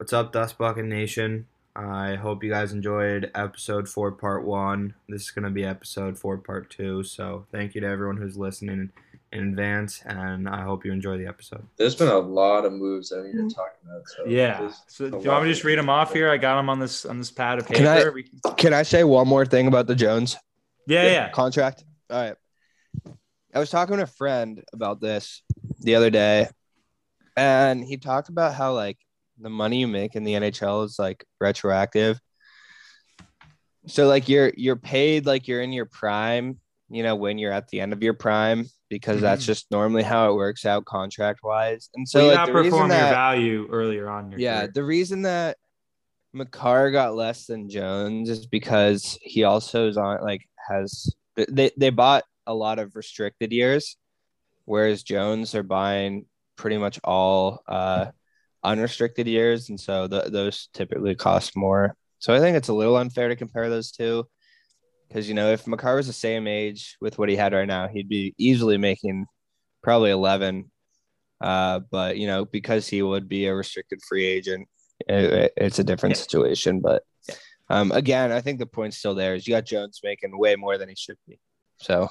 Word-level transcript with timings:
What's 0.00 0.14
up, 0.14 0.32
Dust 0.32 0.56
Bucket 0.56 0.86
Nation? 0.86 1.46
I 1.76 2.14
hope 2.14 2.42
you 2.42 2.48
guys 2.48 2.72
enjoyed 2.72 3.30
episode 3.34 3.86
four, 3.86 4.10
part 4.12 4.46
one. 4.46 4.94
This 5.10 5.24
is 5.24 5.30
going 5.30 5.44
to 5.44 5.50
be 5.50 5.62
episode 5.62 6.18
four, 6.18 6.38
part 6.38 6.70
two. 6.70 7.02
So, 7.02 7.44
thank 7.52 7.74
you 7.74 7.82
to 7.82 7.86
everyone 7.86 8.16
who's 8.16 8.34
listening 8.34 8.92
in 9.30 9.48
advance, 9.50 10.00
and 10.06 10.48
I 10.48 10.62
hope 10.62 10.86
you 10.86 10.92
enjoy 10.92 11.18
the 11.18 11.26
episode. 11.26 11.66
There's 11.76 11.94
been 11.94 12.08
a 12.08 12.16
lot 12.16 12.64
of 12.64 12.72
moves 12.72 13.10
that 13.10 13.20
we 13.20 13.26
need 13.26 13.32
to 13.32 13.38
mm-hmm. 13.40 13.48
talk 13.48 13.76
about. 13.84 14.08
So 14.08 14.24
Yeah. 14.24 14.70
So 14.86 15.10
do 15.10 15.18
you 15.22 15.28
want 15.28 15.42
me 15.42 15.50
to 15.50 15.54
just 15.54 15.64
read 15.64 15.78
them 15.78 15.90
off 15.90 16.14
here? 16.14 16.30
I 16.30 16.38
got 16.38 16.56
them 16.56 16.70
on 16.70 16.80
this 16.80 17.04
on 17.04 17.18
this 17.18 17.30
pad 17.30 17.58
of 17.58 17.68
paper. 17.68 17.80
Can 17.80 17.86
I- 17.86 18.02
can- 18.02 18.54
Can 18.56 18.72
I 18.72 18.84
say 18.84 19.04
one 19.04 19.28
more 19.28 19.44
thing 19.44 19.66
about 19.66 19.86
the 19.86 19.94
Jones 19.94 20.34
yeah, 20.86 21.08
yeah. 21.08 21.28
contract? 21.28 21.84
All 22.08 22.16
right. 22.16 22.36
I 23.54 23.58
was 23.58 23.68
talking 23.68 23.98
to 23.98 24.04
a 24.04 24.06
friend 24.06 24.64
about 24.72 25.02
this 25.02 25.42
the 25.80 25.96
other 25.96 26.08
day, 26.08 26.48
and 27.36 27.84
he 27.84 27.98
talked 27.98 28.30
about 28.30 28.54
how 28.54 28.72
like 28.72 28.96
the 29.40 29.50
money 29.50 29.80
you 29.80 29.88
make 29.88 30.14
in 30.14 30.24
the 30.24 30.34
NHL 30.34 30.84
is 30.84 30.96
like 30.98 31.24
retroactive. 31.40 32.20
So 33.86 34.06
like 34.06 34.28
you're 34.28 34.52
you're 34.56 34.76
paid 34.76 35.26
like 35.26 35.48
you're 35.48 35.62
in 35.62 35.72
your 35.72 35.86
prime, 35.86 36.58
you 36.90 37.02
know, 37.02 37.16
when 37.16 37.38
you're 37.38 37.52
at 37.52 37.68
the 37.68 37.80
end 37.80 37.92
of 37.92 38.02
your 38.02 38.12
prime, 38.14 38.66
because 38.90 39.20
that's 39.20 39.42
Mhm. 39.42 39.46
just 39.46 39.70
normally 39.70 40.02
how 40.02 40.30
it 40.30 40.34
works 40.34 40.66
out 40.66 40.84
contract 40.84 41.40
wise. 41.42 41.88
And 41.94 42.06
So 42.08 42.20
you 42.20 42.36
like 42.36 42.46
the 42.46 42.52
outperform 42.52 42.62
reason 42.62 42.78
your 42.78 42.88
that 42.88 43.10
value 43.10 43.68
earlier 43.70 44.08
on. 44.10 44.30
Your 44.30 44.40
yeah, 44.40 44.60
career. 44.60 44.72
the 44.74 44.84
reason 44.84 45.22
that 45.22 45.56
Makar 46.32 46.90
got 46.90 47.14
less 47.14 47.46
than 47.46 47.68
Jones 47.68 48.28
is 48.28 48.46
because 48.46 49.18
he 49.22 49.44
also 49.44 49.88
is 49.88 49.96
on 49.96 50.20
like 50.22 50.42
has 50.68 51.12
they 51.48 51.70
they 51.76 51.90
bought 51.90 52.24
a 52.46 52.54
lot 52.54 52.78
of 52.78 52.94
restricted 52.94 53.50
years, 53.52 53.96
whereas 54.66 55.02
Jones 55.02 55.54
are 55.54 55.62
buying 55.62 56.26
pretty 56.56 56.76
much 56.76 57.00
all 57.02 57.62
uh, 57.66 58.10
unrestricted 58.62 59.26
years, 59.26 59.68
and 59.70 59.78
so 59.80 60.06
the, 60.06 60.22
those 60.30 60.68
typically 60.74 61.14
cost 61.14 61.56
more. 61.56 61.94
So 62.18 62.34
I 62.34 62.38
think 62.40 62.56
it's 62.56 62.68
a 62.68 62.74
little 62.74 62.96
unfair 62.96 63.28
to 63.28 63.36
compare 63.36 63.70
those 63.70 63.90
two, 63.90 64.26
because 65.08 65.28
you 65.28 65.34
know 65.34 65.50
if 65.52 65.66
Makar 65.66 65.96
was 65.96 66.06
the 66.06 66.12
same 66.12 66.46
age 66.46 66.96
with 67.00 67.18
what 67.18 67.28
he 67.28 67.36
had 67.36 67.52
right 67.52 67.66
now, 67.68 67.88
he'd 67.88 68.08
be 68.08 68.34
easily 68.38 68.76
making 68.78 69.26
probably 69.82 70.10
eleven. 70.10 70.70
Uh, 71.40 71.80
but 71.90 72.18
you 72.18 72.26
know 72.26 72.44
because 72.44 72.86
he 72.86 73.00
would 73.02 73.26
be 73.28 73.46
a 73.46 73.54
restricted 73.54 74.00
free 74.06 74.26
agent, 74.26 74.68
it, 75.08 75.24
it- 75.32 75.52
it's 75.56 75.78
a 75.78 75.84
different 75.84 76.16
Yeah. 76.16 76.22
situation. 76.22 76.80
But 76.80 77.02
um, 77.70 77.92
again, 77.92 78.30
I 78.32 78.40
think 78.42 78.58
the 78.58 78.66
point's 78.66 78.98
still 78.98 79.14
there. 79.14 79.34
Is 79.34 79.46
you 79.46 79.54
got 79.54 79.64
Jones 79.64 80.00
making 80.04 80.36
way 80.38 80.56
more 80.56 80.76
than 80.76 80.88
he 80.90 80.94
should 80.96 81.16
be. 81.26 81.38
So 81.78 82.08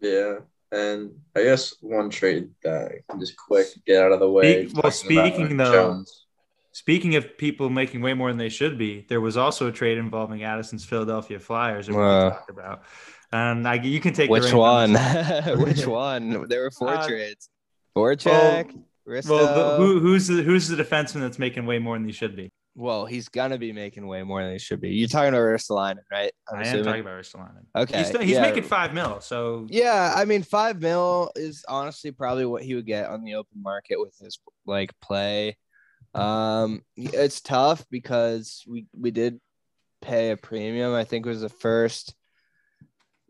Yeah, 0.00 0.38
and 0.72 1.10
I 1.34 1.42
guess 1.44 1.74
one 1.80 2.10
trade 2.10 2.50
that 2.62 2.92
I 2.92 3.10
can 3.10 3.20
just 3.20 3.36
quick 3.36 3.66
get 3.86 4.02
out 4.02 4.12
of 4.12 4.20
the 4.20 4.30
way. 4.30 4.66
Speak- 4.68 4.74
well, 4.82 4.92
talking 4.92 5.18
about 5.18 5.26
speaking 5.34 5.56
though- 5.56 5.72
Jones. 5.72 6.24
Speaking 6.72 7.16
of 7.16 7.36
people 7.38 7.70
making 7.70 8.02
way 8.02 8.14
more 8.14 8.28
than 8.28 8.38
they 8.38 8.48
should 8.50 8.78
be, 8.78 9.04
there 9.08 9.20
was 9.20 9.36
also 9.36 9.66
a 9.66 9.72
trade 9.72 9.98
involving 9.98 10.44
Addison's 10.44 10.84
Philadelphia 10.84 11.40
Flyers 11.40 11.86
that 11.88 11.92
we 11.94 11.98
talked 11.98 12.50
about. 12.50 12.82
And 13.32 13.66
I, 13.66 13.74
you 13.74 13.98
can 14.00 14.14
take 14.14 14.30
which 14.30 14.44
reins 14.44 14.54
one? 14.54 14.92
which 15.58 15.86
one? 15.86 16.46
There 16.48 16.62
were 16.62 16.70
four 16.70 16.90
Uh, 16.94 17.06
trades. 17.06 17.48
Voracek, 17.96 18.70
Risto. 19.08 19.28
Well, 19.30 19.72
the, 19.72 19.76
who, 19.84 19.98
who's 19.98 20.28
the 20.28 20.42
who's 20.42 20.68
the 20.68 20.80
defenseman 20.82 21.20
that's 21.22 21.38
making 21.38 21.66
way 21.66 21.80
more 21.80 21.96
than 21.96 22.06
he 22.06 22.12
should 22.12 22.36
be? 22.36 22.52
Well, 22.78 23.06
he's 23.06 23.28
gonna 23.28 23.58
be 23.58 23.72
making 23.72 24.06
way 24.06 24.22
more 24.22 24.40
than 24.40 24.52
he 24.52 24.58
should 24.60 24.80
be. 24.80 24.90
You're 24.90 25.08
talking 25.08 25.30
about 25.30 25.40
Ristolainen, 25.40 25.98
right? 26.12 26.30
I'm 26.48 26.58
I 26.58 26.60
am 26.60 26.62
assuming? 26.62 26.84
talking 26.84 27.00
about 27.00 27.20
Ristolainen. 27.20 27.64
Okay, 27.74 27.98
He's, 27.98 28.16
he's 28.16 28.30
yeah. 28.30 28.42
making 28.42 28.62
five 28.62 28.94
mil, 28.94 29.20
so 29.20 29.66
Yeah, 29.68 30.12
I 30.14 30.24
mean, 30.24 30.44
five 30.44 30.80
mil 30.80 31.32
is 31.34 31.64
honestly 31.68 32.12
probably 32.12 32.46
what 32.46 32.62
he 32.62 32.76
would 32.76 32.86
get 32.86 33.10
on 33.10 33.24
the 33.24 33.34
open 33.34 33.60
market 33.60 33.98
with 33.98 34.16
his 34.20 34.38
like 34.64 34.92
play. 35.00 35.56
Um, 36.14 36.82
it's 36.96 37.40
tough 37.40 37.84
because 37.90 38.62
we 38.68 38.86
we 38.96 39.10
did 39.10 39.40
pay 40.00 40.30
a 40.30 40.36
premium. 40.36 40.94
I 40.94 41.02
think 41.02 41.26
it 41.26 41.30
was 41.30 41.40
the 41.40 41.48
first, 41.48 42.14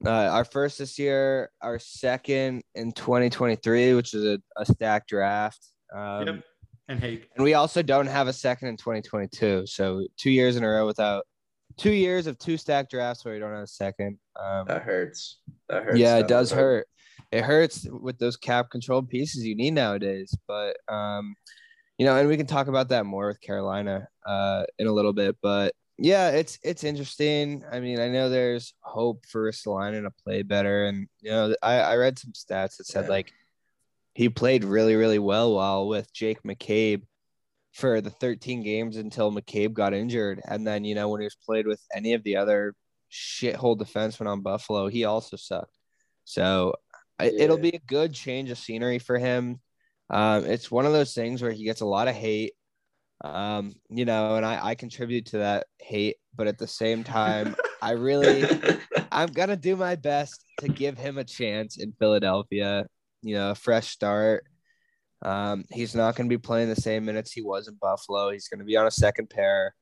uh, 0.05 0.11
our 0.11 0.45
first 0.45 0.77
this 0.77 0.99
year, 0.99 1.51
our 1.63 1.79
second 1.79 2.64
in 2.75 2.92
2023, 2.92 3.95
which 3.95 4.13
is 4.13 4.27
a, 4.27 4.42
a 4.58 4.67
stacked 4.67 5.08
draft. 5.08 5.67
Um, 5.97 6.27
Yep. 6.27 6.45
And 6.89 7.01
hey, 7.01 7.23
and 7.37 7.45
we 7.45 7.55
also 7.55 7.83
don't 7.83 8.07
have 8.07 8.29
a 8.29 8.33
second 8.33 8.69
in 8.69 8.77
2022. 8.77 9.67
So 9.67 10.07
two 10.17 10.31
years 10.31 10.57
in 10.57 10.65
a 10.65 10.69
row 10.69 10.87
without 10.87 11.25
two 11.77 11.93
years 11.93 12.27
of 12.27 12.39
two 12.39 12.57
stack 12.57 12.89
drafts 12.91 13.25
where 13.25 13.35
we 13.35 13.41
don't 13.41 13.53
have 13.53 13.63
a 13.63 13.67
second. 13.67 14.19
Um, 14.41 14.67
That 14.67 14.83
hurts. 14.83 15.39
That 15.69 15.85
hurts. 15.85 15.99
yeah, 15.99 16.15
down 16.15 16.25
it 16.25 16.29
does 16.29 16.51
the 16.51 16.57
hurt. 16.57 16.87
It 17.31 17.45
hurts 17.45 17.87
with 17.91 18.19
those 18.19 18.37
cap 18.37 18.71
controlled 18.71 19.09
pieces 19.09 19.45
you 19.45 19.55
need 19.55 19.73
nowadays. 19.73 20.35
But 20.47 20.77
um, 20.89 21.35
you 21.99 22.07
know, 22.07 22.17
and 22.17 22.29
we 22.29 22.37
can 22.37 22.47
talk 22.47 22.69
about 22.69 22.89
that 22.89 23.05
more 23.07 23.27
with 23.29 23.41
Carolina 23.41 24.09
uh 24.27 24.65
in 24.79 24.87
a 24.87 24.93
little 24.93 25.13
bit. 25.13 25.37
But 25.43 25.75
yeah, 25.99 26.31
it's 26.31 26.59
it's 26.63 26.85
interesting. 26.85 27.65
I 27.70 27.81
mean, 27.81 27.99
I 28.01 28.09
know 28.09 28.29
there's 28.31 28.73
hope 28.81 29.27
for 29.27 29.51
Ristolainen 29.51 30.05
to 30.05 30.11
play 30.25 30.43
better, 30.43 30.87
and 30.87 31.07
you 31.20 31.31
know, 31.31 31.55
I 31.63 31.81
I 31.81 31.97
read 31.97 32.19
some 32.19 32.33
stats 32.33 32.77
that 32.79 32.87
said 32.87 33.05
Yeah. 33.05 33.11
like 33.11 33.33
he 34.18 34.29
played 34.29 34.64
really 34.64 34.96
really 34.96 35.20
well 35.20 35.55
while 35.55 35.86
with 35.86 36.12
Jake 36.12 36.42
McCabe 36.42 37.02
for 37.73 38.01
the 38.01 38.11
13 38.11 38.64
games 38.64 38.96
until 38.96 39.30
McCabe 39.30 39.73
got 39.73 39.95
injured, 39.95 40.42
and 40.45 40.67
then 40.67 40.84
you 40.84 40.96
know 40.96 41.08
when 41.08 41.20
he 41.20 41.27
was 41.27 41.36
played 41.46 41.68
with 41.68 41.80
any 41.95 42.14
of 42.14 42.24
the 42.24 42.34
other 42.34 42.74
shithole 43.12 43.78
defensemen 43.78 44.27
on 44.27 44.40
Buffalo, 44.42 44.89
he 44.89 45.05
also 45.05 45.36
sucked. 45.36 45.78
So 46.24 46.74
I, 47.20 47.27
it'll 47.27 47.58
be 47.58 47.77
a 47.77 47.78
good 47.86 48.12
change 48.12 48.51
of 48.51 48.58
scenery 48.58 48.98
for 48.98 49.18
him. 49.18 49.61
Um, 50.11 50.46
it's 50.46 50.68
one 50.68 50.84
of 50.84 50.92
those 50.92 51.14
things 51.14 51.40
where 51.40 51.52
he 51.52 51.62
gets 51.62 51.80
a 51.80 51.86
lot 51.86 52.08
of 52.08 52.17
hate, 52.17 52.55
um, 53.23 53.73
you 53.89 54.05
know, 54.05 54.34
and 54.34 54.45
I, 54.45 54.58
I 54.70 54.74
contribute 54.74 55.27
to 55.27 55.39
that 55.39 55.68
hate, 55.78 56.17
but 56.34 56.48
at 56.48 56.58
the 56.58 56.67
same 56.67 57.05
time, 57.05 57.55
I 57.80 57.92
really, 57.92 58.45
I'm 59.12 59.28
gonna 59.28 59.55
do 59.55 59.77
my 59.77 59.95
best 59.95 60.45
to 60.58 60.67
give 60.67 60.98
him 60.98 61.18
a 61.18 61.24
chance 61.24 61.78
in 61.78 61.92
Philadelphia. 62.01 62.84
You 63.23 63.34
know, 63.36 63.51
a 63.51 63.55
fresh 63.55 63.89
start. 63.89 64.45
Um, 65.23 65.64
he's 65.70 65.95
not 65.95 66.14
going 66.14 66.29
to 66.29 66.33
be 66.34 66.40
playing 66.40 66.68
the 66.68 66.77
same 66.77 67.05
minutes 67.05 67.33
he 67.33 67.42
was 67.42 67.68
in 67.68 67.74
Buffalo. 67.80 68.30
He's 68.30 68.48
going 68.48 68.61
to 68.61 68.64
be 68.64 68.77
on 68.77 68.86
a 68.86 68.90
second 68.90 69.30
pair. 69.30 69.74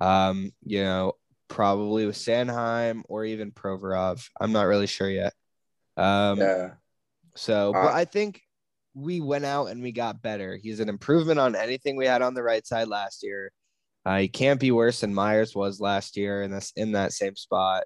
Um, 0.00 0.52
you 0.64 0.82
know, 0.82 1.14
probably 1.48 2.06
with 2.06 2.16
Sanheim 2.16 3.02
or 3.08 3.24
even 3.24 3.52
Provorov. 3.52 4.26
I'm 4.40 4.52
not 4.52 4.66
really 4.66 4.86
sure 4.86 5.08
yet. 5.08 5.32
Um, 5.96 6.38
yeah, 6.38 6.70
so, 7.36 7.74
Uh, 7.74 7.84
but 7.84 7.94
I 7.94 8.04
think 8.04 8.40
we 8.94 9.20
went 9.20 9.44
out 9.44 9.66
and 9.66 9.82
we 9.82 9.92
got 9.92 10.22
better. 10.22 10.56
He's 10.56 10.80
an 10.80 10.88
improvement 10.88 11.38
on 11.38 11.54
anything 11.56 11.96
we 11.96 12.06
had 12.06 12.22
on 12.22 12.34
the 12.34 12.42
right 12.42 12.66
side 12.66 12.88
last 12.88 13.22
year. 13.22 13.52
Uh, 14.04 14.18
he 14.18 14.28
can't 14.28 14.60
be 14.60 14.72
worse 14.72 15.00
than 15.00 15.14
Myers 15.14 15.54
was 15.54 15.80
last 15.80 16.16
year 16.16 16.42
in 16.42 16.50
this 16.50 16.72
in 16.76 16.92
that 16.92 17.12
same 17.12 17.36
spot. 17.36 17.84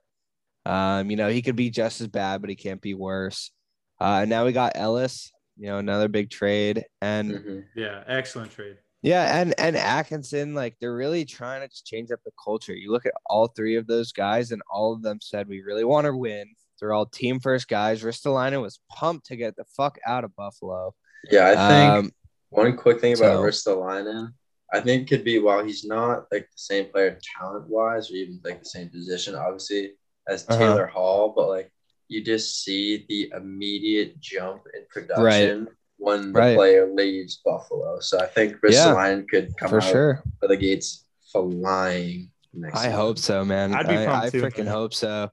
Um, 0.64 1.10
you 1.10 1.16
know, 1.16 1.28
he 1.28 1.42
could 1.42 1.56
be 1.56 1.70
just 1.70 2.00
as 2.00 2.08
bad, 2.08 2.40
but 2.40 2.50
he 2.50 2.56
can't 2.56 2.80
be 2.80 2.94
worse. 2.94 3.52
Uh, 4.00 4.20
and 4.22 4.30
now 4.30 4.44
we 4.44 4.52
got 4.52 4.72
Ellis, 4.74 5.32
you 5.56 5.66
know, 5.66 5.78
another 5.78 6.08
big 6.08 6.30
trade, 6.30 6.84
and 7.00 7.30
Mhm. 7.32 7.64
yeah, 7.74 8.04
excellent 8.06 8.50
trade. 8.52 8.76
yeah, 9.02 9.40
and 9.40 9.54
and 9.58 9.76
Atkinson, 9.76 10.54
like 10.54 10.76
they're 10.80 10.94
really 10.96 11.24
trying 11.24 11.62
to 11.62 11.68
just 11.68 11.86
change 11.86 12.10
up 12.10 12.20
the 12.24 12.32
culture. 12.42 12.74
You 12.74 12.92
look 12.92 13.06
at 13.06 13.14
all 13.26 13.46
three 13.48 13.76
of 13.76 13.86
those 13.86 14.12
guys, 14.12 14.52
and 14.52 14.60
all 14.70 14.92
of 14.92 15.02
them 15.02 15.18
said 15.22 15.48
we 15.48 15.62
really 15.62 15.84
want 15.84 16.04
to 16.06 16.14
win. 16.16 16.46
They're 16.78 16.92
all 16.92 17.06
team 17.06 17.40
first 17.40 17.68
guys. 17.68 18.02
Ristolainen 18.02 18.60
was 18.60 18.80
pumped 18.90 19.26
to 19.28 19.36
get 19.36 19.56
the 19.56 19.64
fuck 19.76 19.98
out 20.06 20.24
of 20.24 20.36
Buffalo. 20.36 20.94
yeah. 21.30 21.48
I 21.48 21.54
think 21.68 21.92
Um, 21.92 22.12
one 22.50 22.76
quick 22.76 23.00
thing 23.00 23.14
about 23.16 23.36
so- 23.36 23.42
Ristolainen, 23.76 24.32
I 24.72 24.80
think 24.80 25.08
could 25.08 25.24
be 25.24 25.38
while 25.38 25.64
he's 25.64 25.84
not 25.84 26.26
like 26.30 26.42
the 26.42 26.58
same 26.58 26.90
player 26.90 27.18
talent 27.38 27.66
wise 27.68 28.10
or 28.10 28.14
even 28.14 28.40
like 28.44 28.58
the 28.58 28.68
same 28.68 28.90
position, 28.90 29.34
obviously 29.34 29.94
as 30.28 30.44
Uh-huh. 30.48 30.58
Taylor 30.58 30.86
Hall, 30.86 31.30
but 31.34 31.48
like 31.48 31.72
you 32.08 32.22
just 32.24 32.62
see 32.62 33.04
the 33.08 33.32
immediate 33.36 34.18
jump 34.20 34.62
in 34.74 34.82
production 34.90 35.68
when 35.98 36.32
the 36.32 36.38
Right. 36.38 36.56
player 36.56 36.92
leaves 36.92 37.40
Buffalo. 37.44 37.98
So 38.00 38.18
I 38.20 38.26
think 38.26 38.56
Yeah. 38.62 38.70
Ristolainen 38.94 39.28
could 39.28 39.56
come 39.58 39.68
for 39.70 39.78
out 39.78 39.82
sure. 39.90 40.22
of 40.42 40.48
the 40.48 40.56
gates 40.56 41.06
flying. 41.32 42.30
Next 42.52 42.76
I 42.78 42.82
season. 42.84 42.92
hope 42.92 43.18
so, 43.18 43.44
man. 43.44 43.74
I'd 43.74 43.88
be 43.88 43.96
I, 43.96 44.26
I 44.26 44.30
too, 44.30 44.42
freaking 44.42 44.64
man. 44.64 44.66
hope 44.68 44.94
so. 44.94 45.30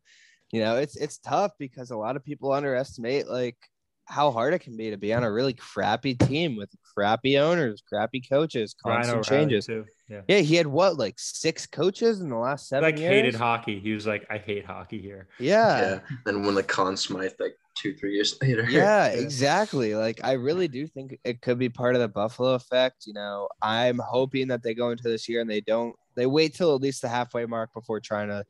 You 0.52 0.60
know, 0.62 0.78
it's 0.78 0.96
it's 0.98 1.18
tough 1.20 1.52
because 1.58 1.92
a 1.92 1.98
lot 1.98 2.16
of 2.16 2.24
people 2.24 2.52
underestimate 2.52 3.28
like 3.28 3.58
how 4.06 4.30
hard 4.32 4.54
it 4.54 4.60
can 4.60 4.76
be 4.76 4.90
to 4.92 4.98
be 4.98 5.14
on 5.14 5.24
a 5.24 5.32
really 5.32 5.54
crappy 5.54 6.14
team 6.16 6.56
with 6.58 6.70
crappy 6.94 7.38
owners, 7.40 7.82
crappy 7.88 8.22
coaches, 8.22 8.76
constant 8.84 9.24
changes. 9.26 9.66
too. 9.68 9.86
Yeah. 10.14 10.22
Yeah, 10.28 10.40
he 10.40 10.56
had 10.56 10.68
what 10.68 10.98
like 10.98 11.16
six 11.18 11.66
coaches 11.66 12.22
in 12.22 12.30
the 12.30 12.38
last 12.38 12.68
seven 12.70 12.84
like 12.84 13.00
years. 13.00 13.10
hated 13.12 13.36
hockey. 13.36 13.80
He 13.80 13.94
was 13.94 14.06
like, 14.06 14.26
I 14.30 14.38
hate 14.38 14.66
hockey 14.66 15.02
here. 15.02 15.28
Yeah, 15.40 15.80
Yeah. 15.82 16.00
And 16.28 16.46
when 16.46 16.56
the 16.56 16.64
Conn 16.64 16.96
Smythe 16.96 17.32
like 17.40 17.56
two, 17.76 17.96
three 17.96 18.14
years 18.14 18.38
later. 18.42 18.66
yeah, 18.70 19.08
exactly. 19.08 19.96
Like 19.96 20.20
I 20.24 20.34
really 20.34 20.68
do 20.68 20.86
think 20.86 21.18
it 21.24 21.42
could 21.42 21.58
be 21.58 21.70
part 21.70 21.96
of 21.96 22.02
the 22.02 22.08
Buffalo 22.08 22.54
effect. 22.54 23.08
You 23.08 23.14
know, 23.14 23.48
I'm 23.62 24.00
hoping 24.00 24.48
that 24.50 24.62
they 24.64 24.74
go 24.74 24.92
into 24.92 25.04
this 25.04 25.28
year 25.28 25.42
and 25.42 25.50
they 25.50 25.62
don't 25.62 25.96
they 26.16 26.26
wait 26.28 26.54
till 26.54 26.76
at 26.76 26.82
least 26.82 27.02
the 27.02 27.10
halfway 27.10 27.46
mark 27.46 27.74
before 27.74 28.00
trying 28.00 28.28
to 28.28 28.46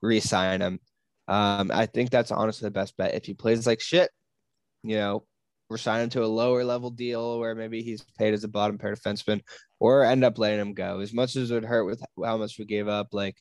re-sign 0.00 0.60
him. 0.62 0.80
Um, 1.28 1.70
I 1.72 1.86
think 1.86 2.10
that's 2.10 2.30
honestly 2.30 2.66
the 2.66 2.70
best 2.70 2.96
bet. 2.96 3.14
If 3.14 3.24
he 3.26 3.34
plays 3.34 3.66
like 3.66 3.80
shit, 3.80 4.10
you 4.82 4.96
know, 4.96 5.24
or 5.74 5.78
sign 5.78 6.02
him 6.02 6.10
to 6.10 6.24
a 6.24 6.26
lower 6.26 6.64
level 6.64 6.90
deal 6.90 7.38
where 7.38 7.54
maybe 7.54 7.82
he's 7.82 8.02
paid 8.18 8.32
as 8.32 8.44
a 8.44 8.48
bottom 8.48 8.78
pair 8.78 8.94
defenseman, 8.94 9.40
or 9.80 10.04
end 10.04 10.24
up 10.24 10.38
letting 10.38 10.60
him 10.60 10.74
go. 10.74 11.00
As 11.00 11.12
much 11.12 11.36
as 11.36 11.50
it 11.50 11.54
would 11.54 11.64
hurt 11.64 11.84
with 11.84 12.02
how 12.24 12.36
much 12.36 12.58
we 12.58 12.64
gave 12.64 12.88
up, 12.88 13.08
like 13.12 13.36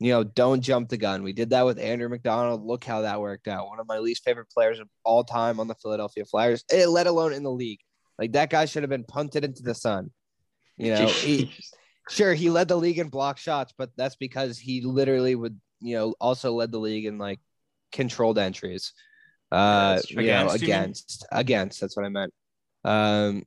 you 0.00 0.12
know, 0.12 0.22
don't 0.22 0.60
jump 0.60 0.88
the 0.88 0.96
gun. 0.96 1.24
We 1.24 1.32
did 1.32 1.50
that 1.50 1.66
with 1.66 1.78
Andrew 1.78 2.08
MacDonald. 2.08 2.64
Look 2.64 2.84
how 2.84 3.02
that 3.02 3.20
worked 3.20 3.48
out. 3.48 3.66
One 3.66 3.80
of 3.80 3.88
my 3.88 3.98
least 3.98 4.24
favorite 4.24 4.48
players 4.48 4.78
of 4.78 4.88
all 5.04 5.24
time 5.24 5.58
on 5.58 5.66
the 5.66 5.74
Philadelphia 5.74 6.24
Flyers, 6.24 6.64
eh, 6.70 6.86
let 6.86 7.08
alone 7.08 7.32
in 7.32 7.42
the 7.42 7.50
league. 7.50 7.80
Like 8.18 8.32
that 8.32 8.50
guy 8.50 8.64
should 8.64 8.84
have 8.84 8.90
been 8.90 9.04
punted 9.04 9.44
into 9.44 9.62
the 9.62 9.74
sun. 9.74 10.10
You 10.76 10.94
know, 10.94 11.06
he 11.06 11.52
sure 12.08 12.32
he 12.32 12.48
led 12.48 12.68
the 12.68 12.76
league 12.76 12.98
in 12.98 13.08
block 13.08 13.38
shots, 13.38 13.74
but 13.76 13.90
that's 13.96 14.16
because 14.16 14.58
he 14.58 14.82
literally 14.82 15.34
would, 15.34 15.60
you 15.80 15.96
know, 15.96 16.14
also 16.20 16.52
led 16.52 16.70
the 16.70 16.78
league 16.78 17.04
in 17.04 17.18
like 17.18 17.40
controlled 17.90 18.38
entries. 18.38 18.92
Uh, 19.50 20.00
you 20.08 20.16
know, 20.16 20.48
Against, 20.48 20.60
you 20.60 20.66
against, 20.66 21.26
against. 21.32 21.80
That's 21.80 21.96
what 21.96 22.04
I 22.04 22.10
meant. 22.10 22.34
Um, 22.84 23.44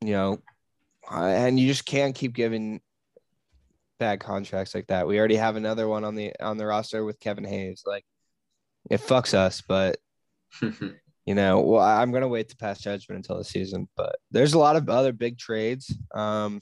you 0.00 0.12
know, 0.12 0.38
and 1.10 1.58
you 1.58 1.66
just 1.68 1.86
can't 1.86 2.14
keep 2.14 2.34
giving 2.34 2.80
bad 3.98 4.20
contracts 4.20 4.74
like 4.74 4.86
that. 4.88 5.06
We 5.06 5.18
already 5.18 5.36
have 5.36 5.56
another 5.56 5.86
one 5.88 6.04
on 6.04 6.14
the 6.14 6.32
on 6.40 6.56
the 6.56 6.66
roster 6.66 7.04
with 7.04 7.20
Kevin 7.20 7.44
Hayes. 7.44 7.82
Like, 7.86 8.04
it 8.90 9.00
fucks 9.00 9.34
us, 9.34 9.62
but 9.66 9.98
you 10.62 11.34
know, 11.34 11.60
well, 11.60 11.82
I'm 11.82 12.12
gonna 12.12 12.28
wait 12.28 12.48
to 12.50 12.56
pass 12.56 12.80
judgment 12.80 13.18
until 13.18 13.38
the 13.38 13.44
season. 13.44 13.88
But 13.96 14.16
there's 14.30 14.54
a 14.54 14.58
lot 14.58 14.76
of 14.76 14.88
other 14.88 15.12
big 15.12 15.38
trades. 15.38 15.94
Um, 16.14 16.60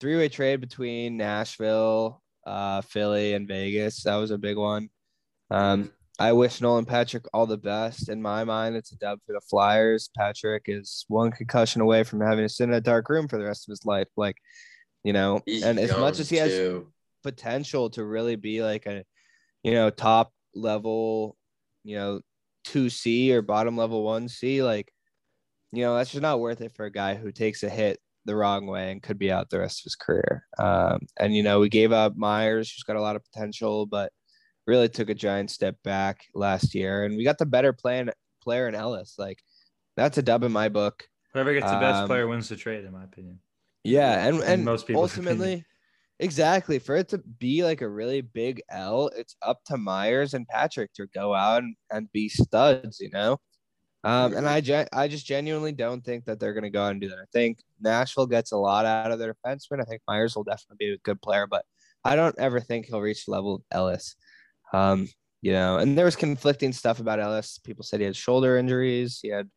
three 0.00 0.16
way 0.16 0.28
trade 0.28 0.60
between 0.60 1.16
Nashville, 1.16 2.22
uh, 2.46 2.82
Philly, 2.82 3.34
and 3.34 3.48
Vegas. 3.48 4.02
That 4.02 4.16
was 4.16 4.30
a 4.30 4.38
big 4.38 4.56
one. 4.56 4.88
Um, 5.50 5.92
I 6.18 6.32
wish 6.32 6.60
Nolan 6.60 6.86
Patrick 6.86 7.24
all 7.34 7.46
the 7.46 7.58
best. 7.58 8.08
In 8.08 8.22
my 8.22 8.44
mind, 8.44 8.74
it's 8.74 8.92
a 8.92 8.96
dub 8.96 9.18
for 9.26 9.32
the 9.32 9.40
Flyers. 9.40 10.08
Patrick 10.16 10.64
is 10.66 11.04
one 11.08 11.30
concussion 11.30 11.82
away 11.82 12.04
from 12.04 12.20
having 12.20 12.44
to 12.44 12.48
sit 12.48 12.64
in 12.64 12.74
a 12.74 12.80
dark 12.80 13.08
room 13.10 13.28
for 13.28 13.38
the 13.38 13.44
rest 13.44 13.68
of 13.68 13.72
his 13.72 13.84
life. 13.84 14.08
Like, 14.16 14.36
you 15.04 15.12
know, 15.12 15.42
He's 15.44 15.62
and 15.62 15.78
as 15.78 15.90
much 15.92 16.18
as 16.18 16.30
he 16.30 16.36
has 16.36 16.52
too. 16.52 16.90
potential 17.22 17.90
to 17.90 18.04
really 18.04 18.36
be 18.36 18.62
like 18.62 18.86
a, 18.86 19.04
you 19.62 19.72
know, 19.72 19.90
top 19.90 20.32
level, 20.54 21.36
you 21.84 21.96
know, 21.96 22.20
two 22.64 22.88
C 22.88 23.34
or 23.34 23.42
bottom 23.42 23.76
level 23.76 24.02
one 24.02 24.28
C, 24.28 24.62
like, 24.62 24.90
you 25.72 25.82
know, 25.82 25.96
that's 25.96 26.12
just 26.12 26.22
not 26.22 26.40
worth 26.40 26.62
it 26.62 26.74
for 26.74 26.86
a 26.86 26.92
guy 26.92 27.14
who 27.14 27.30
takes 27.30 27.62
a 27.62 27.68
hit 27.68 27.98
the 28.24 28.34
wrong 28.34 28.66
way 28.66 28.90
and 28.90 29.02
could 29.02 29.18
be 29.18 29.30
out 29.30 29.50
the 29.50 29.58
rest 29.58 29.80
of 29.80 29.84
his 29.84 29.96
career. 29.96 30.46
Um, 30.58 31.00
and 31.20 31.34
you 31.36 31.42
know, 31.42 31.60
we 31.60 31.68
gave 31.68 31.92
up 31.92 32.16
Myers, 32.16 32.72
who's 32.72 32.84
got 32.84 32.96
a 32.96 33.02
lot 33.02 33.16
of 33.16 33.24
potential, 33.24 33.84
but 33.84 34.12
really 34.66 34.88
took 34.88 35.08
a 35.10 35.14
giant 35.14 35.50
step 35.50 35.76
back 35.84 36.24
last 36.34 36.74
year. 36.74 37.04
And 37.04 37.16
we 37.16 37.24
got 37.24 37.38
the 37.38 37.46
better 37.46 37.72
plan 37.72 38.10
player 38.42 38.68
in 38.68 38.74
Ellis. 38.74 39.14
Like, 39.18 39.38
that's 39.96 40.18
a 40.18 40.22
dub 40.22 40.42
in 40.44 40.52
my 40.52 40.68
book. 40.68 41.08
Whoever 41.32 41.52
gets 41.54 41.70
the 41.70 41.78
best 41.78 42.02
Um, 42.02 42.08
player 42.08 42.26
wins 42.26 42.48
the 42.48 42.56
trade, 42.56 42.84
in 42.84 42.92
my 42.92 43.04
opinion. 43.04 43.40
Yeah, 43.84 44.26
and 44.26 44.36
In 44.38 44.42
and 44.42 44.64
most 44.64 44.86
people 44.86 45.02
ultimately, 45.02 45.46
opinion. 45.46 45.64
exactly 46.18 46.78
for 46.78 46.96
it 46.96 47.08
to 47.10 47.18
be 47.18 47.62
like 47.62 47.82
a 47.82 47.88
really 47.88 48.20
big 48.20 48.60
L, 48.70 49.10
it's 49.16 49.36
up 49.42 49.62
to 49.66 49.76
Myers 49.76 50.34
and 50.34 50.46
Patrick 50.48 50.92
to 50.94 51.06
go 51.14 51.34
out 51.34 51.62
and, 51.62 51.76
and 51.90 52.10
be 52.12 52.28
studs, 52.28 52.98
you 53.00 53.10
know. 53.10 53.38
Um, 54.02 54.34
and 54.34 54.48
I 54.48 54.60
gen- 54.60 54.88
I 54.92 55.08
just 55.08 55.26
genuinely 55.26 55.72
don't 55.72 56.04
think 56.04 56.24
that 56.26 56.38
they're 56.38 56.54
gonna 56.54 56.70
go 56.70 56.84
out 56.84 56.92
and 56.92 57.00
do 57.00 57.08
that. 57.08 57.18
I 57.18 57.26
think 57.32 57.58
Nashville 57.80 58.26
gets 58.26 58.52
a 58.52 58.56
lot 58.56 58.86
out 58.86 59.10
of 59.10 59.18
their 59.18 59.34
defenseman. 59.34 59.80
I 59.80 59.84
think 59.84 60.02
Myers 60.08 60.36
will 60.36 60.44
definitely 60.44 60.76
be 60.78 60.92
a 60.92 60.98
good 60.98 61.20
player, 61.20 61.46
but 61.46 61.64
I 62.04 62.14
don't 62.16 62.38
ever 62.38 62.60
think 62.60 62.86
he'll 62.86 63.00
reach 63.00 63.24
the 63.26 63.32
level 63.32 63.56
of 63.56 63.62
Ellis. 63.72 64.14
Um, 64.72 65.08
you 65.42 65.52
know, 65.52 65.78
and 65.78 65.96
there 65.96 66.04
was 66.04 66.16
conflicting 66.16 66.72
stuff 66.72 66.98
about 67.00 67.20
Ellis. 67.20 67.58
People 67.58 67.84
said 67.84 68.00
he 68.00 68.06
had 68.06 68.16
shoulder 68.16 68.56
injuries. 68.56 69.20
He 69.22 69.28
had, 69.28 69.48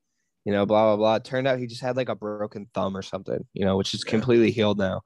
you 0.45 0.53
know, 0.53 0.65
blah 0.65 0.87
blah 0.87 0.97
blah. 0.97 1.15
It 1.15 1.23
turned 1.23 1.47
out 1.47 1.59
he 1.59 1.67
just 1.67 1.81
had 1.81 1.97
like 1.97 2.09
a 2.09 2.15
broken 2.15 2.67
thumb 2.73 2.95
or 2.95 3.01
something. 3.01 3.45
You 3.53 3.65
know, 3.65 3.77
which 3.77 3.93
is 3.93 4.03
Yeah. 4.05 4.11
completely 4.11 4.51
healed 4.51 4.77
now. 4.77 5.01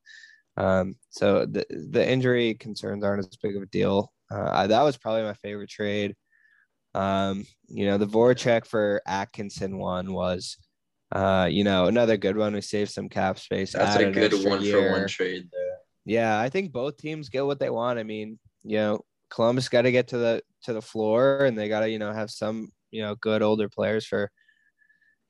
Um, 0.57 0.95
so 1.09 1.45
the 1.45 1.65
the 1.69 2.07
injury 2.07 2.53
concerns 2.55 3.03
aren't 3.03 3.19
as 3.25 3.37
big 3.37 3.55
of 3.55 3.63
a 3.63 3.67
deal. 3.67 4.11
Uh, 4.31 4.49
I, 4.51 4.67
that 4.67 4.81
was 4.83 4.97
probably 4.97 5.23
my 5.23 5.35
favorite 5.35 5.69
trade. 5.69 6.15
Um, 6.95 7.45
you 7.67 7.85
know, 7.85 7.97
the 7.97 8.07
Voracek 8.07 8.65
for 8.65 9.01
Atkinson 9.07 9.77
one 9.77 10.13
was, 10.13 10.57
uh, 11.11 11.47
you 11.49 11.63
know, 11.63 11.85
another 11.85 12.17
good 12.17 12.37
one. 12.37 12.53
We 12.53 12.61
saved 12.61 12.91
some 12.91 13.09
cap 13.09 13.39
space. 13.39 13.73
That's 13.73 13.95
a 13.95 14.11
good 14.11 14.33
one 14.45 14.63
for 14.63 14.91
one 14.91 15.07
trade 15.07 15.49
there. 15.51 15.77
Yeah, 16.05 16.39
I 16.39 16.49
think 16.49 16.71
both 16.71 16.97
teams 16.97 17.29
get 17.29 17.45
what 17.45 17.59
they 17.59 17.69
want. 17.69 17.97
I 17.99 18.03
mean, 18.03 18.37
you 18.63 18.77
know, 18.77 19.01
Columbus 19.33 19.69
got 19.69 19.83
to 19.83 19.91
get 19.91 20.09
to 20.09 20.17
the 20.17 20.43
to 20.63 20.73
the 20.73 20.81
floor, 20.81 21.45
and 21.45 21.57
they 21.57 21.67
got 21.67 21.81
to 21.81 21.89
you 21.89 21.99
know 21.99 22.13
have 22.13 22.29
some 22.29 22.71
you 22.91 23.01
know 23.01 23.15
good 23.15 23.41
older 23.41 23.67
players 23.67 24.05
for, 24.05 24.31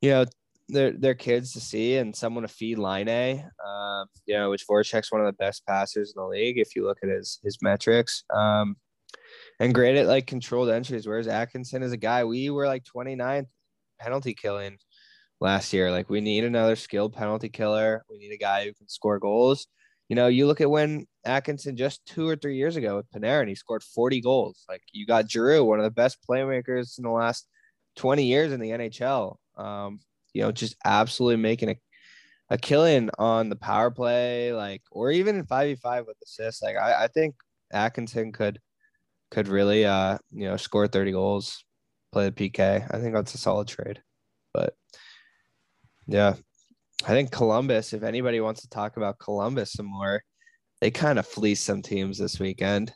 you 0.02 0.10
know, 0.10 0.26
their 0.68 0.92
their 0.92 1.16
kids 1.16 1.54
to 1.54 1.62
see 1.62 1.96
and 1.98 2.16
someone 2.16 2.42
to 2.44 2.48
feed 2.48 2.78
Laine. 2.78 3.50
Um, 3.66 4.08
you 4.26 4.36
know, 4.36 4.50
which 4.50 4.68
Voracek's 4.68 5.12
one 5.12 5.22
of 5.22 5.28
the 5.28 5.34
best 5.34 5.66
passers 5.66 6.14
in 6.16 6.22
the 6.22 6.28
league 6.28 6.60
if 6.60 6.76
you 6.76 6.86
look 6.86 7.00
at 7.04 7.10
his 7.10 7.40
his 7.44 7.58
metrics. 7.62 8.24
Um, 8.34 8.76
and 9.60 9.78
at 9.78 10.08
like 10.08 10.28
controlled 10.28 10.70
entries. 10.70 11.08
Whereas 11.08 11.28
Atkinson 11.28 11.84
is 11.84 11.92
a 11.92 11.98
guy 11.98 12.24
we 12.24 12.50
were 12.50 12.68
like 12.68 12.84
29th 12.84 13.48
penalty 14.00 14.34
killing 14.34 14.78
last 15.40 15.74
year. 15.74 15.92
Like 15.92 16.10
we 16.10 16.22
need 16.22 16.44
another 16.44 16.76
skilled 16.76 17.14
penalty 17.14 17.50
killer. 17.50 18.04
We 18.10 18.18
need 18.18 18.34
a 18.34 18.38
guy 18.38 18.66
who 18.66 18.74
can 18.74 18.90
score 18.90 19.20
goals. 19.20 19.68
You 20.10 20.16
know, 20.16 20.28
you 20.28 20.48
look 20.48 20.62
at 20.62 20.70
when 20.70 21.08
Atkinson 21.26 21.78
just 21.78 22.06
two 22.06 22.28
or 22.28 22.36
three 22.36 22.56
years 22.56 22.76
ago 22.76 22.98
with 22.98 23.12
Panarin, 23.12 23.48
he 23.48 23.56
scored 23.56 23.84
40 23.84 24.22
goals. 24.22 24.64
Like 24.68 24.82
you 24.92 25.06
got 25.06 25.30
Giroux, 25.30 25.64
one 25.64 25.80
of 25.80 25.86
the 25.86 25.92
best 25.92 26.18
playmakers 26.28 26.98
in 26.98 27.04
the 27.04 27.10
last 27.10 27.48
20 27.96 28.24
years 28.24 28.52
in 28.52 28.60
the 28.60 28.72
NHL. 28.72 29.38
Um, 29.58 30.00
you 30.34 30.42
know, 30.42 30.52
just 30.52 30.76
absolutely 30.84 31.38
making 31.38 31.70
a, 31.70 31.76
a 32.50 32.58
killing 32.58 33.10
on 33.18 33.50
the 33.50 33.56
power 33.56 33.92
play, 33.92 34.54
like, 34.54 34.82
or 34.92 35.12
even 35.12 35.38
in 35.38 35.46
5v5 35.46 36.08
with 36.08 36.18
assists. 36.24 36.62
Like 36.62 36.76
I, 36.76 37.06
I 37.06 37.08
think 37.08 37.36
Atkinson 37.72 38.32
could 38.32 38.60
could 39.32 39.48
really 39.48 39.86
uh, 39.86 40.18
you 40.32 40.46
know, 40.46 40.58
score 40.58 40.88
30 40.88 41.12
goals, 41.12 41.64
play 42.12 42.30
the 42.30 42.50
PK. 42.50 42.88
I 42.90 43.00
think 43.00 43.14
that's 43.14 43.34
a 43.34 43.40
solid 43.40 43.68
trade. 43.68 44.02
But 44.54 44.76
yeah, 46.08 46.36
I 47.06 47.08
think 47.08 47.32
Columbus, 47.32 47.94
if 47.94 48.04
anybody 48.04 48.40
wants 48.42 48.62
to 48.62 48.70
talk 48.70 48.98
about 48.98 49.20
Columbus 49.20 49.74
some 49.74 49.88
more, 49.88 50.24
they 50.84 50.92
kind 50.92 51.18
of 51.18 51.26
fleeced 51.26 51.64
some 51.64 51.82
teams 51.82 52.18
this 52.18 52.42
weekend. 52.42 52.94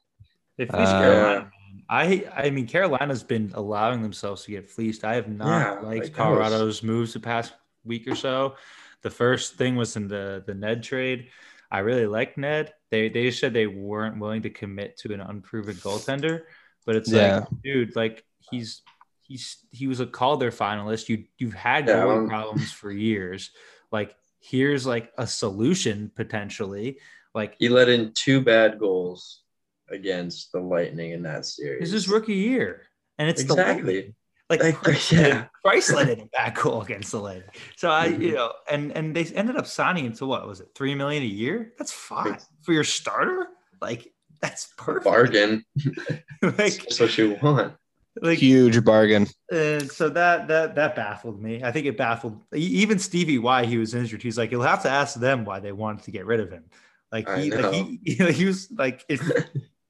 They 0.58 0.66
fleeced 0.66 0.92
Uh, 0.92 1.00
Carolina. 1.00 1.52
I 1.90 2.26
I 2.36 2.50
mean 2.50 2.68
Carolina's 2.68 3.24
been 3.24 3.50
allowing 3.54 4.02
themselves 4.02 4.44
to 4.44 4.52
get 4.52 4.68
fleeced. 4.70 5.06
I 5.06 5.16
have 5.16 5.30
not 5.30 5.48
Yeah, 5.48 5.72
liked 5.72 5.84
like, 5.86 6.02
that 6.02 6.04
was- 6.04 6.18
Colorado's 6.18 6.84
moves 6.84 7.14
the 7.14 7.22
past 7.22 7.54
week 7.86 8.06
or 8.10 8.16
so. 8.16 8.56
The 9.04 9.10
first 9.10 9.56
thing 9.56 9.78
was 9.78 9.96
in 9.96 10.10
the 10.10 10.44
the 10.46 10.54
Ned 10.54 10.84
trade. 10.84 11.30
I 11.72 11.80
really 11.80 12.08
like 12.08 12.38
Ned. 12.38 12.74
They 12.92 13.08
they 13.08 13.24
just 13.30 13.40
said 13.40 13.54
they 13.54 13.68
weren't 13.68 14.20
willing 14.20 14.42
to 14.42 14.50
commit 14.50 14.98
to 14.98 15.14
an 15.14 15.22
unproven 15.22 15.76
goaltender, 15.78 16.42
but 16.86 16.98
it's 16.98 17.10
Yeah. 17.10 17.36
like, 17.40 17.48
dude, 17.64 17.96
like 17.96 18.26
he's 18.52 18.82
he's 19.22 19.64
he 19.72 19.88
was 19.88 20.02
a 20.02 20.08
Calder 20.08 20.52
finalist. 20.52 21.08
You 21.08 21.24
you've 21.38 21.54
had 21.54 21.88
Yeah, 21.88 22.04
goalie 22.04 22.28
problems 22.28 22.70
for 22.74 22.92
years. 22.92 23.52
Like 23.94 24.14
here's 24.42 24.86
like 24.86 25.14
a 25.18 25.26
solution 25.26 26.12
potentially. 26.16 27.00
Like 27.38 27.56
He 27.60 27.70
let 27.70 27.88
in 27.88 28.12
two 28.14 28.42
bad 28.42 28.80
goals 28.80 29.44
against 29.90 30.52
the 30.52 30.60
Lightning 30.60 31.12
in 31.12 31.22
that 31.24 31.46
series. 31.46 31.82
This 31.82 31.94
is 31.94 32.10
rookie 32.10 32.34
year, 32.34 32.82
and 33.20 33.30
it's 33.30 33.42
Exactly. 33.44 34.02
the 34.02 34.14
like 34.50 34.64
Like, 34.64 34.76
Christ, 34.76 35.12
yeah. 35.12 35.46
Christ 35.64 35.94
let 35.94 36.10
in 36.10 36.22
a 36.22 36.26
bad 36.26 36.56
goal 36.56 36.82
against 36.82 37.12
the 37.12 37.20
Lightning. 37.20 37.50
So 37.76 37.90
I, 37.92 38.08
you 38.08 38.32
Mhm. 38.32 38.36
know, 38.36 38.54
and 38.72 38.92
and 38.98 39.16
they 39.16 39.26
ended 39.26 39.56
up 39.56 39.68
signing 39.68 40.06
him 40.06 40.14
to 40.14 40.26
what 40.26 40.48
was 40.48 40.62
it, 40.62 40.70
three 40.74 40.96
million 40.96 41.22
a 41.22 41.28
year? 41.28 41.74
That's 41.78 41.92
fine 41.92 42.40
for 42.64 42.74
your 42.74 42.84
starter. 42.84 43.48
Like 43.80 44.12
that's 44.42 44.74
perfect. 44.78 45.06
bargain. 45.06 45.64
like, 46.42 46.82
That's 46.82 47.00
what 47.00 47.18
you 47.20 47.38
want. 47.42 47.74
like 48.22 48.40
Huge 48.40 48.84
bargain. 48.84 49.28
and 49.52 49.92
so 49.92 50.10
that 50.10 50.48
that 50.48 50.74
that 50.76 50.96
baffled 50.96 51.40
me. 51.42 51.64
I 51.64 51.72
think 51.72 51.86
it 51.86 51.98
baffled 51.98 52.42
even 52.56 52.98
Stevie 53.00 53.38
why 53.38 53.66
he 53.66 53.78
was 53.78 53.94
injured. 53.94 54.24
He's 54.24 54.38
like, 54.40 54.50
you'll 54.52 54.64
have 54.74 54.82
to 54.84 54.90
ask 54.90 55.20
them 55.20 55.46
why 55.46 55.60
they 55.60 55.72
wanted 55.72 56.04
to 56.06 56.12
get 56.12 56.26
rid 56.26 56.40
of 56.40 56.50
him. 56.52 56.64
Like 57.12 57.30
he, 57.38 57.52
like 57.52 57.74
he, 57.74 58.00
he 58.32 58.46
was 58.46 58.70
like, 58.72 59.06
it's 59.08 59.24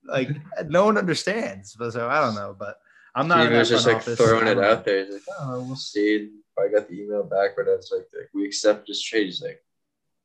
like 0.06 0.30
no 0.68 0.86
one 0.86 0.98
understands. 0.98 1.76
But 1.78 1.92
so 1.92 2.08
I 2.08 2.22
don't 2.22 2.36
know. 2.36 2.56
But 2.58 2.78
I'm 3.16 3.28
not. 3.28 3.52
he 3.52 3.58
was 3.58 3.70
just 3.70 3.88
like 3.88 3.98
office. 3.98 4.18
throwing 4.18 4.48
it 4.48 4.60
out 4.60 4.86
there. 4.86 5.06
He's 5.06 5.14
like, 5.14 5.24
oh, 5.40 5.62
we'll 5.64 5.76
see. 5.76 6.30
I 6.60 6.68
got 6.70 6.88
the 6.88 7.00
email 7.02 7.24
back, 7.24 7.52
but 7.56 7.68
I 7.68 7.76
was 7.76 7.92
like, 7.96 8.08
like 8.18 8.30
we 8.34 8.46
accept 8.46 8.88
this 8.88 9.02
trade. 9.02 9.26
He's 9.26 9.42
like, 9.42 9.62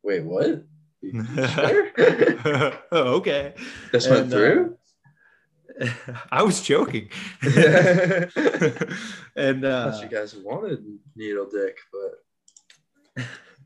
wait, 0.03 0.25
what? 0.25 0.65
You 1.05 1.25
sure? 1.25 1.91
know. 1.99 2.73
oh, 2.93 3.15
okay. 3.17 3.55
this 3.91 4.07
went 4.07 4.27
And, 4.27 4.33
uh, 4.33 4.37
through? 4.37 4.77
I 6.31 6.45
was 6.45 6.63
joking. 6.63 7.09
and 9.35 9.65
uh, 9.65 9.99
you 10.01 10.09
guys 10.09 10.37
wanted 10.37 10.85
Needle 11.17 11.49
Dick, 11.51 11.77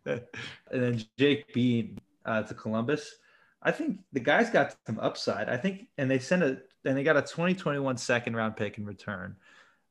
but 0.07 0.25
and 0.71 0.83
then 0.83 1.05
Jake 1.19 1.53
Bean 1.53 1.99
uh, 2.27 2.43
to 2.43 2.55
Columbus. 2.55 3.15
I 3.63 3.73
think 3.73 4.01
the 4.13 4.21
guys 4.21 4.51
got 4.51 4.77
some 4.87 4.99
upside. 5.01 5.49
I 5.49 5.57
think, 5.57 5.89
and 5.97 6.11
they 6.11 6.19
sent 6.19 6.43
a, 6.43 6.59
and 6.85 6.97
they 6.97 7.03
got 7.03 7.17
a 7.17 7.23
2021 7.23 7.97
second 7.97 8.37
round 8.37 8.57
pick 8.57 8.77
in 8.79 8.85
return. 8.85 9.37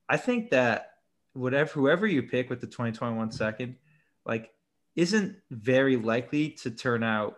I 0.07 0.17
think 0.17 0.51
that 0.51 0.91
whatever 1.33 1.71
whoever 1.71 2.05
you 2.05 2.23
pick 2.23 2.49
with 2.49 2.61
the 2.61 2.67
2021 2.67 3.31
second, 3.31 3.75
like 4.25 4.51
isn't 4.95 5.37
very 5.49 5.97
likely 5.97 6.51
to 6.51 6.71
turn 6.71 7.03
out 7.03 7.37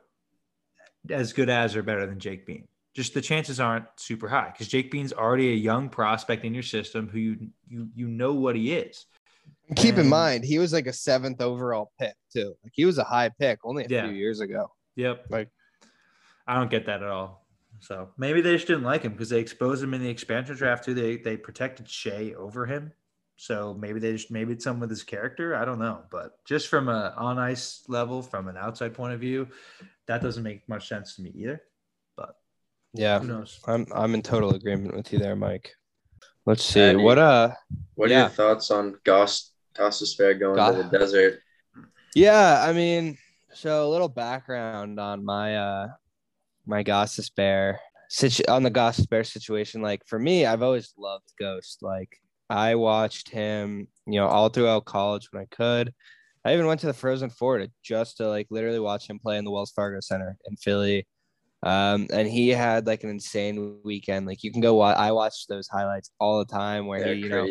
as 1.10 1.34
good 1.34 1.50
as 1.50 1.75
or 1.75 1.82
better 1.84 2.06
than 2.06 2.20
Jake 2.20 2.46
Bean. 2.46 2.68
Just 2.94 3.13
the 3.13 3.22
chances 3.22 3.60
aren't 3.60 3.86
super 3.96 4.27
high 4.27 4.50
because 4.51 4.68
Jake 4.68 4.92
Bean's 4.92 5.13
already 5.13 5.51
a 5.51 5.56
young 5.56 5.88
prospect 5.89 6.44
in 6.44 6.54
your 6.54 6.63
system 6.63 7.08
who 7.08 7.20
you 7.20 7.38
you 7.68 7.89
you 7.96 8.08
know 8.08 8.34
what 8.34 8.56
he 8.56 8.74
is. 8.74 9.06
Keep 9.75 9.98
in 9.98 10.08
mind, 10.08 10.44
he 10.44 10.60
was 10.60 10.74
like 10.74 10.88
a 10.88 10.94
seventh 10.94 11.42
overall 11.42 11.92
pick 12.00 12.13
too. 12.32 12.54
Like 12.63 12.74
he 12.74 12.86
was 12.86 12.98
a 12.98 13.04
high 13.04 13.30
pick 13.39 13.60
only 13.63 13.86
a 13.86 13.88
Yeah. 13.89 14.08
few 14.08 14.16
years 14.16 14.39
ago. 14.39 14.72
Yep. 14.98 15.25
Like- 15.30 15.50
I 16.46 16.56
don't 16.56 16.70
get 16.70 16.86
that 16.88 17.01
at 17.04 17.10
all. 17.10 17.46
So 17.80 18.10
maybe 18.18 18.42
they 18.42 18.54
just 18.56 18.68
didn't 18.68 18.84
like 18.84 19.04
him 19.04 19.12
because 19.13 19.30
they 19.30 19.39
exposed 19.39 19.84
him 19.84 19.94
in 19.94 20.01
the 20.01 20.10
expansion 20.10 20.56
draft 20.56 20.84
too. 20.84 20.94
They 20.94 21.18
they 21.18 21.38
protected 21.38 21.88
Shea 21.89 22.34
over 22.36 22.66
him. 22.66 22.92
So 23.36 23.75
maybe 23.80 24.00
they 24.00 24.13
just 24.13 24.32
maybe 24.32 24.54
it's 24.54 24.63
something 24.63 24.80
with 24.82 24.89
his 24.89 25.04
character. 25.04 25.56
I 25.56 25.63
don't 25.66 25.77
know. 25.77 26.01
But 26.10 26.44
just 26.46 26.70
from 26.70 26.88
a 26.89 27.13
on 27.18 27.38
ice 27.38 27.84
level, 27.88 28.22
from 28.24 28.48
an 28.48 28.58
outside 28.58 28.96
point 28.96 29.13
of 29.13 29.20
view, 29.20 29.48
that 30.08 30.22
doesn't 30.24 30.42
make 30.42 30.68
much 30.68 30.88
sense 30.88 31.16
to 31.18 31.22
me 31.22 31.32
either. 31.36 31.62
But 32.16 32.36
Yeah, 32.94 33.20
who 33.20 33.27
knows? 33.27 33.60
I'm 33.68 33.86
I'm 33.94 34.16
in 34.16 34.24
total 34.24 34.56
agreement 34.56 34.96
with 34.96 35.13
you 35.13 35.20
there, 35.20 35.36
Mike. 35.36 35.75
Let's 36.48 36.63
see 36.63 36.80
Eddie. 36.80 37.04
what 37.04 37.20
uh 37.20 37.51
What 37.94 38.10
are 38.10 38.13
Yeah. 38.13 38.20
your 38.22 38.30
thoughts 38.30 38.72
on 38.72 38.98
Goss 39.04 39.51
Goss 39.75 40.16
Fair 40.16 40.34
going 40.34 40.56
Go- 40.56 40.75
to 40.75 40.89
the 40.89 40.98
desert? 40.98 41.42
Yeah, 42.16 42.63
I 42.68 42.74
mean, 42.74 43.20
so 43.57 43.87
a 43.87 43.89
little 43.89 44.07
background 44.09 44.99
on 44.99 45.25
my 45.25 45.55
uh 45.57 45.87
my 46.65 46.83
Gossip 46.83 47.25
Bear 47.35 47.79
situ- 48.09 48.43
on 48.47 48.63
the 48.63 48.71
Gostisbehere 48.71 49.25
situation. 49.25 49.81
Like 49.81 50.01
for 50.05 50.19
me, 50.19 50.45
I've 50.45 50.61
always 50.61 50.93
loved 50.97 51.31
Ghost. 51.39 51.79
Like 51.81 52.09
I 52.49 52.75
watched 52.75 53.29
him, 53.29 53.87
you 54.05 54.19
know, 54.19 54.27
all 54.27 54.49
throughout 54.49 54.85
college 54.85 55.29
when 55.31 55.41
I 55.41 55.55
could. 55.55 55.93
I 56.45 56.53
even 56.53 56.67
went 56.67 56.79
to 56.81 56.87
the 56.87 56.93
Frozen 56.93 57.31
Four 57.31 57.57
to 57.57 57.71
just 57.83 58.17
to 58.17 58.29
like 58.29 58.47
literally 58.49 58.79
watch 58.79 59.09
him 59.09 59.19
play 59.19 59.37
in 59.37 59.45
the 59.45 59.51
Wells 59.51 59.71
Fargo 59.71 59.99
Center 60.01 60.37
in 60.45 60.55
Philly. 60.57 61.07
Um, 61.63 62.07
and 62.13 62.27
he 62.27 62.49
had 62.49 62.85
like 62.85 63.03
an 63.03 63.09
insane 63.09 63.79
weekend. 63.83 64.27
Like 64.27 64.43
you 64.43 64.51
can 64.51 64.61
go. 64.61 64.75
Wa- 64.75 64.91
I 64.91 65.11
watch 65.11 65.47
those 65.47 65.67
highlights 65.67 66.11
all 66.19 66.39
the 66.39 66.45
time 66.45 66.85
where 66.85 67.03
They're 67.03 67.15
he, 67.15 67.23
you 67.23 67.29
know, 67.29 67.47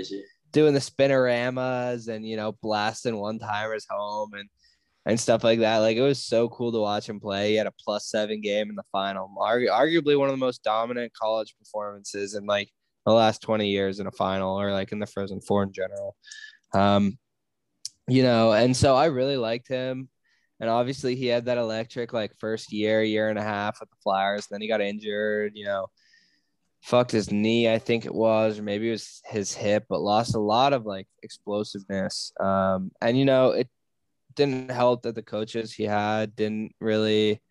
doing 0.52 0.72
the 0.72 0.80
spinoramas 0.80 2.08
and 2.08 2.26
you 2.26 2.36
know 2.36 2.52
blasting 2.62 3.16
one 3.16 3.38
timers 3.38 3.86
home 3.90 4.32
and 4.34 4.48
and 5.06 5.18
stuff 5.18 5.44
like 5.44 5.60
that. 5.60 5.78
Like 5.78 5.96
it 5.96 6.02
was 6.02 6.22
so 6.22 6.48
cool 6.48 6.72
to 6.72 6.80
watch 6.80 7.08
him 7.08 7.20
play. 7.20 7.50
He 7.50 7.56
had 7.56 7.68
a 7.68 7.72
plus 7.82 8.10
seven 8.10 8.40
game 8.40 8.68
in 8.68 8.75
the 8.75 8.82
final, 8.92 9.32
Argu- 9.38 9.70
arguably 9.70 10.18
one 10.18 10.28
of 10.28 10.32
the 10.34 10.44
most 10.44 10.62
dominant 10.64 11.12
college 11.14 11.54
performances 11.58 12.34
in 12.34 12.44
like 12.44 12.68
the 13.06 13.12
last 13.12 13.40
twenty 13.40 13.68
years 13.68 14.00
in 14.00 14.08
a 14.08 14.12
final 14.12 14.60
or 14.60 14.72
like 14.72 14.92
in 14.92 14.98
the 14.98 15.06
Frozen 15.06 15.40
Four 15.40 15.62
in 15.62 15.72
general. 15.72 16.16
Um, 16.75 17.18
you 18.08 18.25
know, 18.25 18.52
and 18.52 18.76
so 18.76 18.96
I 18.96 19.06
really 19.06 19.36
liked 19.36 19.68
him. 19.68 20.08
And 20.58 20.70
obviously, 20.70 21.14
he 21.14 21.26
had 21.26 21.44
that 21.46 21.58
electric 21.58 22.12
like 22.12 22.34
first 22.38 22.72
year, 22.72 23.02
year 23.02 23.28
and 23.28 23.38
a 23.38 23.42
half 23.42 23.78
with 23.78 23.90
the 23.90 23.96
Flyers. 24.02 24.46
Then 24.50 24.60
he 24.60 24.68
got 24.68 24.80
injured. 24.80 25.52
You 25.54 25.66
know, 25.66 25.86
fucked 26.82 27.12
his 27.12 27.30
knee, 27.30 27.70
I 27.70 27.78
think 27.78 28.06
it 28.06 28.14
was, 28.14 28.58
or 28.58 28.62
maybe 28.62 28.88
it 28.88 28.92
was 28.92 29.20
his 29.26 29.52
hip, 29.52 29.84
but 29.88 30.00
lost 30.00 30.34
a 30.34 30.40
lot 30.40 30.72
of 30.72 30.86
like 30.86 31.06
explosiveness. 31.22 32.32
Um, 32.40 32.90
and 33.00 33.18
you 33.18 33.25
know, 33.25 33.50
it 33.50 33.68
didn't 34.37 34.71
help 34.71 35.02
that 35.02 35.14
the 35.14 35.23
coaches 35.23 35.73
he 35.73 35.85
had 35.85 36.37
didn't 36.37 36.73
really, 36.81 37.43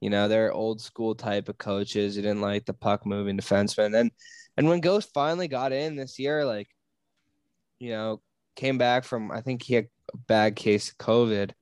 you 0.00 0.10
know, 0.10 0.28
they're 0.28 0.52
old 0.52 0.80
school 0.80 1.14
type 1.14 1.48
of 1.48 1.58
coaches. 1.58 2.14
He 2.14 2.22
didn't 2.22 2.40
like 2.40 2.64
the 2.64 2.72
puck 2.72 3.04
moving 3.04 3.36
defenseman. 3.36 3.98
And 3.98 4.10
and 4.56 4.68
when 4.68 4.80
Ghost 4.80 5.10
finally 5.12 5.48
got 5.48 5.72
in 5.72 5.96
this 5.96 6.18
year, 6.18 6.44
like, 6.44 6.68
you 7.78 7.90
know, 7.90 8.22
came 8.56 8.78
back 8.78 9.04
from 9.04 9.30
I 9.30 9.40
think 9.42 9.62
he 9.62 9.74
had 9.74 9.88
a 10.12 10.16
bad 10.16 10.56
case 10.56 10.90
of 10.90 10.98
COVID. 10.98 11.52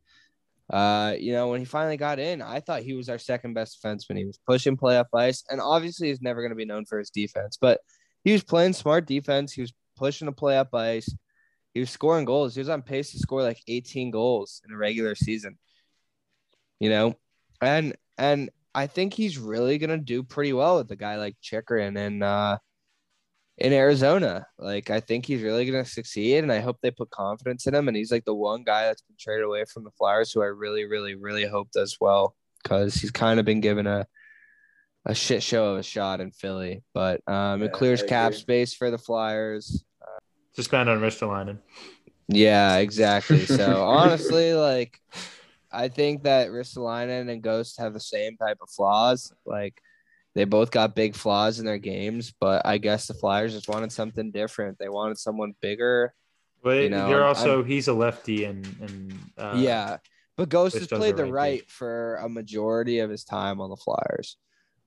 Uh, 0.71 1.15
you 1.19 1.33
know, 1.33 1.49
when 1.49 1.61
he 1.61 1.65
finally 1.65 1.97
got 1.97 2.19
in, 2.19 2.43
I 2.43 2.61
thought 2.61 2.83
he 2.83 2.93
was 2.93 3.09
our 3.09 3.19
second 3.19 3.55
best 3.55 3.83
defenseman. 3.83 4.19
He 4.19 4.27
was 4.27 4.39
pushing 4.47 4.77
playoff 4.77 5.07
ice, 5.15 5.43
and 5.49 5.61
obviously 5.63 6.09
he's 6.09 6.21
never 6.21 6.43
going 6.43 6.51
to 6.51 6.57
be 6.57 6.67
known 6.67 6.85
for 6.85 6.99
his 6.99 7.09
defense, 7.11 7.57
but 7.59 7.81
he 8.23 8.33
was 8.33 8.45
playing 8.45 8.75
smart 8.75 9.07
defense. 9.07 9.53
He 9.53 9.63
was 9.63 9.73
pushing 9.97 10.27
the 10.27 10.33
playoff 10.33 10.75
ice. 10.75 11.09
He 11.75 11.81
was 11.81 11.91
scoring 11.91 12.25
goals. 12.25 12.55
He 12.55 12.61
was 12.61 12.69
on 12.69 12.83
pace 12.83 13.13
to 13.13 13.19
score 13.19 13.43
like 13.43 13.63
18 13.69 14.11
goals 14.11 14.63
in 14.67 14.75
a 14.75 14.77
regular 14.77 15.15
season. 15.15 15.59
You 16.81 16.91
know, 16.91 17.15
and 17.61 17.97
and 18.17 18.51
I 18.75 18.87
think 18.87 19.15
he's 19.15 19.39
really 19.39 19.79
gonna 19.79 19.99
do 19.99 20.23
pretty 20.23 20.53
well 20.53 20.77
with 20.77 20.91
a 20.91 20.97
guy 20.97 21.17
like 21.17 21.37
Chychrun 21.43 21.97
and 21.97 22.23
uh 22.23 22.59
in 23.57 23.73
Arizona. 23.73 24.47
Like 24.59 24.91
I 24.91 25.01
think 25.01 25.27
he's 25.27 25.43
really 25.43 25.67
gonna 25.67 25.85
succeed, 25.85 26.39
and 26.39 26.53
I 26.53 26.61
hope 26.61 26.79
they 26.81 26.91
put 26.91 27.11
confidence 27.11 27.67
in 27.67 27.75
him. 27.75 27.89
And 27.89 27.97
he's 27.97 28.13
like 28.13 28.25
the 28.25 28.35
one 28.35 28.63
guy 28.63 28.85
that's 28.85 29.03
been 29.03 29.17
traded 29.19 29.45
away 29.45 29.65
from 29.65 29.85
the 29.85 29.91
Flyers 29.93 30.33
who 30.33 30.43
I 30.43 30.47
really, 30.47 30.85
really, 30.85 31.15
really 31.15 31.47
hope 31.47 31.71
does 31.73 31.97
well 32.01 32.35
because 32.63 32.95
he's 32.95 33.11
kind 33.11 33.41
of 33.41 33.47
been 33.47 33.61
given 33.61 33.87
a 33.87 34.07
a 35.05 35.15
shit 35.15 35.43
show 35.43 35.73
of 35.73 35.79
a 35.79 35.83
shot 35.83 36.21
in 36.21 36.31
Philly. 36.31 36.83
But 36.95 37.21
um, 37.27 37.61
Yeah, 37.61 37.67
it 37.67 37.73
clears 37.73 38.03
cap 38.03 38.35
space 38.35 38.75
for 38.75 38.91
the 38.91 38.99
Flyers. 38.99 39.85
Suspend 40.59 40.89
on 40.89 40.99
Ristolainen. 40.99 41.59
Yeah, 42.27 42.77
exactly. 42.87 43.47
So 43.47 43.85
honestly, 43.87 44.55
like 44.55 45.01
I 45.71 45.87
think 45.87 46.25
that 46.25 46.49
Ristolainen 46.49 47.31
and 47.31 47.41
Ghost 47.41 47.79
have 47.79 47.93
the 47.93 48.01
same 48.01 48.37
type 48.37 48.59
of 48.61 48.69
flaws. 48.69 49.33
Like 49.47 49.81
they 50.35 50.43
both 50.43 50.73
got 50.73 50.97
big 50.97 51.15
flaws 51.15 51.61
in 51.61 51.65
their 51.65 51.79
games, 51.79 52.35
but 52.41 52.67
I 52.67 52.79
guess 52.79 53.07
the 53.07 53.15
Flyers 53.15 53.55
just 53.55 53.69
wanted 53.69 53.93
something 53.93 54.33
different. 54.33 54.81
They 54.81 54.89
wanted 54.89 55.17
someone 55.19 55.55
bigger. 55.61 56.13
But 56.61 56.83
You 56.83 56.91
know, 56.91 57.07
they're 57.07 57.19
I'm- 57.23 57.29
also 57.29 57.63
he's 57.63 57.87
a 57.87 57.95
lefty 57.95 58.43
and 58.43 58.67
and 58.81 59.15
uh, 59.39 59.53
yeah. 59.55 59.99
But 60.37 60.49
Ghost 60.49 60.77
has 60.77 60.89
played 60.89 61.17
the 61.17 61.23
the 61.25 61.33
right 61.33 61.61
right 61.61 61.71
for 61.71 62.17
a 62.17 62.29
majority 62.29 62.99
of 62.99 63.11
his 63.11 63.23
time 63.23 63.61
on 63.61 63.71
the 63.71 63.77
Flyers. 63.77 64.37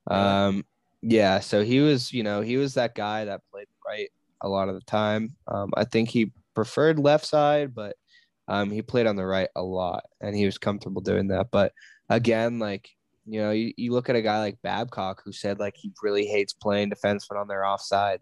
Um 0.08 0.66
yeah, 1.02 1.40
so 1.40 1.64
he 1.64 1.80
was, 1.80 2.12
you 2.12 2.24
know, 2.24 2.42
he 2.42 2.58
was 2.58 2.74
that 2.74 2.94
guy 2.94 3.24
that 3.24 3.40
played 3.54 3.68
right 3.88 4.10
a 4.42 4.50
lot 4.50 4.70
of 4.70 4.76
the 4.76 4.82
time. 4.82 5.36
Um 5.48 5.72
I 5.76 5.86
think 5.86 6.10
he 6.10 6.32
preferred 6.54 7.00
left 7.00 7.26
side, 7.26 7.74
but 7.74 7.96
um 8.48 8.72
he 8.72 8.82
played 8.82 9.08
on 9.08 9.16
the 9.16 9.26
right 9.26 9.50
a 9.56 9.62
lot 9.62 10.04
and 10.20 10.36
he 10.36 10.46
was 10.46 10.58
comfortable 10.58 11.02
doing 11.02 11.28
that. 11.30 11.48
But 11.52 11.74
again, 12.10 12.60
like 12.60 12.90
you 13.26 13.40
know, 13.42 13.52
you, 13.52 13.74
you 13.78 13.92
look 13.92 14.10
at 14.10 14.16
a 14.16 14.22
guy 14.22 14.40
like 14.40 14.62
Babcock 14.62 15.22
who 15.24 15.32
said 15.32 15.60
like 15.60 15.76
he 15.78 15.92
really 16.02 16.26
hates 16.26 16.54
playing 16.54 16.92
defensemen 16.92 17.40
on 17.40 17.48
their 17.48 17.66
offside. 17.66 18.22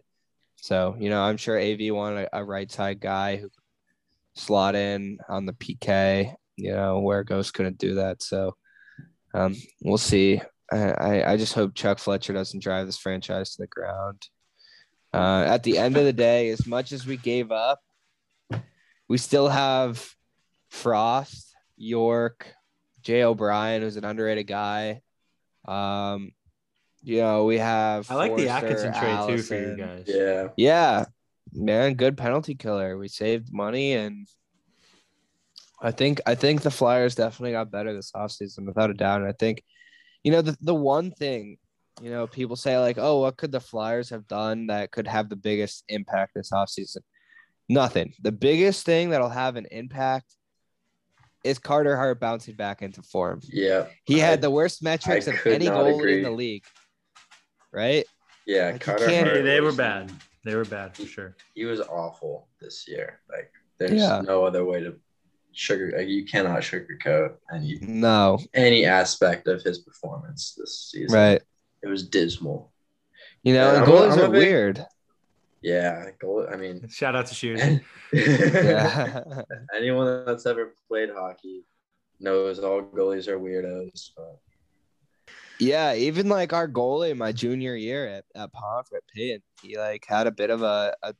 So, 0.56 0.94
you 0.98 1.08
know, 1.08 1.22
I'm 1.22 1.38
sure 1.38 1.58
AV 1.58 1.92
wanted 1.94 2.28
a, 2.32 2.38
a 2.40 2.44
right 2.44 2.70
side 2.70 3.00
guy 3.00 3.36
who 3.36 3.48
slot 4.34 4.74
in 4.74 5.18
on 5.28 5.46
the 5.46 5.54
PK, 5.54 6.34
you 6.56 6.72
know, 6.72 7.00
where 7.00 7.24
Ghost 7.24 7.54
couldn't 7.54 7.78
do 7.78 7.94
that. 7.94 8.22
So 8.22 8.56
um, 9.32 9.56
we'll 9.82 9.98
see. 9.98 10.40
I, 10.72 11.24
I 11.32 11.36
just 11.36 11.54
hope 11.54 11.74
Chuck 11.74 11.98
Fletcher 11.98 12.32
doesn't 12.32 12.62
drive 12.62 12.86
this 12.86 12.98
franchise 12.98 13.54
to 13.54 13.62
the 13.62 13.66
ground. 13.66 14.22
Uh, 15.12 15.44
at 15.46 15.62
the 15.62 15.78
end 15.78 15.96
of 15.96 16.04
the 16.04 16.12
day, 16.12 16.50
as 16.50 16.66
much 16.66 16.92
as 16.92 17.06
we 17.06 17.16
gave 17.16 17.50
up, 17.50 17.80
we 19.08 19.18
still 19.18 19.48
have 19.48 20.14
Frost, 20.68 21.54
York, 21.76 22.54
Jay 23.02 23.24
O'Brien, 23.24 23.82
who's 23.82 23.96
an 23.96 24.04
underrated 24.04 24.46
guy. 24.46 25.02
Um, 25.66 26.32
you 27.02 27.18
know, 27.18 27.44
we 27.44 27.58
have 27.58 28.10
I 28.10 28.14
like 28.14 28.36
the 28.36 28.48
Atkinson 28.48 28.92
trade 28.92 29.26
too 29.26 29.42
for 29.42 29.54
you 29.54 29.76
guys. 29.76 30.04
Yeah. 30.06 30.48
Yeah, 30.56 31.04
man, 31.52 31.94
good 31.94 32.16
penalty 32.16 32.54
killer. 32.54 32.96
We 32.98 33.08
saved 33.08 33.52
money 33.52 33.94
and 33.94 34.26
I 35.82 35.90
think 35.92 36.20
I 36.26 36.34
think 36.34 36.60
the 36.60 36.70
Flyers 36.70 37.14
definitely 37.14 37.52
got 37.52 37.70
better 37.70 37.94
this 37.94 38.12
offseason 38.12 38.66
without 38.66 38.90
a 38.90 38.94
doubt. 38.94 39.22
And 39.22 39.28
I 39.28 39.32
think, 39.32 39.64
you 40.22 40.30
know, 40.30 40.42
the, 40.42 40.56
the 40.60 40.74
one 40.74 41.10
thing, 41.10 41.56
you 42.00 42.10
know, 42.10 42.26
people 42.26 42.56
say 42.56 42.78
like, 42.78 42.96
oh, 42.98 43.20
what 43.20 43.36
could 43.36 43.52
the 43.52 43.60
Flyers 43.60 44.10
have 44.10 44.26
done 44.26 44.66
that 44.68 44.90
could 44.90 45.06
have 45.06 45.28
the 45.28 45.36
biggest 45.36 45.84
impact 45.88 46.32
this 46.34 46.50
offseason? 46.50 46.98
Nothing. 47.68 48.14
The 48.22 48.32
biggest 48.32 48.84
thing 48.86 49.10
that'll 49.10 49.28
have 49.28 49.56
an 49.56 49.66
impact 49.70 50.34
is 51.44 51.58
Carter 51.58 51.96
Hart 51.96 52.20
bouncing 52.20 52.54
back 52.54 52.82
into 52.82 53.02
form. 53.02 53.40
Yeah. 53.50 53.86
He 54.04 54.22
I- 54.22 54.26
had 54.26 54.40
the 54.42 54.50
worst 54.50 54.82
metrics 54.82 55.28
I 55.28 55.32
of 55.32 55.46
any 55.46 55.66
not 55.66 55.76
goalie 55.76 55.94
agree. 55.98 56.16
in 56.18 56.22
the 56.24 56.30
league. 56.30 56.64
Right? 57.72 58.04
Yeah. 58.46 58.70
Like, 58.72 58.80
Carter 58.80 59.06
can't- 59.06 59.26
Hart 59.28 59.38
They, 59.38 59.42
they 59.44 59.60
were 59.60 59.72
bad. 59.72 60.12
They 60.44 60.54
were 60.54 60.64
bad 60.64 60.96
for 60.96 61.04
sure. 61.06 61.36
He 61.54 61.64
was 61.66 61.80
awful 61.80 62.48
this 62.60 62.88
year. 62.88 63.20
Like 63.30 63.52
there's 63.78 63.92
Yeah. 63.92 64.20
no 64.22 64.44
other 64.44 64.64
way 64.64 64.80
to 64.80 64.96
sugar. 65.52 65.92
Like, 65.96 66.08
you 66.08 66.24
cannot 66.24 66.60
sugarcoat 66.62 67.36
any 67.54 67.78
No. 67.80 68.38
any 68.54 68.84
aspect 68.86 69.46
of 69.48 69.62
his 69.62 69.78
performance 69.80 70.54
this 70.56 70.90
season. 70.90 71.14
Right. 71.16 71.42
It 71.82 71.88
was 71.88 72.06
dismal. 72.08 72.70
You 73.42 73.54
know, 73.54 73.72
Yeah, 73.72 73.82
and 73.82 73.84
I'm 73.84 73.88
a- 73.88 73.92
goalies 73.92 74.16
are 74.18 74.30
weird. 74.30 74.84
Yeah. 75.62 76.10
Goal, 76.20 76.46
I 76.50 76.56
mean, 76.56 76.88
Shout 76.88 77.14
out 77.16 77.26
to 77.26 77.34
Shears. 77.34 77.60
Yeah. 78.12 79.22
anyone 79.76 80.24
that's 80.24 80.46
ever 80.46 80.74
played 80.88 81.10
hockey 81.10 81.64
knows 82.18 82.58
all 82.58 82.82
goalies 82.82 83.28
are 83.28 83.38
weirdos. 83.38 84.10
But 84.16 84.38
yeah, 85.58 85.94
even 85.94 86.28
like 86.28 86.52
our 86.52 86.66
goalie 86.68 87.16
my 87.16 87.32
junior 87.32 87.76
year 87.76 88.06
at, 88.08 88.24
at 88.34 88.52
Pomfret 88.52 89.02
Payton, 89.14 89.42
he 89.62 89.76
like 89.78 90.04
had 90.06 90.26
a 90.26 90.30
bit 90.32 90.50
of 90.50 90.62
a, 90.62 90.94
a 91.02 91.14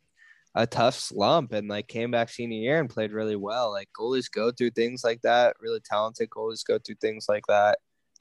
a 0.56 0.66
tough 0.66 0.96
slump 0.96 1.52
and 1.52 1.68
like 1.68 1.86
came 1.86 2.10
back 2.10 2.28
senior 2.28 2.58
year 2.58 2.80
and 2.80 2.90
played 2.90 3.12
really 3.12 3.36
well. 3.36 3.70
Like 3.70 3.88
goalies 3.96 4.28
go 4.30 4.50
through 4.50 4.70
things 4.70 5.04
like 5.04 5.20
that. 5.22 5.54
Really 5.60 5.80
talented 5.80 6.28
goalies 6.30 6.64
go 6.66 6.78
through 6.78 6.96
things 6.96 7.26
like 7.28 7.46
that. 7.46 7.78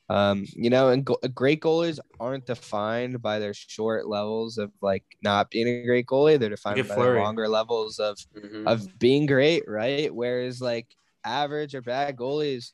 Um, 0.10 0.46
you 0.54 0.70
know, 0.72 0.89
and 0.89 1.06
go- 1.06 1.20
great 1.34 1.62
goalies 1.62 2.00
aren't 2.20 2.46
defined 2.48 3.22
by 3.22 3.39
their 3.39 3.54
short 3.54 4.08
levels 4.08 4.58
of 4.58 4.72
like 4.82 5.04
not 5.24 5.51
being 5.51 5.68
a 5.68 5.86
great 5.86 6.08
goalie. 6.08 6.39
They're 6.39 6.50
defined 6.50 6.88
by 6.88 6.96
their 6.98 7.12
longer 7.22 7.48
levels 7.48 8.00
of 8.00 8.18
Mhm. 8.36 8.68
of 8.68 9.00
being 9.00 9.25
great, 9.28 9.63
right? 9.68 10.13
Whereas 10.13 10.62
like 10.62 10.88
average 11.24 11.75
or 11.75 11.82
bad 11.82 12.16
goalies, 12.18 12.72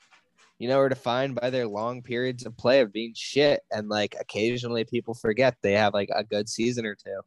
you 0.60 0.68
know, 0.70 0.80
are 0.80 0.90
defined 0.90 1.36
by 1.36 1.50
their 1.50 1.68
long 1.68 2.02
periods 2.04 2.46
of 2.46 2.58
play 2.58 2.82
of 2.82 2.94
being 2.94 3.14
shit. 3.16 3.62
And 3.72 3.90
like 3.90 4.16
occasionally 4.20 4.86
people 4.86 5.14
forget 5.14 5.58
they 5.62 5.74
have 5.74 5.94
like 5.94 6.10
a 6.16 6.24
good 6.24 6.50
season 6.50 6.86
or 6.86 6.96
two. 6.96 7.20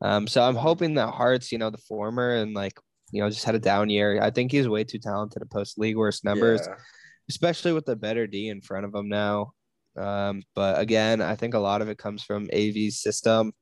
Um, 0.00 0.26
so 0.26 0.42
I'm 0.42 0.56
hoping 0.56 0.94
that 0.94 1.08
Hart's, 1.14 1.52
you 1.52 1.58
know, 1.58 1.70
the 1.70 1.78
former 1.78 2.34
and 2.34 2.54
like, 2.54 2.78
you 3.12 3.22
know, 3.22 3.30
just 3.30 3.44
had 3.44 3.54
a 3.54 3.58
down 3.60 3.90
year. 3.90 4.20
I 4.22 4.30
think 4.30 4.50
he's 4.52 4.68
way 4.68 4.84
too 4.84 4.98
talented 4.98 5.40
to 5.42 5.46
post 5.46 5.78
league 5.78 5.96
worst 5.96 6.24
numbers, 6.24 6.66
Yeah. 6.68 6.76
Especially 7.28 7.72
with 7.72 7.86
the 7.86 7.96
better 7.96 8.26
D 8.26 8.48
in 8.48 8.60
front 8.60 8.84
of 8.84 8.94
him 8.94 9.08
now. 9.08 9.52
Um, 9.96 10.42
but 10.54 10.78
again, 10.80 11.20
I 11.20 11.36
think 11.36 11.54
a 11.54 11.58
lot 11.58 11.82
of 11.82 11.88
it 11.88 11.98
comes 11.98 12.22
from 12.22 12.48
AV's 12.52 13.00
system, 13.00 13.52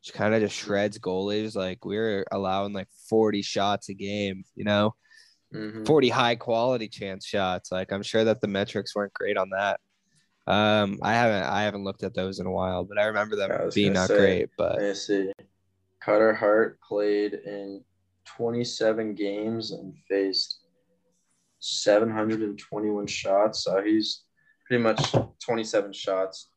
which 0.00 0.14
kind 0.14 0.34
of 0.34 0.40
just 0.40 0.56
shreds 0.56 0.98
goalies. 0.98 1.54
Like 1.54 1.84
we're 1.84 2.24
allowing 2.30 2.72
like 2.72 2.88
40 3.08 3.42
shots 3.42 3.88
a 3.88 3.94
game, 3.94 4.44
you 4.54 4.64
know, 4.64 4.94
Mhm. 5.52 5.86
40 5.86 6.08
high 6.08 6.36
quality 6.36 6.88
chance 6.88 7.26
shots. 7.26 7.72
Like 7.72 7.92
I'm 7.92 8.02
sure 8.02 8.24
that 8.24 8.40
the 8.40 8.48
metrics 8.48 8.94
weren't 8.94 9.12
great 9.14 9.36
on 9.36 9.50
that. 9.50 9.80
Um, 10.46 10.98
I 11.02 11.12
haven't 11.12 11.44
I 11.44 11.62
haven't 11.62 11.84
looked 11.84 12.02
at 12.02 12.14
those 12.14 12.40
in 12.40 12.46
a 12.46 12.50
while, 12.50 12.84
but 12.84 12.98
I 12.98 13.06
remember 13.06 13.36
them 13.36 13.52
I 13.52 13.70
being 13.74 13.92
not 13.92 14.08
say, 14.08 14.16
great. 14.16 14.50
But 14.56 14.76
Let 14.76 14.88
me 14.88 14.94
see. 14.94 15.32
Carter 16.02 16.34
Hart 16.34 16.80
played 16.80 17.34
in 17.34 17.84
27 18.24 19.14
games 19.14 19.72
and 19.72 19.94
faced 20.08 20.59
721 21.60 23.06
shots. 23.06 23.64
So 23.64 23.82
he's 23.82 24.24
pretty 24.66 24.82
much 24.82 25.14
27 25.44 25.92
shots 25.92 26.50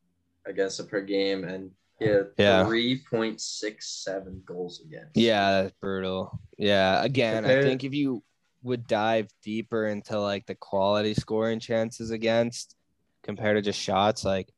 against 0.46 0.80
him 0.80 0.88
per 0.88 1.02
game, 1.02 1.44
and 1.44 1.72
he 2.00 2.06
had 2.06 2.28
Yeah. 2.38 2.66
3.67 2.66 4.44
goals 4.46 4.82
against. 4.82 5.16
Yeah, 5.16 5.64
that's 5.64 5.74
brutal. 5.80 6.40
Yeah, 6.58 7.04
again, 7.04 7.46
I 7.46 7.62
think 7.62 7.84
if 7.84 7.94
you 7.94 8.24
would 8.64 8.88
dive 8.88 9.28
deeper 9.44 9.88
into 9.88 10.20
like 10.20 10.46
the 10.46 10.56
quality 10.56 11.14
scoring 11.14 11.60
chances 11.60 12.12
against 12.12 12.76
compared 13.24 13.58
to 13.58 13.62
just 13.62 13.80
shots, 13.80 14.24
like 14.24 14.50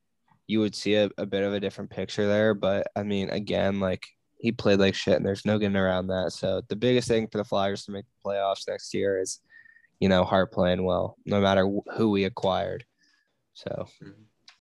you 0.47 0.59
would 0.59 0.75
see 0.75 0.95
a, 0.95 1.09
a 1.17 1.25
bit 1.25 1.43
of 1.43 1.53
a 1.53 1.59
different 1.59 1.89
picture 1.89 2.27
there. 2.27 2.53
But 2.53 2.87
I 2.95 3.03
mean, 3.03 3.29
again, 3.29 3.79
like 3.79 4.05
he 4.37 4.51
played 4.51 4.79
like 4.79 4.93
shit 4.93 5.15
and 5.15 5.25
there's 5.25 5.45
no 5.45 5.57
getting 5.57 5.75
around 5.75 6.07
that. 6.07 6.33
So 6.33 6.61
the 6.67 6.75
biggest 6.75 7.07
thing 7.07 7.27
for 7.27 7.37
the 7.39 7.43
Flyers 7.43 7.85
to 7.85 7.91
make 7.91 8.05
the 8.05 8.29
playoffs 8.29 8.67
next 8.67 8.93
year 8.93 9.19
is, 9.19 9.39
you 9.99 10.09
know, 10.09 10.23
Hart 10.23 10.51
playing 10.51 10.83
well, 10.83 11.17
no 11.25 11.39
matter 11.41 11.67
who 11.95 12.09
we 12.11 12.25
acquired. 12.25 12.85
So 13.53 13.87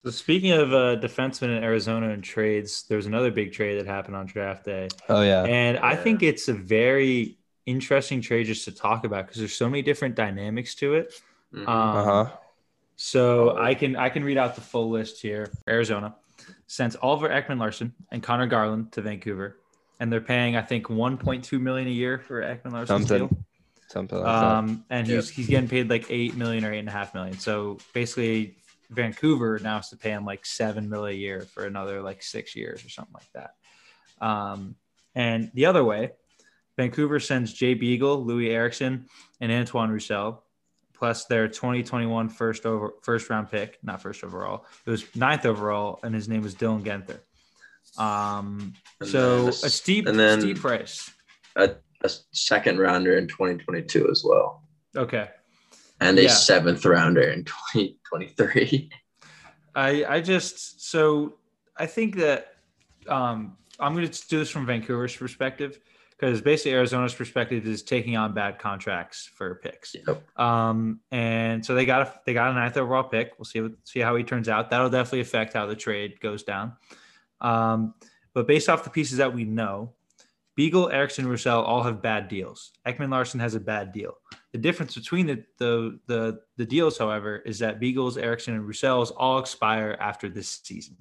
So 0.03 0.11
speaking 0.11 0.51
of 0.51 0.73
uh, 0.73 0.97
defensemen 0.99 1.55
in 1.57 1.63
Arizona 1.63 2.09
and 2.09 2.23
trades, 2.23 2.83
there 2.83 2.97
was 2.97 3.05
another 3.05 3.31
big 3.31 3.53
trade 3.53 3.79
that 3.79 3.85
happened 3.85 4.15
on 4.15 4.25
draft 4.25 4.65
day, 4.65 4.89
oh 5.09 5.21
yeah. 5.21 5.43
and 5.43 5.77
I 5.77 5.95
think 5.95 6.23
it's 6.23 6.47
a 6.47 6.53
very 6.53 7.37
interesting 7.65 8.21
trade 8.21 8.47
just 8.47 8.65
to 8.65 8.71
talk 8.71 9.05
about 9.05 9.27
because 9.27 9.37
there's 9.39 9.53
so 9.55 9.69
many 9.69 9.81
different 9.81 10.15
dynamics 10.15 10.75
to 10.75 10.95
it. 10.95 11.13
Mhm. 11.53 11.67
Um, 11.67 11.97
Uh-huh. 11.97 12.37
So 12.95 13.57
I 13.57 13.73
can 13.73 13.95
I 13.95 14.09
can 14.09 14.23
read 14.23 14.37
out 14.37 14.55
the 14.55 14.61
full 14.61 14.89
list 14.89 15.21
here. 15.21 15.51
Arizona 15.67 16.15
sent 16.67 16.95
Oliver 17.01 17.29
Ekman 17.29 17.59
Larsson 17.59 17.93
and 18.11 18.21
Conor 18.21 18.47
Garland 18.47 18.91
to 18.93 19.01
Vancouver, 19.01 19.57
and 19.99 20.11
they're 20.11 20.21
paying 20.21 20.55
I 20.55 20.61
think 20.61 20.87
1.2 20.87 21.59
million 21.59 21.87
a 21.87 21.91
year 21.91 22.19
for 22.19 22.41
Ekman 22.41 22.73
Larsson's 22.73 23.07
Something 23.07 23.27
deal. 23.27 23.37
Something 23.91 24.19
like 24.19 24.25
that. 24.25 24.43
Um, 24.45 24.85
and 24.89 25.05
he's 25.05 25.29
he's 25.29 25.47
getting 25.47 25.67
paid 25.69 25.89
like 25.89 26.05
eight 26.09 26.35
million 26.35 26.63
or 26.63 26.71
eight 26.73 26.79
and 26.79 26.87
a 26.87 26.91
half 26.91 27.13
million. 27.13 27.37
So 27.37 27.77
basically, 27.93 28.55
Vancouver 28.89 29.59
now 29.61 29.75
has 29.77 29.89
to 29.89 29.97
pay 29.97 30.11
him 30.11 30.25
like 30.25 30.45
seven 30.45 30.89
million 30.89 31.17
a 31.17 31.19
year 31.19 31.41
for 31.41 31.65
another 31.65 32.01
like 32.01 32.23
six 32.23 32.55
years 32.55 32.85
or 32.85 32.89
something 32.89 33.13
like 33.13 33.31
that. 33.33 34.25
Um, 34.25 34.75
and 35.13 35.51
the 35.53 35.65
other 35.65 35.83
way, 35.83 36.11
Vancouver 36.77 37.19
sends 37.19 37.51
Jay 37.53 37.73
Beagle, 37.73 38.25
Loui 38.25 38.49
Eriksson, 38.49 39.07
and 39.41 39.51
Antoine 39.51 39.89
Roussel, 39.89 40.41
plus 40.93 41.25
their 41.25 41.47
2021 41.49 42.29
first 42.29 42.65
over 42.65 42.93
first 43.01 43.29
round 43.29 43.51
pick, 43.51 43.77
not 43.83 44.01
first 44.01 44.23
overall. 44.23 44.65
It 44.85 44.89
was 44.89 45.03
ninth 45.15 45.45
overall, 45.45 45.99
and 46.03 46.15
his 46.15 46.29
name 46.29 46.43
was 46.43 46.55
Dylan 46.55 46.83
Guenther. 46.83 47.19
Um, 48.01 48.73
so 49.03 49.37
then 49.37 49.45
a 49.45 49.49
a- 49.49 49.53
steep, 49.69 50.07
and 50.07 50.17
then- 50.17 50.39
steep 50.39 50.59
price. 50.59 51.11
a, 51.57 51.71
a 52.03 52.09
second 52.31 52.79
rounder 52.79 53.17
in 53.17 53.27
2022 53.27 54.09
as 54.09 54.23
well, 54.25 54.63
Okay. 54.95 55.29
and 55.99 56.17
a 56.19 56.23
Yeah. 56.23 56.29
seventh 56.29 56.85
rounder 56.85 57.21
in 57.21 57.43
2023. 57.45 58.89
I 59.75 60.05
I 60.05 60.21
just 60.21 60.89
so 60.89 61.37
I 61.77 61.85
think 61.85 62.17
that 62.17 62.55
um, 63.07 63.57
I'm 63.79 63.93
going 63.93 64.07
to 64.09 64.27
do 64.27 64.39
this 64.39 64.49
from 64.49 64.65
Vancouver's 64.65 65.15
perspective 65.15 65.79
because 66.11 66.41
basically 66.41 66.73
Arizona's 66.73 67.15
perspective 67.15 67.65
is 67.65 67.81
taking 67.81 68.15
on 68.15 68.33
bad 68.33 68.59
contracts 68.59 69.27
for 69.33 69.55
picks. 69.55 69.95
Yep. 69.95 70.39
Um, 70.39 70.99
and 71.11 71.65
so 71.65 71.73
they 71.73 71.85
got 71.85 72.01
a 72.07 72.13
they 72.25 72.33
got 72.33 72.51
a 72.51 72.53
ninth 72.53 72.77
overall 72.77 73.03
pick. 73.03 73.31
We'll 73.39 73.45
see 73.45 73.67
see 73.85 74.01
how 74.01 74.15
he 74.15 74.23
turns 74.23 74.49
out. 74.49 74.69
That'll 74.69 74.89
definitely 74.89 75.21
affect 75.21 75.53
how 75.53 75.65
the 75.65 75.75
trade 75.75 76.19
goes 76.19 76.43
down. 76.43 76.73
Um, 77.39 77.95
but 78.33 78.47
based 78.47 78.69
off 78.69 78.83
the 78.83 78.89
pieces 78.89 79.17
that 79.17 79.33
we 79.33 79.45
know, 79.45 79.93
Beagle, 80.61 80.91
Eriksson, 80.91 81.25
Roussel 81.25 81.63
all 81.63 81.81
have 81.81 82.03
bad 82.03 82.27
deals. 82.27 82.73
Ekman 82.85 83.09
Larsson 83.09 83.39
has 83.39 83.55
a 83.55 83.59
bad 83.59 83.91
deal. 83.91 84.13
The 84.51 84.59
difference 84.59 84.93
between 84.93 85.25
the 85.25 85.43
the 85.57 85.99
the, 86.05 86.41
the 86.55 86.65
deals, 86.67 86.99
however, 86.99 87.37
is 87.37 87.57
that 87.57 87.79
Beagles, 87.79 88.15
Eriksson, 88.15 88.53
and 88.53 88.67
Roussel's 88.67 89.09
all 89.09 89.39
expire 89.39 89.97
after 89.99 90.29
this 90.29 90.61
season. 90.63 90.97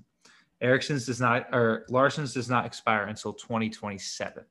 Eriksson's 0.63 1.05
does 1.05 1.21
not, 1.21 1.55
or 1.55 1.85
Larsson's 1.91 2.33
does 2.33 2.49
not 2.49 2.65
expire 2.65 3.05
until 3.05 3.35
2027. 3.35 4.45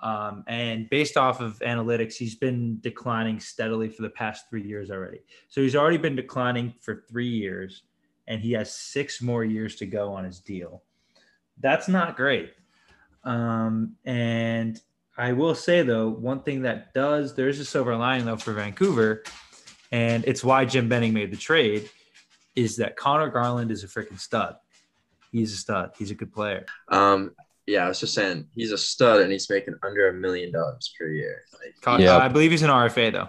Um, 0.00 0.44
and 0.46 0.88
based 0.90 1.16
off 1.16 1.40
of 1.40 1.58
analytics, 1.58 2.14
he's 2.14 2.36
been 2.36 2.78
declining 2.82 3.40
steadily 3.40 3.88
for 3.88 4.02
the 4.02 4.10
past 4.10 4.48
three 4.48 4.62
years 4.62 4.92
already. 4.92 5.22
So 5.48 5.60
he's 5.60 5.74
already 5.74 5.98
been 5.98 6.14
declining 6.14 6.72
for 6.80 7.02
three 7.10 7.26
years, 7.26 7.82
and 8.28 8.40
he 8.40 8.52
has 8.52 8.72
six 8.72 9.20
more 9.20 9.44
years 9.44 9.74
to 9.74 9.86
go 9.86 10.12
on 10.12 10.22
his 10.22 10.38
deal. 10.38 10.84
That's 11.58 11.88
not 11.88 12.16
great. 12.16 12.52
Um, 13.26 13.96
and 14.04 14.80
I 15.18 15.32
will 15.32 15.54
say 15.54 15.82
though, 15.82 16.08
one 16.08 16.42
thing 16.42 16.62
that 16.62 16.94
does 16.94 17.34
there 17.34 17.48
is 17.48 17.58
a 17.58 17.64
silver 17.64 17.96
lining 17.96 18.24
though 18.26 18.36
for 18.36 18.52
Vancouver, 18.52 19.24
and 19.90 20.24
it's 20.26 20.44
why 20.44 20.64
Jim 20.64 20.88
Benning 20.88 21.12
made 21.12 21.32
the 21.32 21.36
trade, 21.36 21.90
is 22.54 22.76
that 22.76 22.96
Conor 22.96 23.28
Garland 23.30 23.70
is 23.70 23.82
a 23.84 23.88
freaking 23.88 24.18
stud. 24.18 24.56
He's 25.32 25.52
a 25.52 25.56
stud. 25.56 25.90
He's 25.98 26.10
a 26.10 26.14
good 26.14 26.32
player. 26.32 26.64
Um, 26.88 27.32
yeah, 27.66 27.84
I 27.84 27.88
was 27.88 27.98
just 27.98 28.14
saying 28.14 28.46
he's 28.54 28.70
a 28.70 28.78
stud 28.78 29.20
and 29.20 29.32
he's 29.32 29.50
making 29.50 29.74
under 29.82 30.08
a 30.08 30.12
million 30.12 30.52
dollars 30.52 30.94
per 30.96 31.08
year. 31.08 31.42
Like, 31.52 31.74
Con- 31.82 32.00
Yeah. 32.00 32.18
I 32.18 32.28
believe 32.28 32.52
he's 32.52 32.62
an 32.62 32.70
RFA 32.70 33.12
though, 33.12 33.28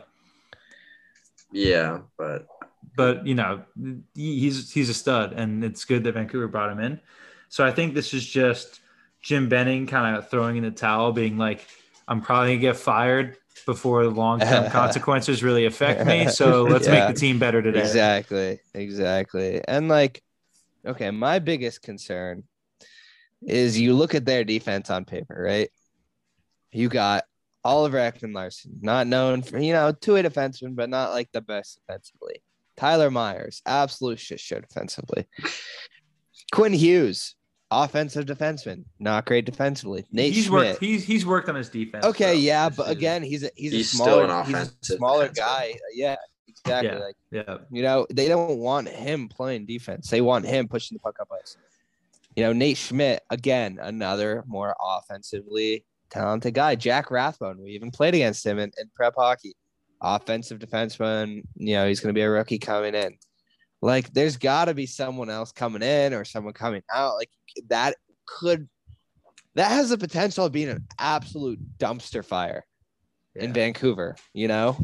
yeah, 1.52 2.02
but 2.18 2.48
but 2.96 3.26
you 3.26 3.34
know 3.34 3.64
he's 4.14 4.72
he's 4.72 4.90
a 4.90 4.94
stud, 4.94 5.34
and 5.34 5.64
it's 5.64 5.86
good 5.86 6.04
that 6.04 6.14
Vancouver 6.14 6.48
brought 6.48 6.72
him 6.72 6.80
in. 6.80 7.00
So 7.50 7.66
I 7.66 7.72
think 7.72 7.96
this 7.96 8.14
is 8.14 8.26
just 8.26 8.82
Jim 9.21 9.49
Benning 9.49 9.88
kind 9.88 10.15
of 10.15 10.30
throwing 10.30 10.58
in 10.58 10.63
the 10.63 10.71
towel, 10.71 11.12
being 11.12 11.38
like, 11.38 11.65
"I'm 12.08 12.21
probably 12.21 12.53
gonna 12.53 12.62
get 12.62 12.77
fired 12.77 13.38
before 13.65 14.03
the 14.03 14.10
long 14.12 14.39
term 14.39 14.69
consequences 14.71 15.43
really 15.43 15.65
affect 15.65 16.06
me. 16.06 16.27
So 16.27 16.63
let's 16.69 16.86
Yeah. 16.88 16.91
make 17.08 17.08
the 17.15 17.19
team 17.19 17.39
better 17.39 17.62
today." 17.62 17.82
Exactly. 17.82 18.60
Exactly. 18.73 19.62
And 19.67 19.88
like, 19.88 20.21
okay, 20.86 21.12
my 21.12 21.39
biggest 21.39 21.82
concern 21.82 22.43
is 23.41 23.80
you 23.80 23.93
look 23.93 24.15
at 24.15 24.25
their 24.25 24.43
defense 24.43 24.89
on 24.89 25.06
paper, 25.06 25.39
right? 25.45 25.69
You 26.71 26.89
got 26.89 27.23
Oliver 27.63 27.97
Ekman 27.97 28.34
Larsson, 28.34 28.77
not 28.82 29.08
known 29.08 29.41
for, 29.41 29.60
you 29.60 29.73
know, 29.73 29.91
two 29.91 30.13
way 30.13 30.23
defenseman, 30.23 30.75
but 30.75 30.89
not 30.89 31.12
like 31.12 31.30
the 31.34 31.41
best 31.41 31.80
defensively. 31.80 32.41
Tyler 32.77 33.10
Myers, 33.12 33.62
absolute 33.65 34.19
shit 34.19 34.39
show 34.39 34.60
defensively. 34.60 35.27
Quinn 36.51 36.73
Hughes, 36.73 37.36
offensive 37.71 38.25
defenseman, 38.25 38.86
not 38.99 39.25
great 39.25 39.45
defensively. 39.45 40.06
Nate 40.12 40.34
he's 40.34 40.45
Schmidt. 40.45 40.67
worked. 40.69 40.80
He's 40.80 41.03
he's 41.03 41.25
worked 41.25 41.49
on 41.49 41.56
his 41.56 41.69
defense. 41.69 42.06
Okay, 42.06 42.25
though, 42.25 42.32
yeah, 42.34 42.69
but 42.69 42.86
season. 42.86 42.97
again, 42.97 43.23
he's 43.23 43.43
a 43.43 43.51
he's, 43.56 43.71
He's 43.71 43.93
a 43.93 43.95
still 43.95 44.06
smaller 44.06 44.25
an 44.41 44.45
he's 44.45 44.56
a 44.56 44.95
smaller 44.95 45.27
defenseman. 45.30 45.36
guy. 45.36 45.73
Yeah, 45.93 46.15
exactly. 46.47 46.89
Yeah. 46.91 46.97
Like 46.99 47.15
yeah, 47.32 47.58
you 47.71 47.84
know, 47.84 48.08
they 48.12 48.27
don't 48.27 48.58
want 48.58 48.88
him 48.88 49.27
playing 49.30 49.65
defense. 49.65 50.10
They 50.10 50.21
want 50.21 50.45
him 50.45 50.67
pushing 50.67 50.95
the 50.95 50.99
puck 50.99 51.17
up 51.19 51.30
ice. 51.39 51.58
You 52.36 52.43
know, 52.43 52.53
Nate 52.53 52.77
Schmidt, 52.77 53.23
again, 53.30 53.80
another 53.82 54.43
more 54.45 54.75
offensively 54.80 55.86
talented 56.10 56.53
guy. 56.53 56.75
Jack 56.75 57.10
Rathbone, 57.10 57.60
we 57.62 57.71
even 57.71 57.89
played 57.91 58.13
against 58.13 58.45
him 58.45 58.60
in, 58.60 58.71
in 58.80 58.89
prep 58.95 59.15
hockey. 59.17 59.56
Offensive 59.99 60.60
defenseman, 60.60 61.41
you 61.56 61.73
know, 61.73 61.88
he's 61.88 61.99
going 61.99 62.13
to 62.13 62.17
be 62.17 62.21
a 62.21 62.30
rookie 62.30 62.60
coming 62.60 62.93
in. 62.93 63.17
Like, 63.82 64.12
there's 64.13 64.38
got 64.38 64.66
to 64.66 64.74
be 64.74 64.86
someone 64.86 65.30
else 65.30 65.52
coming 65.52 65.82
in 65.84 66.13
or 66.13 66.26
someone 66.26 66.54
coming 66.54 66.82
out. 66.94 67.16
Like, 67.16 67.30
that 67.70 67.96
could 68.26 68.68
that 69.56 69.72
has 69.72 69.90
the 69.90 69.98
potential 69.98 70.46
of 70.46 70.52
being 70.52 70.70
an 70.70 70.86
absolute 71.00 71.60
dumpster 71.80 72.24
fire 72.24 72.63
in 73.36 73.54
Vancouver. 73.54 74.16
You 74.34 74.48
know, 74.48 74.78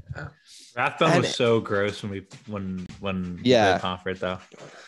Rathbone 0.75 1.11
And- 1.11 1.21
was 1.21 1.35
so 1.35 1.59
gross 1.59 2.01
when 2.03 2.11
we 2.11 2.25
when 2.47 2.87
when 2.99 3.39
Yeah. 3.43 3.73
the 3.75 3.79
Comfort 3.79 4.19
though. 4.19 4.39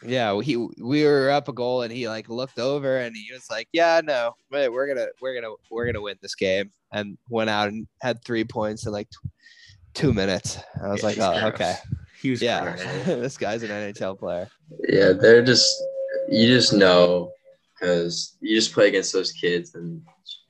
yeah. 0.03 0.39
He 0.41 0.55
we 0.57 1.03
were 1.03 1.29
up 1.31 1.47
a 1.49 1.53
goal 1.53 1.81
and 1.83 1.91
he 1.91 2.07
like 2.07 2.29
looked 2.29 2.57
over 2.59 2.97
and 2.97 3.15
he 3.15 3.31
was 3.33 3.47
like, 3.49 3.67
"Yeah, 3.73 4.01
no, 4.03 4.35
wait, 4.51 4.69
we're 4.69 4.87
gonna 4.87 5.07
we're 5.21 5.39
gonna 5.39 5.53
we're 5.69 5.85
gonna 5.87 6.01
win 6.01 6.17
this 6.21 6.35
game," 6.35 6.71
and 6.91 7.17
went 7.29 7.49
out 7.49 7.67
and 7.69 7.87
had 8.01 8.23
three 8.23 8.43
points 8.43 8.85
in 8.85 8.91
like 8.91 9.09
t- 9.09 9.29
two 9.93 10.13
minutes. 10.13 10.57
I 10.83 10.89
was 10.89 11.01
Yeah, 11.01 11.07
like, 11.07 11.17
"Oh, 11.19 11.39
gross. 11.39 11.53
okay, 11.53 11.75
He 12.25 12.31
was 12.31 12.41
yeah, 12.41 12.63
gross. 12.63 12.81
this 13.05 13.37
guy's 13.37 13.61
an 13.61 13.69
NHL 13.69 14.17
player." 14.17 14.49
Yeah, 14.89 15.11
they're 15.11 15.45
just 15.45 15.71
you 16.27 16.47
just 16.47 16.73
know 16.73 17.31
because 17.73 18.35
you 18.41 18.55
just 18.55 18.73
play 18.73 18.87
against 18.87 19.13
those 19.13 19.31
kids 19.31 19.75
and 19.75 20.01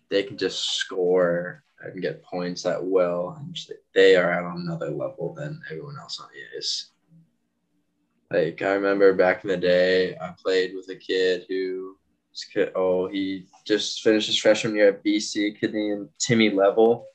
they 0.09 0.23
can 0.23 0.37
just 0.37 0.77
score 0.77 1.63
and 1.81 2.01
get 2.01 2.23
points 2.23 2.65
at 2.65 2.81
will. 2.81 3.35
And 3.37 3.53
just- 3.53 3.73
they 3.93 4.15
are 4.15 4.31
at 4.31 4.55
another 4.55 4.89
level 4.89 5.33
than 5.33 5.61
everyone 5.69 5.97
else 5.99 6.21
on 6.21 6.29
the 6.33 6.57
ice. 6.57 6.91
Like 8.31 8.61
I 8.61 8.73
remember 8.73 9.13
back 9.13 9.43
in 9.43 9.49
the 9.49 9.57
day, 9.57 10.15
I 10.15 10.33
played 10.41 10.75
with 10.75 10.89
a 10.89 10.95
kid 10.95 11.45
who, 11.49 11.97
oh, 12.73 13.09
he 13.09 13.47
just 13.65 14.01
finished 14.01 14.27
his 14.27 14.39
freshman 14.39 14.75
year 14.75 14.89
at 14.89 15.03
BC, 15.03 15.59
kid 15.59 15.73
named 15.73 16.07
Timmy 16.19 16.51
Level, 16.51 17.05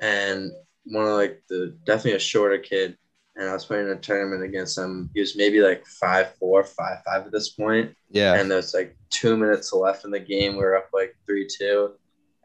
and 0.00 0.52
one 0.84 1.04
of 1.04 1.14
like 1.14 1.42
the 1.48 1.76
definitely 1.84 2.14
a 2.14 2.20
shorter 2.20 2.58
kid 2.58 2.96
and 3.38 3.48
I 3.48 3.52
was 3.54 3.64
playing 3.64 3.88
a 3.88 3.96
tournament 3.96 4.42
against 4.42 4.76
him. 4.76 5.08
He 5.14 5.20
was 5.20 5.36
maybe 5.36 5.60
like 5.60 5.86
five 5.86 6.34
four, 6.38 6.62
five 6.64 6.98
five 7.06 7.24
at 7.26 7.32
this 7.32 7.50
point, 7.50 7.94
Yeah, 8.10 8.34
and 8.34 8.50
there's 8.50 8.74
like 8.74 8.96
two 9.10 9.36
minutes 9.36 9.72
left 9.72 10.04
in 10.04 10.10
the 10.10 10.20
game. 10.20 10.56
We 10.56 10.64
are 10.64 10.76
up 10.76 10.88
like 10.92 11.14
three 11.26 11.46
two, 11.48 11.94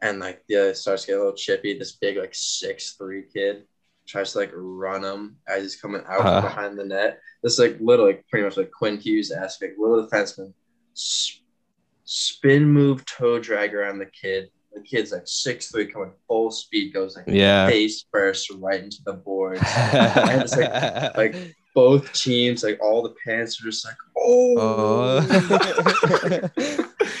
and 0.00 0.20
like 0.20 0.42
the 0.48 0.56
other 0.56 0.74
starts 0.74 1.02
to 1.02 1.08
get 1.08 1.16
a 1.16 1.18
little 1.18 1.34
chippy. 1.36 1.76
This 1.78 1.92
big 1.92 2.16
like 2.16 2.34
six 2.34 2.92
three 2.92 3.24
kid 3.32 3.64
tries 4.06 4.32
to 4.32 4.38
like 4.38 4.52
run 4.54 5.02
him 5.02 5.36
as 5.48 5.62
he's 5.62 5.76
coming 5.76 6.02
out 6.08 6.20
Uh-huh. 6.20 6.40
behind 6.42 6.78
the 6.78 6.84
net. 6.84 7.18
This 7.42 7.58
like 7.58 7.76
little 7.80 8.06
like 8.06 8.24
pretty 8.28 8.44
much 8.44 8.56
like 8.56 8.70
Quinn 8.70 8.98
Hughes 8.98 9.30
aspect, 9.32 9.78
little 9.78 10.06
defenseman, 10.06 10.52
s- 10.94 11.40
spin 12.04 12.70
move 12.70 13.04
toe 13.06 13.38
drag 13.38 13.74
around 13.74 13.98
the 13.98 14.06
kid. 14.06 14.48
The 14.74 14.80
kid's 14.82 15.12
like 15.12 15.22
six 15.26 15.70
three 15.70 15.86
coming 15.86 16.12
full 16.26 16.50
speed, 16.50 16.92
goes 16.92 17.16
like 17.16 17.26
yeah. 17.28 17.68
face 17.68 18.04
first 18.12 18.50
right 18.58 18.82
into 18.82 18.98
the 19.04 19.12
boards. 19.14 19.60
And 19.74 20.42
it's 20.42 20.56
like 20.56 21.16
like 21.16 21.54
both 21.74 22.12
teams, 22.12 22.62
like 22.62 22.80
all 22.82 23.02
the 23.02 23.14
pants 23.24 23.60
are 23.60 23.64
just 23.64 23.84
like, 23.84 23.96
oh. 24.16 24.54
Oh. 24.58 25.20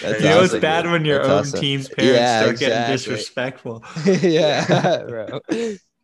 That's 0.02 0.22
you 0.22 0.28
know 0.28 0.42
it's 0.42 0.54
bad 0.56 0.82
dude. 0.82 0.92
when 0.92 1.04
your 1.04 1.18
That's 1.18 1.28
own 1.28 1.40
awesome. 1.40 1.60
team's 1.60 1.88
parents 1.88 2.18
Yeah, 2.18 2.42
start 2.42 2.58
getting 2.58 2.92
disrespectful. 2.92 3.84
yeah, 4.04 5.02
bro. 5.06 5.40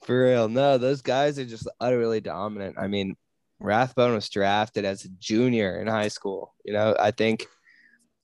For 0.05 0.25
real. 0.25 0.49
No, 0.49 0.79
those 0.79 1.03
guys 1.03 1.39
are 1.39 1.45
just 1.45 1.69
utterly 1.81 2.21
dominant. 2.21 2.77
I 2.79 2.87
mean, 2.89 3.17
Rathbone 3.61 4.15
was 4.15 4.29
drafted 4.29 4.85
as 4.85 5.05
a 5.05 5.09
junior 5.19 5.81
in 5.81 5.87
high 5.87 6.09
school. 6.09 6.55
You 6.65 6.73
know, 6.73 6.97
I 6.99 7.11
think 7.11 7.47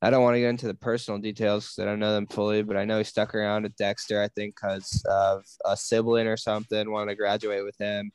I 0.06 0.10
don't 0.10 0.22
want 0.22 0.36
to 0.36 0.40
get 0.40 0.50
into 0.50 0.68
the 0.68 0.74
personal 0.74 1.18
details 1.18 1.64
because 1.64 1.78
I 1.80 1.84
don't 1.90 1.98
know 1.98 2.14
them 2.14 2.28
fully, 2.28 2.62
but 2.62 2.76
I 2.76 2.84
know 2.84 2.98
he 2.98 3.02
stuck 3.04 3.34
around 3.34 3.64
at 3.64 3.74
Dexter, 3.76 4.22
I 4.22 4.28
think, 4.28 4.54
because 4.54 5.04
of 5.10 5.42
a 5.64 5.76
sibling 5.76 6.28
or 6.28 6.36
something, 6.36 6.88
wanted 6.92 7.10
to 7.10 7.16
graduate 7.16 7.64
with 7.64 7.76
him. 7.78 8.12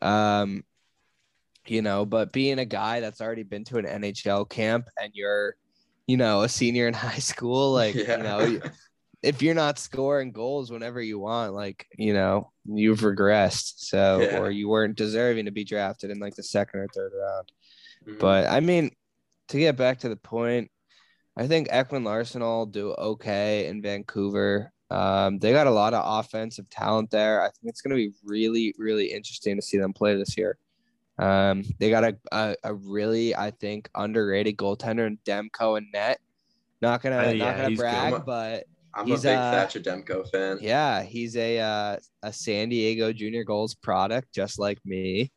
Um, 0.00 0.64
you 1.66 1.82
know, 1.82 2.06
but 2.06 2.32
being 2.32 2.58
a 2.58 2.64
guy 2.64 3.00
that's 3.00 3.20
already 3.20 3.42
been 3.42 3.64
to 3.64 3.76
an 3.76 3.84
NHL 3.84 4.48
camp 4.48 4.86
and 4.98 5.10
you're, 5.12 5.56
you 6.06 6.16
know, 6.16 6.40
a 6.40 6.48
senior 6.48 6.88
in 6.88 6.94
high 7.08 7.18
school, 7.18 7.72
like, 7.74 7.94
Yeah. 7.94 8.16
you 8.16 8.22
know, 8.22 8.60
if 9.22 9.42
you're 9.42 9.54
not 9.54 9.78
scoring 9.78 10.32
goals 10.32 10.70
whenever 10.72 11.02
you 11.02 11.18
want, 11.18 11.52
like, 11.52 11.86
you 11.98 12.14
know, 12.14 12.50
you've 12.64 13.00
regressed. 13.00 13.74
So, 13.80 14.22
Yeah. 14.22 14.38
or 14.38 14.50
you 14.50 14.70
weren't 14.70 14.96
deserving 14.96 15.44
to 15.44 15.50
be 15.50 15.64
drafted 15.64 16.10
in 16.10 16.18
like 16.18 16.34
the 16.34 16.42
second 16.42 16.80
or 16.80 16.88
third 16.88 17.12
round. 17.14 17.52
Mhm. 18.08 18.18
But 18.18 18.46
I 18.46 18.60
mean, 18.60 18.92
to 19.48 19.58
get 19.58 19.76
back 19.76 19.98
to 19.98 20.08
the 20.08 20.16
point, 20.16 20.70
I 21.36 21.46
think 21.46 21.68
Ekman 21.68 22.04
Larsson 22.04 22.42
will 22.42 22.66
do 22.66 22.92
okay 22.92 23.66
in 23.66 23.82
Vancouver. 23.82 24.72
Um, 24.90 25.38
they 25.38 25.52
got 25.52 25.68
a 25.68 25.70
lot 25.70 25.94
of 25.94 26.02
offensive 26.04 26.68
talent 26.68 27.10
there. 27.10 27.42
I 27.42 27.46
think 27.46 27.70
it's 27.70 27.80
going 27.80 27.90
to 27.90 27.96
be 27.96 28.12
really, 28.24 28.74
really 28.76 29.06
interesting 29.06 29.56
to 29.56 29.62
see 29.62 29.78
them 29.78 29.92
play 29.92 30.16
this 30.16 30.36
year. 30.36 30.58
Um, 31.18 31.64
they 31.78 31.90
got 31.90 32.04
a, 32.04 32.16
a, 32.32 32.56
a 32.64 32.74
really, 32.74 33.36
I 33.36 33.52
think, 33.52 33.88
underrated 33.94 34.56
goaltender 34.56 35.06
in 35.06 35.18
Demko 35.24 35.78
and 35.78 35.86
net. 35.92 36.18
Not 36.82 37.02
gonna, 37.02 37.18
Uh, 37.18 37.30
yeah, 37.30 37.44
not 37.44 37.56
gonna 37.56 37.68
he's 37.68 37.78
good. 37.78 37.82
brag, 37.82 38.24
but 38.24 38.64
I'm 38.94 39.06
he's, 39.06 39.24
a 39.24 39.28
big 39.28 39.36
uh, 39.36 39.50
Thatcher 39.52 39.80
Demko 39.80 40.30
fan. 40.30 40.58
yeah, 40.62 41.02
he's 41.02 41.36
a 41.36 41.58
uh, 41.60 41.96
a 42.22 42.32
San 42.32 42.70
Diego 42.70 43.12
Junior 43.12 43.44
Gulls 43.44 43.74
product, 43.74 44.32
just 44.32 44.58
like 44.58 44.78
me. 44.84 45.30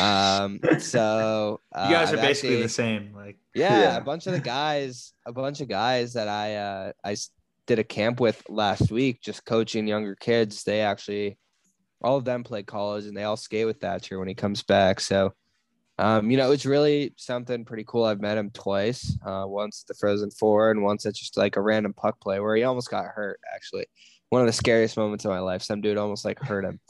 Um, 0.00 0.60
so 0.78 1.60
uh, 1.74 1.86
You 1.88 1.94
guys 1.94 2.12
are 2.12 2.16
I've 2.16 2.22
basically 2.22 2.50
actually- 2.56 2.62
the 2.62 2.68
same. 2.68 3.12
Like 3.14 3.38
yeah, 3.54 3.80
Yeah. 3.80 3.96
a 3.96 4.00
bunch 4.00 4.26
of 4.26 4.32
the 4.32 4.40
guys, 4.40 5.12
a 5.26 5.32
bunch 5.32 5.60
of 5.60 5.68
guys 5.68 6.14
that 6.14 6.28
I 6.28 6.56
uh 6.56 6.92
I 7.04 7.12
s- 7.12 7.30
did 7.66 7.78
a 7.78 7.84
camp 7.84 8.20
with 8.20 8.42
last 8.48 8.90
week, 8.90 9.20
just 9.22 9.44
coaching 9.44 9.86
younger 9.86 10.14
kids. 10.16 10.64
They 10.64 10.80
actually, 10.80 11.38
all 12.02 12.16
of 12.16 12.24
them 12.24 12.42
play 12.44 12.62
college, 12.62 13.04
and 13.06 13.16
they 13.16 13.22
all 13.24 13.36
skate 13.36 13.66
with 13.66 13.80
Thatcher 13.80 14.18
when 14.18 14.26
he 14.28 14.34
comes 14.34 14.62
back. 14.64 14.98
So, 15.00 15.32
um, 15.98 16.30
you 16.30 16.36
know, 16.36 16.50
it's 16.50 16.66
really 16.66 17.14
something 17.16 17.64
pretty 17.64 17.84
cool. 17.86 18.04
I've 18.04 18.20
met 18.20 18.36
him 18.38 18.50
twice, 18.50 19.16
uh, 19.24 19.44
once 19.46 19.84
at 19.84 19.88
the 19.88 19.98
Frozen 20.00 20.32
Four, 20.32 20.70
and 20.72 20.82
once 20.82 21.06
at 21.06 21.14
just 21.14 21.36
like 21.36 21.56
a 21.56 21.60
random 21.62 21.92
puck 21.92 22.20
play 22.20 22.40
where 22.40 22.56
he 22.56 22.64
almost 22.64 22.90
got 22.90 23.04
hurt. 23.06 23.38
Actually, 23.54 23.86
one 24.30 24.40
of 24.40 24.46
the 24.48 24.52
scariest 24.52 24.96
moments 24.96 25.24
of 25.24 25.30
my 25.30 25.38
life. 25.40 25.62
Some 25.62 25.80
dude 25.80 25.98
almost 25.98 26.24
like 26.24 26.40
hurt 26.40 26.64
him. 26.64 26.80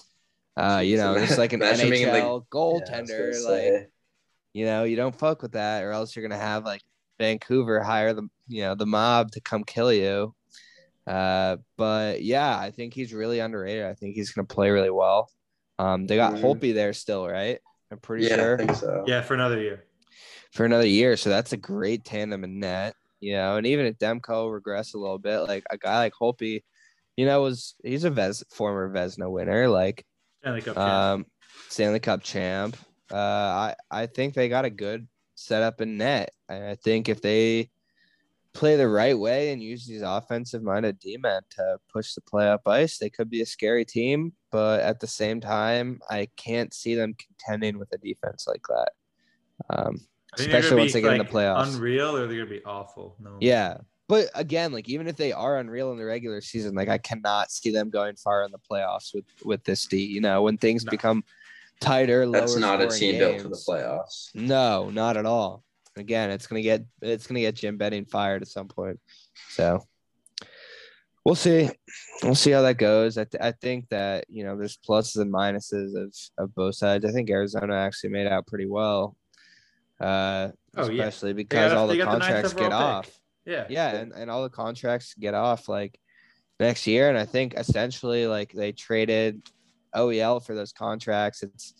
Uh, 0.57 0.83
you 0.85 0.97
know, 0.97 1.19
just 1.19 1.39
like 1.39 1.53
an 1.53 1.63
Imagine 1.63 1.91
being 1.91 2.03
in 2.03 2.11
the- 2.13 2.19
NHL 2.19 2.41
Yeah, 2.41 2.59
goaltender, 2.59 3.45
like 3.49 3.91
you 4.53 4.67
know, 4.67 4.85
you 4.85 4.97
don't 4.97 5.17
fuck 5.19 5.41
with 5.43 5.53
that, 5.53 5.83
or 5.83 5.93
else 5.93 6.15
you're 6.15 6.27
gonna 6.29 6.41
have 6.41 6.65
like 6.65 6.83
Vancouver 7.19 7.83
hire 7.83 8.13
the 8.13 8.29
you 8.49 8.63
know 8.63 8.75
the 8.75 8.87
mob 8.87 9.31
to 9.33 9.41
come 9.41 9.65
kill 9.65 9.93
you. 9.93 10.35
Uh, 11.07 11.57
but 11.77 12.23
yeah, 12.23 12.59
I 12.59 12.71
think 12.71 12.95
he's 12.95 13.13
really 13.15 13.41
underrated. 13.41 13.87
I 13.87 13.95
think 13.95 14.15
he's 14.15 14.31
gonna 14.33 14.47
play 14.47 14.71
really 14.71 14.91
well. 14.91 15.31
Um, 15.79 16.07
they 16.07 16.17
got 16.17 16.35
Mhm. 16.35 16.43
Holtby 16.43 16.75
there 16.75 16.93
still, 16.93 17.27
right? 17.27 17.59
I'm 17.91 17.99
pretty 17.99 18.25
yeah, 18.25 18.37
sure 18.37 18.55
I 18.55 18.59
think 18.59 18.77
so. 18.77 19.05
yeah, 19.07 19.23
for 19.23 19.35
another 19.35 19.61
year. 19.61 19.85
for 20.53 20.65
another 20.67 20.87
year. 20.87 21.17
So 21.17 21.31
that's 21.31 21.53
a 21.53 21.57
great 21.57 22.05
tandem 22.05 22.45
in 22.45 22.61
net, 22.61 22.95
you 23.21 23.33
know. 23.35 23.57
And 23.57 23.67
even 23.67 23.87
if 23.87 23.99
Demko 23.99 24.53
regress 24.53 24.93
a 24.95 24.99
little 24.99 25.19
bit, 25.19 25.39
like 25.41 25.65
a 25.71 25.79
guy 25.79 25.99
like 25.99 26.13
Holtby, 26.15 26.63
you 27.17 27.27
know, 27.27 27.43
was 27.43 27.75
he's 27.83 28.05
a 28.05 28.11
Ves 28.11 28.45
former 28.51 28.91
Vezina 28.93 29.31
winner, 29.31 29.69
like 29.69 30.05
Stanley 30.43 30.63
Cup 30.63 30.77
champ. 30.77 30.89
um, 30.89 31.27
Stanley 31.69 32.01
Cup 32.01 32.23
champ. 32.23 32.77
Uh, 33.11 33.17
I 33.17 33.75
I 33.91 34.07
think 34.07 34.35
they 34.35 34.49
got 34.49 34.65
a 34.65 34.71
good 34.71 35.07
setup 35.35 35.81
in 35.81 35.97
net. 35.97 36.33
And 36.49 36.65
I 36.65 36.75
think 36.75 37.09
if 37.09 37.23
they 37.23 37.71
play 38.55 38.77
the 38.77 38.89
right 38.89 39.19
way 39.19 39.53
and 39.53 39.63
use 39.63 39.87
these 39.87 40.03
offensive 40.03 40.63
minded 40.63 40.99
D 40.99 41.17
men 41.17 41.43
to 41.51 41.79
push 41.93 42.15
the 42.15 42.21
play 42.21 42.49
up 42.49 42.67
ice, 42.67 42.99
they 42.99 43.11
could 43.11 43.31
be 43.31 43.43
a 43.43 43.47
scary 43.47 43.85
team. 43.85 44.33
But 44.51 44.81
at 44.81 45.01
the 45.01 45.07
same 45.07 45.41
time, 45.41 46.01
I 46.11 46.29
can't 46.37 46.75
see 46.75 46.95
them 46.95 47.15
contending 47.15 47.79
with 47.79 47.93
a 47.93 47.99
defense 47.99 48.47
like 48.47 48.63
that. 48.69 48.91
Um, 49.71 50.01
I 50.35 50.37
think 50.37 50.51
they're 50.51 50.61
especially 50.61 50.79
once 50.79 50.93
be, 50.93 51.01
they 51.01 51.03
get 51.03 51.13
in 51.13 51.19
the 51.19 51.33
playoffs. 51.33 51.75
Unreal, 51.75 52.17
or 52.17 52.27
they're 52.27 52.39
gonna 52.39 52.51
be 52.51 52.65
awful. 52.65 53.17
No. 53.21 53.37
Yeah. 53.41 53.79
But 54.13 54.29
again, 54.35 54.73
like 54.75 54.91
even 54.91 55.09
if 55.09 55.17
they 55.17 55.33
are 55.33 55.57
unreal 55.57 55.91
in 55.93 55.97
the 55.97 56.05
regular 56.05 56.43
season, 56.43 56.75
like 56.75 56.91
I 56.91 56.99
cannot 56.99 57.51
see 57.51 57.71
them 57.71 57.89
going 57.89 58.15
far 58.17 58.45
in 58.45 58.53
the 58.53 58.59
playoffs 58.59 59.15
with 59.15 59.25
with 59.43 59.65
this 59.65 59.87
D. 59.87 60.05
You 60.05 60.21
know, 60.21 60.43
when 60.43 60.59
things 60.59 60.85
No. 60.85 60.91
become 60.91 61.25
tighter, 61.81 62.31
That's 62.31 62.55
not 62.59 62.83
a 62.83 62.91
scoring 62.91 63.01
team 63.01 63.19
built 63.19 63.41
for 63.41 63.49
the 63.49 63.65
playoffs. 63.67 64.29
No, 64.35 64.91
not 64.91 65.17
at 65.17 65.25
all. 65.25 65.65
Again, 65.97 66.31
it's 66.31 66.47
gonna 66.47 66.61
get 66.61 66.85
it's 67.01 67.27
gonna 67.27 67.41
get 67.41 67.55
Jim 67.55 67.79
Benning 67.79 68.05
fired 68.05 68.43
at 68.43 68.49
some 68.49 68.69
point. 68.69 69.01
So 69.49 69.83
we'll 71.25 71.35
see. 71.35 71.71
We'll 72.23 72.35
see 72.35 72.51
how 72.51 72.61
that 72.61 72.77
goes. 72.77 73.17
I, 73.17 73.25
th- 73.25 73.43
I 73.43 73.53
think 73.53 73.89
that 73.89 74.27
you 74.29 74.45
know 74.45 74.59
there's 74.59 74.77
pluses 74.77 75.23
and 75.23 75.33
minuses 75.33 75.97
of 75.97 76.15
of 76.37 76.55
both 76.55 76.75
sides. 76.75 77.07
I 77.07 77.13
think 77.13 77.31
Arizona 77.31 77.75
actually 77.77 78.11
made 78.11 78.27
out 78.27 78.47
pretty 78.47 78.67
well. 78.67 79.17
Uh, 79.99 80.51
Oh, 80.77 80.91
yeah. 80.91 81.05
especially 81.05 81.33
because 81.33 81.73
got- 81.73 81.79
all 81.79 81.87
the 81.87 81.97
got 81.97 82.13
the 82.13 82.19
ninth 82.19 82.23
contracts 82.25 82.53
get 82.53 82.67
overall 82.67 83.03
pick. 83.03 83.09
off 83.11 83.22
Yeah. 83.45 83.67
yeah 83.69 83.97
and, 83.97 84.13
and 84.13 84.31
all 84.31 84.43
the 84.43 84.51
contracts 84.51 85.15
get 85.15 85.35
off 85.35 85.69
like 85.69 85.99
next 86.61 86.87
year 86.87 87.09
and 87.09 87.19
i 87.19 87.25
think 87.25 87.55
essentially 87.55 88.27
like 88.27 88.53
they 88.53 88.73
traded 88.73 89.43
oel 89.97 90.41
for 90.45 90.55
those 90.55 90.73
contracts 90.73 91.43
it's 91.43 91.75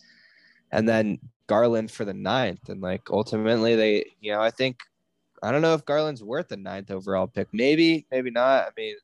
and 0.71 0.87
then 0.87 1.19
garland 1.47 1.89
for 1.89 2.05
the 2.05 2.13
ninth 2.13 2.69
and 2.69 2.81
like 2.81 3.09
ultimately 3.09 3.75
they 3.75 4.05
you 4.19 4.33
know 4.33 4.41
i 4.41 4.49
think 4.51 4.79
i 5.41 5.51
don't 5.51 5.61
know 5.61 5.73
if 5.73 5.85
garland's 5.85 6.23
worth 6.23 6.49
the 6.49 6.57
ninth 6.57 6.91
overall 6.91 7.27
pick 7.27 7.47
maybe 7.53 8.05
maybe 8.11 8.29
not 8.29 8.63
i 8.65 8.69
mean 8.75 8.95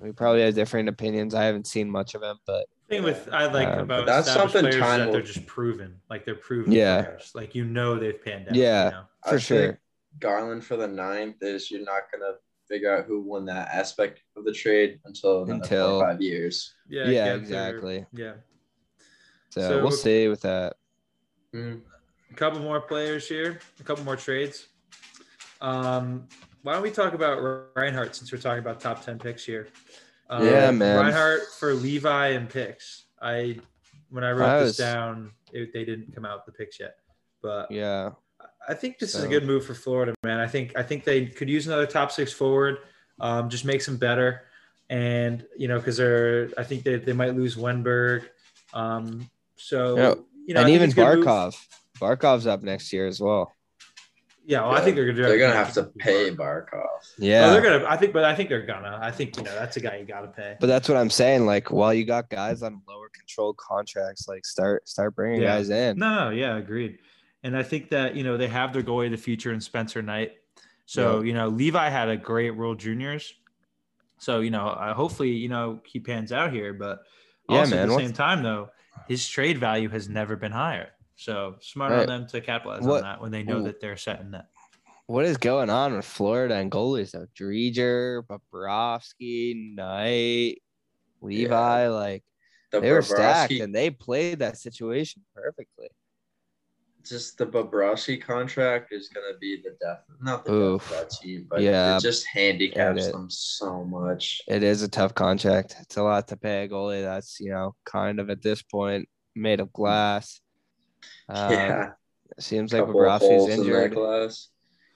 we 0.00 0.12
probably 0.12 0.42
have 0.42 0.54
different 0.54 0.88
opinions 0.88 1.34
i 1.34 1.42
haven't 1.44 1.66
seen 1.66 1.90
much 1.90 2.14
of 2.14 2.22
him 2.22 2.36
but 2.46 2.66
thing 2.88 3.02
with 3.02 3.28
I 3.32 3.46
like 3.46 3.68
Um, 3.68 3.78
about 3.80 4.06
that's 4.06 4.30
something 4.30 4.60
players 4.60 4.74
is 4.74 4.80
time 4.80 5.00
that 5.00 5.12
they're 5.12 5.22
just 5.22 5.46
proven, 5.46 5.98
like 6.10 6.26
they're 6.26 6.34
proven 6.34 6.70
Yeah. 6.70 7.02
players. 7.02 7.32
Like 7.34 7.54
you 7.54 7.64
know 7.64 7.98
they've 7.98 8.22
panned 8.22 8.48
out. 8.48 8.54
Yeah. 8.54 8.84
You 8.84 8.90
know? 8.90 9.04
I 9.24 9.30
for 9.30 9.38
think 9.38 9.42
sure 9.42 9.80
Garland 10.20 10.64
for 10.64 10.76
the 10.76 10.86
ninth 10.88 11.36
is 11.42 11.70
you're 11.70 11.84
not 11.84 12.02
gonna 12.12 12.34
figure 12.68 12.94
out 12.96 13.04
who 13.06 13.20
won 13.20 13.44
that 13.46 13.68
aspect 13.68 14.22
of 14.36 14.44
the 14.44 14.52
trade 14.52 14.98
until 15.04 15.48
Until- 15.50 16.00
five 16.00 16.20
years. 16.22 16.74
Yeah, 16.88 17.08
Yeah, 17.08 17.24
Kemper- 17.26 17.42
exactly. 17.42 18.06
Yeah. 18.12 18.34
So, 19.50 19.60
So- 19.60 19.82
we'll 19.82 19.90
see 19.90 20.28
with 20.28 20.40
that. 20.42 20.76
Mm. 21.54 21.82
A 22.30 22.34
couple 22.34 22.60
more 22.60 22.80
players 22.80 23.28
here, 23.28 23.60
a 23.78 23.82
couple 23.84 24.02
more 24.04 24.16
trades. 24.16 24.66
Um, 25.60 26.28
why 26.62 26.72
don't 26.72 26.82
we 26.82 26.90
talk 26.90 27.12
about 27.14 27.68
Reinhart 27.76 28.16
since 28.16 28.32
we're 28.32 28.38
talking 28.38 28.58
about 28.60 28.80
top 28.80 29.04
10 29.04 29.18
picks 29.18 29.44
here? 29.44 29.68
Um, 30.30 30.44
Yeah, 30.44 30.70
man. 30.70 30.98
Reinhart 30.98 31.42
for 31.58 31.74
Levi 31.74 32.28
and 32.28 32.48
picks. 32.48 33.04
I, 33.20 33.60
when 34.10 34.24
I 34.24 34.32
wrote 34.32 34.48
I 34.48 34.58
this 34.60 34.68
was- 34.70 34.76
down, 34.78 35.32
it, 35.52 35.72
they 35.72 35.84
didn't 35.84 36.12
come 36.14 36.24
out 36.24 36.44
with 36.44 36.54
the 36.54 36.58
picks 36.64 36.80
yet, 36.80 36.96
but 37.42 37.70
Yeah. 37.70 38.12
I 38.68 38.74
think 38.74 38.98
this 38.98 39.14
is 39.14 39.22
a 39.24 39.28
good 39.28 39.44
move 39.44 39.64
for 39.64 39.74
Florida, 39.74 40.14
man. 40.24 40.40
I 40.40 40.46
think 40.46 40.76
I 40.76 40.82
think 40.82 41.04
they 41.04 41.26
could 41.26 41.48
use 41.48 41.66
another 41.66 41.86
top 41.86 42.10
six 42.10 42.32
forward, 42.32 42.78
um, 43.20 43.48
just 43.50 43.64
makes 43.64 43.86
them 43.86 43.96
better, 43.96 44.42
and 44.90 45.44
you 45.56 45.68
know 45.68 45.78
because 45.78 45.96
they're 45.96 46.50
I 46.56 46.64
think 46.64 46.82
they, 46.82 46.96
they 46.96 47.12
might 47.12 47.34
lose 47.34 47.56
Wennberg, 47.56 48.24
um, 48.72 49.28
so 49.56 49.96
Yeah, 49.96 50.14
you 50.46 50.54
know 50.54 50.60
and 50.60 50.70
even 50.70 50.90
it's 50.90 50.92
a 50.92 50.96
good 50.96 51.18
move. 51.18 51.26
Barkov. 51.26 51.66
Barkov's 52.00 52.46
up 52.46 52.62
next 52.62 52.92
year 52.92 53.06
as 53.06 53.20
well. 53.20 53.52
Yeah, 54.46 54.60
well, 54.60 54.72
I 54.72 54.82
think 54.82 54.96
they're 54.96 55.06
gonna 55.06 55.16
do 55.16 55.22
They're 55.22 55.38
gonna 55.38 55.54
have 55.54 55.72
to 55.74 55.84
pay 55.84 56.30
Barkov. 56.30 56.36
Barkov. 56.72 57.14
Yeah. 57.18 57.46
Oh, 57.46 57.52
they're 57.52 57.62
gonna. 57.62 57.86
I 57.88 57.96
think, 57.96 58.12
but 58.12 58.24
I 58.24 58.34
think 58.34 58.50
they're 58.50 58.66
gonna. 58.66 58.98
I 59.00 59.10
think 59.10 59.36
you 59.38 59.42
know 59.42 59.54
that's 59.54 59.76
a 59.78 59.80
guy 59.80 59.96
you 59.96 60.04
gotta 60.04 60.26
pay. 60.28 60.56
But 60.60 60.66
that's 60.66 60.86
what 60.88 60.98
I'm 60.98 61.08
saying. 61.08 61.46
Like, 61.46 61.70
while 61.70 61.94
you 61.94 62.04
got 62.04 62.28
guys 62.28 62.62
on 62.62 62.82
lower 62.86 63.08
control 63.08 63.54
contracts, 63.54 64.28
like 64.28 64.44
start 64.44 64.86
start 64.86 65.14
bringing 65.14 65.40
Yeah. 65.40 65.56
guys 65.56 65.70
in. 65.70 65.98
No, 65.98 66.24
no, 66.26 66.30
yeah, 66.30 66.56
agreed. 66.56 66.98
And 67.44 67.56
I 67.56 67.62
think 67.62 67.90
that 67.90 68.16
you 68.16 68.24
know 68.24 68.36
they 68.36 68.48
have 68.48 68.72
their 68.72 68.82
goalie 68.82 69.06
of 69.06 69.12
the 69.12 69.16
future 69.18 69.52
in 69.52 69.60
Spencer 69.60 70.02
Knight. 70.02 70.32
So 70.86 71.20
you 71.20 71.32
know 71.34 71.48
Levi 71.48 71.88
had 71.90 72.08
a 72.08 72.16
great 72.16 72.50
World 72.50 72.80
Juniors. 72.80 73.32
So 74.18 74.40
you 74.40 74.50
know 74.50 74.66
uh, 74.68 74.94
hopefully 74.94 75.30
you 75.30 75.48
know 75.48 75.80
he 75.84 76.00
pans 76.00 76.32
out 76.32 76.52
here, 76.52 76.72
but 76.72 77.02
Yeah, 77.48 77.58
also 77.60 77.70
man, 77.76 77.82
at 77.84 77.86
the 77.86 77.92
what's- 77.94 78.06
same 78.06 78.14
time 78.14 78.42
though 78.42 78.70
his 79.08 79.28
trade 79.28 79.58
value 79.58 79.88
has 79.90 80.08
never 80.08 80.34
been 80.36 80.52
higher. 80.52 80.88
So 81.16 81.56
smart 81.60 81.92
on 81.92 82.06
them 82.06 82.26
to 82.28 82.40
capitalize 82.40 82.82
What- 82.82 82.98
on 82.98 83.02
that 83.02 83.20
when 83.20 83.30
they 83.30 83.42
know 83.42 83.58
Ooh. 83.60 83.64
that 83.64 83.80
they're 83.80 83.96
setting 83.96 84.30
that. 84.32 84.48
What 85.06 85.26
is 85.26 85.36
going 85.36 85.68
on 85.68 85.94
with 85.94 86.06
Florida 86.06 86.54
and 86.54 86.72
goalies 86.72 87.10
though? 87.10 87.26
Driedger, 87.38 88.22
Bobrovsky, 88.26 89.74
Knight, 89.74 90.62
Levi, 91.20 91.88
like 91.88 92.24
The 92.72 92.80
they 92.80 92.90
were 92.90 93.02
stacked 93.02 93.52
and 93.52 93.74
they 93.74 93.90
played 93.90 94.38
that 94.38 94.56
situation 94.56 95.22
perfectly. 95.34 95.88
Just 97.04 97.36
the 97.38 97.46
Bobrovsky 97.46 98.20
contract 98.20 98.92
is 98.92 99.08
gonna 99.08 99.36
be 99.40 99.60
the 99.62 99.76
death, 99.80 100.04
not 100.22 100.44
the 100.44 100.52
Oof. 100.52 100.88
death 100.88 101.02
of 101.02 101.08
that 101.10 101.16
team, 101.16 101.46
but 101.50 101.60
Yeah. 101.60 101.96
it 101.96 102.00
just 102.00 102.26
handicaps 102.26 103.06
it- 103.06 103.12
them 103.12 103.28
so 103.30 103.84
much. 103.84 104.40
It 104.48 104.62
is 104.62 104.82
a 104.82 104.88
tough 104.88 105.14
contract. 105.14 105.76
It's 105.82 105.96
a 105.96 106.02
lot 106.02 106.28
to 106.28 106.36
pay 106.36 106.64
a 106.64 106.68
goalie 106.68 107.02
that's, 107.02 107.38
you 107.40 107.50
know, 107.50 107.74
kind 107.84 108.20
of 108.20 108.30
at 108.30 108.42
this 108.42 108.62
point 108.62 109.08
made 109.34 109.60
of 109.60 109.72
glass. 109.72 110.40
Um, 111.28 111.50
yeah, 111.52 111.92
seems 112.38 112.72
like 112.72 112.84
Bobrovsky's 112.84 113.20
holes 113.20 113.50
in 113.50 113.60
injured. 113.60 114.32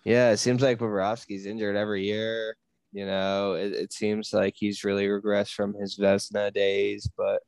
Yeah, 0.05 0.31
it 0.31 0.39
seems 0.39 0.63
like 0.63 0.79
Bobrovsky's 0.79 1.45
injured 1.45 1.77
every 1.77 2.05
year. 2.07 2.57
You 2.93 3.05
know, 3.05 3.53
it, 3.53 3.73
it 3.73 3.93
seems 3.93 4.33
like 4.33 4.55
he's 4.57 4.83
really 4.83 5.07
regressed 5.07 5.53
from 5.53 5.75
his 5.75 5.99
Vezina 5.99 6.53
days, 6.55 7.07
but 7.19 7.43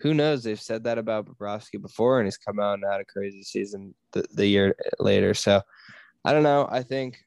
who 0.00 0.14
knows? 0.14 0.42
They've 0.42 0.60
said 0.60 0.84
that 0.84 0.98
about 0.98 1.26
Bobrovsky 1.26 1.80
before, 1.80 2.18
and 2.18 2.26
he's 2.26 2.38
come 2.38 2.60
out 2.60 2.74
and 2.74 2.84
had 2.90 3.00
a 3.00 3.04
crazy 3.04 3.42
season 3.42 3.94
the, 4.12 4.24
the 4.32 4.46
year 4.46 4.74
later. 4.98 5.34
So 5.34 5.60
I 6.24 6.32
don't 6.32 6.42
know. 6.42 6.68
I 6.70 6.82
think 6.82 7.18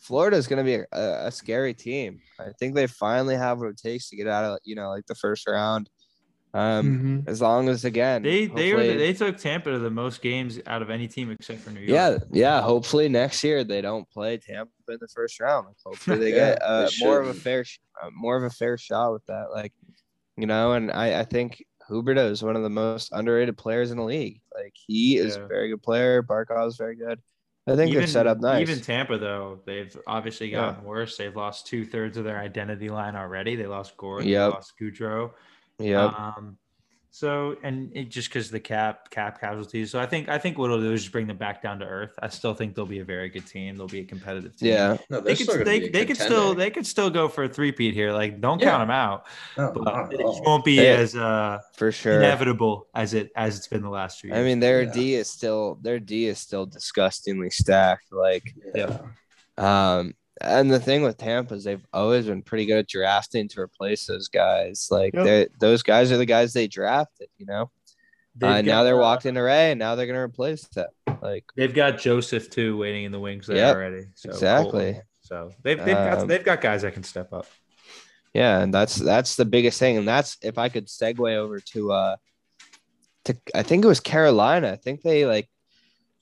Florida 0.00 0.36
is 0.36 0.46
going 0.46 0.64
to 0.64 0.70
be 0.70 0.84
a, 0.92 1.26
a 1.26 1.30
scary 1.30 1.74
team. 1.74 2.20
I 2.38 2.50
think 2.58 2.74
they 2.74 2.86
finally 2.86 3.36
have 3.36 3.58
what 3.58 3.70
it 3.70 3.78
takes 3.78 4.08
to 4.10 4.16
get 4.16 4.26
out 4.26 4.44
of, 4.44 4.58
you 4.64 4.74
know, 4.74 4.90
like 4.90 5.06
the 5.06 5.14
first 5.14 5.46
round. 5.48 5.90
Um, 6.54 7.24
as 7.26 7.42
long 7.42 7.68
as 7.68 7.84
again, 7.84 8.22
They 8.22 8.46
they 8.46 8.72
were 8.72 8.82
they 8.82 9.12
took 9.12 9.36
Tampa 9.36 9.70
to 9.70 9.78
the 9.78 9.90
most 9.90 10.22
games 10.22 10.58
out 10.66 10.80
of 10.80 10.88
any 10.88 11.06
team 11.06 11.30
except 11.30 11.60
for 11.60 11.70
New 11.70 11.80
York. 11.80 11.90
Yeah, 11.90 12.18
yeah. 12.32 12.62
Hopefully 12.62 13.08
next 13.08 13.44
year 13.44 13.64
they 13.64 13.82
don't 13.82 14.08
play 14.10 14.38
Tampa 14.38 14.70
in 14.88 14.96
the 14.98 15.08
first 15.08 15.38
round. 15.40 15.66
Like, 15.66 15.76
hopefully 15.84 16.18
they 16.18 16.30
Yeah, 16.30 16.52
get 16.54 16.62
uh, 16.62 16.88
they 16.88 17.04
more 17.04 17.20
of 17.20 17.28
a 17.28 17.34
fair, 17.34 17.66
uh, 18.02 18.08
more 18.14 18.36
of 18.36 18.44
a 18.44 18.50
fair 18.50 18.78
shot 18.78 19.12
with 19.12 19.26
that. 19.26 19.50
Like, 19.52 19.74
you 20.38 20.46
know, 20.46 20.72
and 20.72 20.90
I, 20.90 21.20
I 21.20 21.24
think 21.24 21.62
Huberdeau 21.88 22.30
is 22.30 22.42
one 22.42 22.56
of 22.56 22.62
the 22.62 22.70
most 22.70 23.10
underrated 23.12 23.56
players 23.56 23.90
in 23.90 23.96
the 23.96 24.04
league. 24.04 24.40
Like, 24.54 24.74
he 24.74 25.16
is 25.16 25.36
Yeah. 25.36 25.44
a 25.44 25.46
very 25.46 25.68
good 25.70 25.82
player. 25.82 26.22
Barkov 26.22 26.68
is 26.68 26.76
very 26.76 26.96
good. 26.96 27.20
I 27.66 27.76
think 27.76 27.94
they're 27.94 28.06
set 28.06 28.26
up 28.26 28.40
nice. 28.40 28.62
Even 28.62 28.80
Tampa, 28.80 29.18
though, 29.18 29.60
they've 29.66 29.94
obviously 30.06 30.50
Yeah. 30.50 30.70
gotten 30.70 30.84
worse. 30.84 31.16
They've 31.16 31.34
lost 31.36 31.66
two 31.66 31.84
thirds 31.84 32.16
of 32.16 32.24
their 32.24 32.38
identity 32.38 32.88
line 32.88 33.14
already. 33.14 33.56
They 33.56 33.66
lost 33.66 33.96
Gordon, 33.96 34.30
they 34.30 34.38
lost 34.38 34.72
Goodrow. 34.80 35.32
yep. 35.78 36.12
Um, 36.18 36.58
so 37.10 37.56
and 37.62 37.90
it 37.96 38.10
just 38.10 38.28
because 38.28 38.50
the 38.50 38.60
cap 38.60 39.10
cap 39.10 39.40
casualties. 39.40 39.90
So 39.90 39.98
I 39.98 40.06
think 40.06 40.28
I 40.28 40.36
think 40.38 40.58
what 40.58 40.66
it'll 40.66 40.80
do 40.80 40.92
is 40.92 41.00
just 41.02 41.12
bring 41.12 41.26
them 41.26 41.38
back 41.38 41.62
down 41.62 41.78
to 41.80 41.86
earth. 41.86 42.12
I 42.22 42.28
still 42.28 42.54
think 42.54 42.74
they'll 42.74 42.84
be 42.86 42.98
a 43.00 43.04
very 43.04 43.28
good 43.28 43.46
team. 43.46 43.76
They'll 43.76 43.86
be 43.86 44.00
a 44.00 44.04
competitive 44.04 44.54
team. 44.56 44.68
yeah. 44.68 44.96
No, 45.08 45.20
They 45.20 45.34
could, 45.34 45.48
still 45.48 45.64
they, 45.64 45.88
they 45.88 46.04
could 46.04 46.16
still 46.18 46.54
they 46.54 46.70
could 46.70 46.86
still 46.86 47.08
go 47.10 47.26
for 47.28 47.44
a 47.44 47.48
three-peat 47.48 47.94
here. 47.94 48.12
Like 48.12 48.40
don't 48.40 48.60
Yeah. 48.60 48.70
count 48.70 48.82
them 48.82 48.90
out, 48.90 49.26
No, 49.56 49.72
but 49.72 50.12
it 50.12 50.20
won't 50.22 50.64
be 50.64 50.76
They- 50.76 50.94
as 50.96 51.16
uh, 51.16 51.60
For 51.74 51.90
sure. 51.92 52.18
inevitable 52.18 52.86
as 52.94 53.14
it 53.14 53.32
as 53.34 53.56
it's 53.56 53.66
been 53.68 53.82
the 53.82 53.88
last 53.90 54.20
few 54.20 54.28
years. 54.30 54.38
I 54.38 54.42
mean, 54.44 54.60
their 54.60 54.82
Yeah. 54.82 54.92
D 54.92 55.14
is 55.14 55.30
still 55.30 55.78
their 55.82 55.98
D 55.98 56.26
is 56.26 56.38
still 56.38 56.66
disgustingly 56.66 57.50
stacked. 57.50 58.12
Like, 58.12 58.54
Yeah. 58.74 58.98
Um, 59.56 60.14
and 60.40 60.70
the 60.70 60.80
thing 60.80 61.02
with 61.02 61.16
Tampa 61.18 61.54
is 61.54 61.64
they've 61.64 61.84
always 61.92 62.26
been 62.26 62.42
pretty 62.42 62.66
good 62.66 62.78
at 62.78 62.88
drafting 62.88 63.48
to 63.48 63.60
replace 63.60 64.06
those 64.06 64.28
guys. 64.28 64.88
Like 64.90 65.14
Yep. 65.14 65.52
those 65.58 65.82
guys 65.82 66.12
are 66.12 66.16
the 66.16 66.26
guys 66.26 66.52
they 66.52 66.68
drafted, 66.68 67.28
you 67.38 67.46
know. 67.46 67.70
They've 68.36 68.50
Uh, 68.50 68.60
now 68.62 68.62
got, 68.62 68.82
they're 68.84 68.96
walked 68.96 69.26
into 69.26 69.42
Ray, 69.42 69.72
and 69.72 69.78
now 69.78 69.94
they're 69.94 70.06
gonna 70.06 70.20
replace 70.20 70.66
that. 70.74 70.90
Like, 71.20 71.44
They've 71.56 71.74
got 71.74 71.98
Joseph 71.98 72.50
too 72.50 72.76
waiting 72.76 73.04
in 73.04 73.10
the 73.12 73.18
wings 73.18 73.48
there 73.48 73.56
Yep, 73.56 73.74
already. 73.74 74.06
So 74.14 74.30
exactly. 74.30 75.00
So 75.22 75.50
they've 75.62 75.78
they've 75.78 75.96
got 75.96 76.18
Um, 76.20 76.28
they've 76.28 76.44
got 76.44 76.60
guys 76.60 76.82
that 76.82 76.94
can 76.94 77.02
step 77.02 77.32
up. 77.32 77.46
yeah, 78.32 78.60
and 78.60 78.72
that's 78.72 78.94
that's 78.96 79.34
the 79.36 79.44
biggest 79.44 79.78
thing. 79.80 79.96
And 79.96 80.06
that's 80.06 80.36
if 80.42 80.56
I 80.58 80.68
could 80.68 80.86
segue 80.86 81.34
over 81.34 81.58
to 81.58 81.92
uh 81.92 82.16
to 83.24 83.36
I 83.54 83.62
think 83.62 83.84
it 83.84 83.88
was 83.88 84.00
Carolina. 84.00 84.70
I 84.72 84.76
think 84.76 85.02
they 85.02 85.26
like 85.26 85.50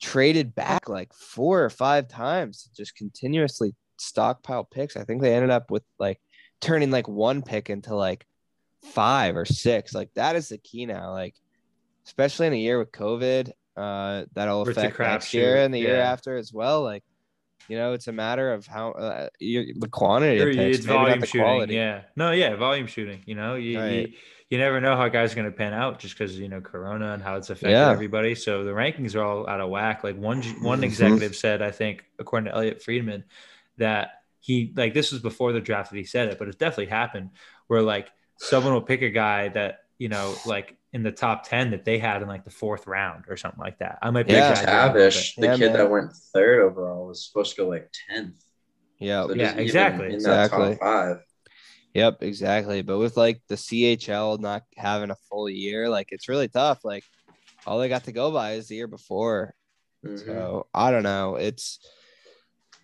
traded 0.01 0.55
back 0.55 0.89
like 0.89 1.13
four 1.13 1.63
or 1.63 1.69
five 1.69 2.07
times 2.07 2.69
just 2.75 2.95
continuously 2.95 3.75
stockpile 3.97 4.63
picks. 4.63 4.95
I 4.97 5.03
think 5.03 5.21
they 5.21 5.33
ended 5.35 5.49
up 5.51 5.71
with 5.71 5.83
like 5.99 6.19
turning 6.61 6.91
like 6.91 7.07
one 7.07 7.41
pick 7.41 7.69
into 7.69 7.95
like 7.95 8.25
five 8.83 9.35
or 9.35 9.45
six. 9.45 9.93
Like 9.93 10.09
that 10.15 10.35
is 10.35 10.49
the 10.49 10.57
key 10.57 10.85
now. 10.85 11.11
Like 11.11 11.35
especially 12.05 12.47
in 12.47 12.53
a 12.53 12.57
year 12.57 12.79
with 12.79 12.91
COVID, 12.91 13.51
uh, 13.75 14.25
that'll 14.33 14.61
Where 14.63 14.71
it's 14.71 14.77
a 14.77 14.81
affect 14.87 14.99
next 14.99 15.33
year 15.33 15.55
crapshoot, 15.57 15.65
and 15.65 15.73
the 15.73 15.79
year 15.79 15.99
after 15.99 16.37
as 16.37 16.53
well. 16.53 16.83
Like 16.83 17.03
you 17.67 17.77
know, 17.77 17.93
it's 17.93 18.07
a 18.07 18.13
matter 18.13 18.53
of 18.53 18.65
how 18.65 18.91
uh, 18.91 19.27
you, 19.39 19.73
the 19.77 19.89
quantity 19.89 20.39
of 20.39 20.55
picks, 20.55 20.77
it's 20.77 20.85
volume 20.85 21.19
the 21.19 21.25
shooting. 21.25 21.41
quality. 21.43 21.73
Yeah. 21.75 22.01
No, 22.15 22.31
yeah, 22.31 22.55
volume 22.55 22.87
shooting. 22.87 23.23
You 23.25 23.35
know, 23.35 23.55
you, 23.55 23.79
Right. 23.79 23.89
you 24.09 24.13
you 24.49 24.57
never 24.57 24.79
know 24.79 24.95
how 24.95 25.09
guys 25.09 25.33
are 25.33 25.35
going 25.35 25.51
to 25.51 25.57
pan 25.57 25.73
out 25.73 25.99
just 25.99 26.17
because 26.17 26.39
you 26.39 26.47
know 26.47 26.61
Corona 26.61 27.11
and 27.13 27.21
how 27.21 27.35
it's 27.35 27.49
affecting 27.49 27.71
Yeah. 27.71 27.91
everybody. 27.91 28.35
So 28.35 28.63
the 28.63 28.71
rankings 28.71 29.13
are 29.15 29.21
all 29.21 29.49
out 29.49 29.59
of 29.59 29.69
whack. 29.69 30.05
Like 30.05 30.15
one 30.15 30.41
one 30.61 30.79
Mhm. 30.79 30.83
executive 30.85 31.35
said, 31.35 31.61
I 31.61 31.71
think 31.71 32.05
according 32.19 32.45
to 32.45 32.55
Elliotte 32.55 32.81
Friedman, 32.81 33.25
that 33.77 34.11
he 34.39 34.73
like 34.75 34.93
this 34.93 35.11
was 35.11 35.21
before 35.21 35.51
the 35.51 35.61
draft 35.61 35.91
that 35.91 35.97
he 35.97 36.03
said 36.03 36.29
it, 36.29 36.39
but 36.39 36.47
it 36.47 36.57
definitely 36.59 36.87
happened 36.87 37.31
where 37.67 37.81
like 37.81 38.09
someone 38.37 38.73
will 38.73 38.81
pick 38.81 39.01
a 39.01 39.09
guy 39.09 39.49
that 39.49 39.79
you 39.97 40.09
know 40.09 40.33
like 40.45 40.77
in 40.93 41.03
the 41.03 41.11
top 41.11 41.47
ten 41.47 41.71
that 41.71 41.85
they 41.85 41.97
had 41.99 42.21
in 42.21 42.27
like 42.27 42.45
the 42.45 42.51
fourth 42.51 42.87
round 42.87 43.25
or 43.27 43.35
something 43.37 43.59
like 43.59 43.79
that. 43.79 43.99
I 44.01 44.09
might 44.11 44.27
be 44.27 44.33
Yeah. 44.33 44.51
exaggerating 44.51 44.73
a 44.73 44.81
little 44.87 44.93
Tavish, 44.93 45.35
the 45.35 45.45
Yeah, 45.45 45.57
kid 45.57 45.59
man. 45.59 45.73
that 45.73 45.91
went 45.91 46.13
third 46.33 46.61
overall, 46.61 47.07
was 47.07 47.25
supposed 47.25 47.55
to 47.55 47.63
go 47.63 47.67
like 47.69 47.91
tenth. 48.09 48.43
Yeah. 48.99 49.27
So 49.27 49.33
Yeah, 49.33 49.45
just 49.45 49.53
even 49.53 49.63
exactly. 49.65 50.07
That 50.07 50.15
Exactly. 50.15 50.69
top 50.75 50.79
five. 50.79 51.17
Yep, 51.93 52.21
exactly. 52.21 52.81
But 52.83 52.99
with 52.99 53.17
like 53.17 53.41
the 53.47 53.55
CHL 53.55 54.37
not 54.39 54.63
having 54.75 55.09
a 55.09 55.15
full 55.29 55.49
year, 55.49 55.89
like 55.89 56.09
it's 56.11 56.29
really 56.29 56.47
tough. 56.47 56.85
Like 56.85 57.03
all 57.65 57.79
they 57.79 57.89
got 57.89 58.05
to 58.05 58.11
go 58.11 58.31
by 58.31 58.53
is 58.53 58.67
the 58.67 58.75
year 58.75 58.87
before. 58.87 59.55
Mhm. 60.05 60.25
So 60.25 60.67
I 60.73 60.91
don't 60.91 61.03
know. 61.03 61.35
It's 61.35 61.79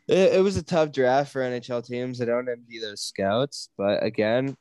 it, 0.07 0.33
it 0.33 0.43
was 0.43 0.57
a 0.57 0.63
tough 0.63 0.91
draft 0.91 1.31
for 1.31 1.41
NHL 1.41 1.85
teams. 1.85 2.21
I 2.21 2.25
don't 2.25 2.49
envy 2.49 2.79
those 2.79 3.01
scouts, 3.01 3.69
but 3.77 4.03
again, 4.03 4.55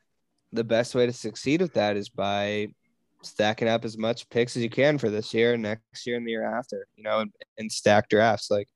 the 0.53 0.65
best 0.65 0.95
way 0.95 1.07
to 1.07 1.13
succeed 1.13 1.61
with 1.61 1.75
that 1.75 1.97
is 1.97 2.09
by 2.09 2.69
stacking 3.23 3.69
up 3.69 3.85
as 3.85 3.97
much 3.97 4.29
picks 4.29 4.57
as 4.57 4.63
you 4.63 4.71
can 4.71 4.99
for 4.99 5.09
this 5.09 5.33
year, 5.33 5.57
next 5.57 6.07
year, 6.07 6.17
and 6.17 6.27
the 6.27 6.33
year 6.33 6.45
after. 6.45 6.87
You 6.97 7.05
know, 7.05 7.21
and, 7.21 7.33
and 7.59 7.73
stack 7.73 8.09
drafts. 8.09 8.51
Like, 8.51 8.69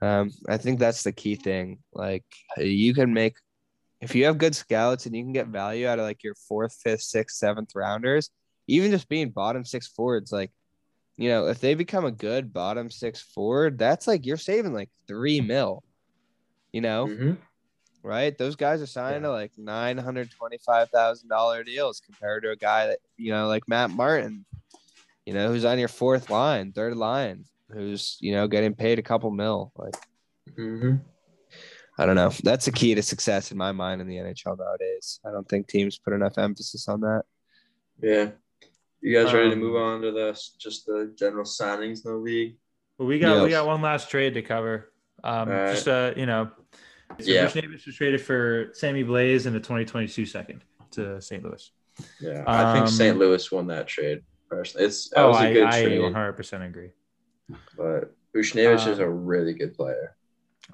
um, 0.00 0.30
I 0.48 0.56
think 0.56 0.78
that's 0.78 1.02
the 1.02 1.12
key 1.12 1.36
thing. 1.36 1.78
Like, 1.92 2.24
you 2.56 2.94
can 2.94 3.12
make 3.12 3.34
if 4.00 4.14
you 4.14 4.26
have 4.26 4.38
good 4.38 4.54
scouts 4.54 5.06
and 5.06 5.16
you 5.16 5.24
can 5.24 5.32
get 5.32 5.48
value 5.48 5.86
out 5.88 5.98
of 5.98 6.04
like 6.04 6.22
your 6.22 6.34
fourth, 6.34 6.76
fifth, 6.82 7.02
sixth, 7.02 7.36
seventh 7.36 7.70
rounders, 7.74 8.30
even 8.66 8.90
just 8.90 9.08
being 9.08 9.30
bottom 9.30 9.64
six 9.64 9.88
forwards, 9.88 10.30
like 10.30 10.52
you 11.18 11.28
know, 11.28 11.48
if 11.48 11.58
they 11.60 11.74
become 11.74 12.04
a 12.04 12.12
good 12.12 12.52
bottom 12.52 12.90
six 12.90 13.20
forward, 13.20 13.76
that's 13.76 14.06
like 14.06 14.24
you're 14.24 14.36
saving 14.36 14.72
like 14.72 14.88
three 15.08 15.40
mil, 15.40 15.82
you 16.72 16.80
know, 16.80 17.08
Mhm. 17.08 17.38
right? 18.04 18.38
Those 18.38 18.54
guys 18.54 18.80
are 18.80 18.86
signing 18.86 19.22
to 19.22 19.30
like 19.30 19.52
nine 19.58 19.98
hundred 19.98 20.30
twenty-five 20.30 20.88
thousand 20.90 21.28
dollar 21.28 21.64
deals 21.64 22.00
compared 22.00 22.44
to 22.44 22.50
a 22.52 22.56
guy 22.56 22.86
that 22.86 23.00
you 23.16 23.32
know, 23.32 23.48
like 23.48 23.68
Matt 23.68 23.90
Martin, 23.90 24.46
you 25.26 25.34
know, 25.34 25.48
who's 25.48 25.64
on 25.64 25.80
your 25.80 25.88
fourth 25.88 26.30
line, 26.30 26.70
third 26.72 26.96
line, 26.96 27.44
who's 27.70 28.16
you 28.20 28.32
know 28.32 28.46
getting 28.46 28.74
paid 28.74 29.00
a 29.00 29.02
couple 29.02 29.30
mil. 29.32 29.72
Like 29.76 29.96
hmm 30.56 30.94
I 32.00 32.06
don't 32.06 32.14
know. 32.14 32.30
That's 32.44 32.66
the 32.66 32.70
key 32.70 32.94
to 32.94 33.02
success 33.02 33.50
in 33.50 33.58
my 33.58 33.72
mind 33.72 34.00
in 34.00 34.06
the 34.06 34.18
NHL 34.18 34.56
nowadays. 34.56 35.18
I 35.26 35.32
don't 35.32 35.48
think 35.48 35.66
teams 35.66 35.98
put 35.98 36.12
enough 36.12 36.38
emphasis 36.38 36.86
on 36.86 37.00
that. 37.00 37.24
Yeah. 38.00 38.30
You 39.00 39.12
guys 39.22 39.32
ready 39.32 39.48
to 39.50 39.52
Um, 39.54 39.60
move 39.60 39.76
on 39.76 40.02
to 40.02 40.10
the 40.10 40.40
just 40.58 40.86
the 40.86 41.12
general 41.16 41.44
signings 41.44 42.04
in 42.04 42.12
the 42.12 42.16
league? 42.18 42.56
Well, 42.98 43.06
we 43.08 43.18
got 43.18 43.44
we 43.44 43.50
got 43.50 43.66
one 43.66 43.80
last 43.80 44.10
trade 44.10 44.34
to 44.34 44.42
cover. 44.42 44.92
Um, 45.22 45.48
All 45.48 45.54
right. 45.54 45.74
just 45.74 45.86
uh, 45.88 46.12
you 46.16 46.26
know, 46.26 46.50
so 47.20 47.30
Yeah. 47.30 47.46
Buchnevich 47.46 47.86
was 47.86 47.94
traded 47.94 48.20
for 48.20 48.70
Sammy 48.72 49.04
Blais 49.04 49.46
in 49.46 49.54
a 49.54 49.60
2022 49.60 50.26
second 50.26 50.62
to 50.92 51.20
St. 51.20 51.42
Louis. 51.44 51.70
Yeah. 52.20 52.44
I 52.46 52.72
think 52.72 52.86
Um, 52.86 52.88
St. 52.88 53.18
Louis 53.18 53.50
won 53.52 53.66
that 53.68 53.86
trade 53.86 54.22
personally. 54.48 54.86
It's 54.86 55.08
that 55.10 55.18
Oh, 55.20 55.28
was 55.28 55.36
a 55.38 55.40
I, 55.48 55.52
good 55.52 55.64
I 55.64 55.82
trade, 55.82 56.00
100% 56.00 56.66
agree. 56.66 56.90
but 57.76 58.14
Buchnevich 58.34 58.86
is 58.88 58.98
Um, 58.98 59.04
a 59.04 59.10
really 59.10 59.54
good 59.54 59.74
player. 59.74 60.16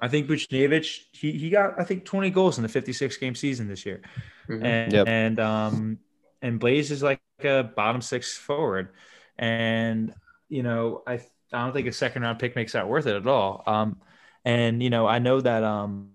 I 0.01 0.07
think 0.09 0.27
Buchnevich 0.27 1.03
he 1.13 1.31
he 1.31 1.49
got 1.49 1.79
I 1.79 1.83
think 1.83 2.05
20 2.05 2.29
goals 2.31 2.57
in 2.57 2.63
the 2.63 2.69
56 2.69 3.17
game 3.17 3.33
season 3.35 3.67
this 3.67 3.85
year, 3.85 4.01
Mhm. 4.49 4.63
and 4.63 4.93
Yep. 4.93 5.07
and 5.07 5.39
um 5.39 5.99
and 6.41 6.59
Blais 6.59 6.91
is 6.91 7.01
like 7.03 7.21
a 7.43 7.63
bottom 7.63 8.01
six 8.01 8.37
forward, 8.37 8.89
and 9.37 10.13
you 10.49 10.63
know 10.63 11.03
I 11.07 11.13
I 11.53 11.63
don't 11.63 11.73
think 11.73 11.87
a 11.87 11.91
second 11.93 12.23
round 12.23 12.39
pick 12.39 12.55
makes 12.55 12.73
that 12.73 12.87
worth 12.87 13.07
it 13.07 13.15
at 13.15 13.27
all. 13.27 13.63
Um, 13.67 14.01
and 14.43 14.81
you 14.81 14.89
know 14.89 15.07
I 15.07 15.19
know 15.19 15.41
that 15.41 15.63
um 15.63 16.11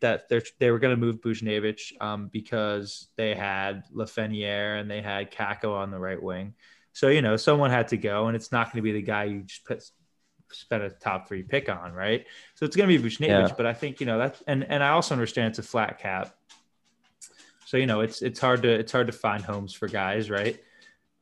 that 0.00 0.28
they're 0.28 0.42
they 0.58 0.70
were 0.70 0.78
going 0.78 0.94
to 0.94 1.00
move 1.00 1.20
Buchnevich 1.20 2.00
um 2.00 2.28
because 2.32 3.08
they 3.16 3.34
had 3.34 3.84
Lafreniere 3.94 4.80
and 4.80 4.90
they 4.90 5.00
had 5.00 5.30
Kakko 5.32 5.74
on 5.76 5.90
the 5.90 5.98
right 5.98 6.22
wing, 6.22 6.54
so 6.92 7.08
you 7.08 7.22
know 7.22 7.36
someone 7.36 7.70
had 7.70 7.88
to 7.88 7.96
go, 7.96 8.26
and 8.26 8.36
it's 8.36 8.52
not 8.52 8.66
going 8.66 8.76
to 8.78 8.82
be 8.82 8.92
the 8.92 9.02
guy 9.02 9.24
you 9.24 9.42
just 9.42 9.64
put 9.64 9.82
spend 10.52 10.82
a 10.84 10.90
top 10.90 11.26
three 11.26 11.42
pick 11.42 11.68
on, 11.68 11.92
right? 11.92 12.26
So 12.54 12.64
it's 12.64 12.76
going 12.76 12.88
to 12.88 12.98
be 12.98 13.02
Buchnevich, 13.08 13.48
Yeah. 13.48 13.54
but 13.56 13.66
I 13.66 13.72
think 13.72 13.98
you 14.00 14.06
know 14.06 14.18
that's 14.18 14.42
and 14.46 14.64
and 14.68 14.82
I 14.84 14.90
also 14.90 15.14
understand 15.14 15.48
it's 15.48 15.58
a 15.58 15.62
flat 15.62 15.98
cap, 15.98 16.34
so 17.74 17.78
you 17.78 17.86
know 17.86 18.02
it's 18.02 18.22
it's 18.22 18.38
hard 18.38 18.62
to 18.62 18.68
it's 18.70 18.92
hard 18.92 19.08
to 19.08 19.12
find 19.12 19.42
homes 19.42 19.74
for 19.74 19.88
guys, 19.88 20.30
right? 20.30 20.62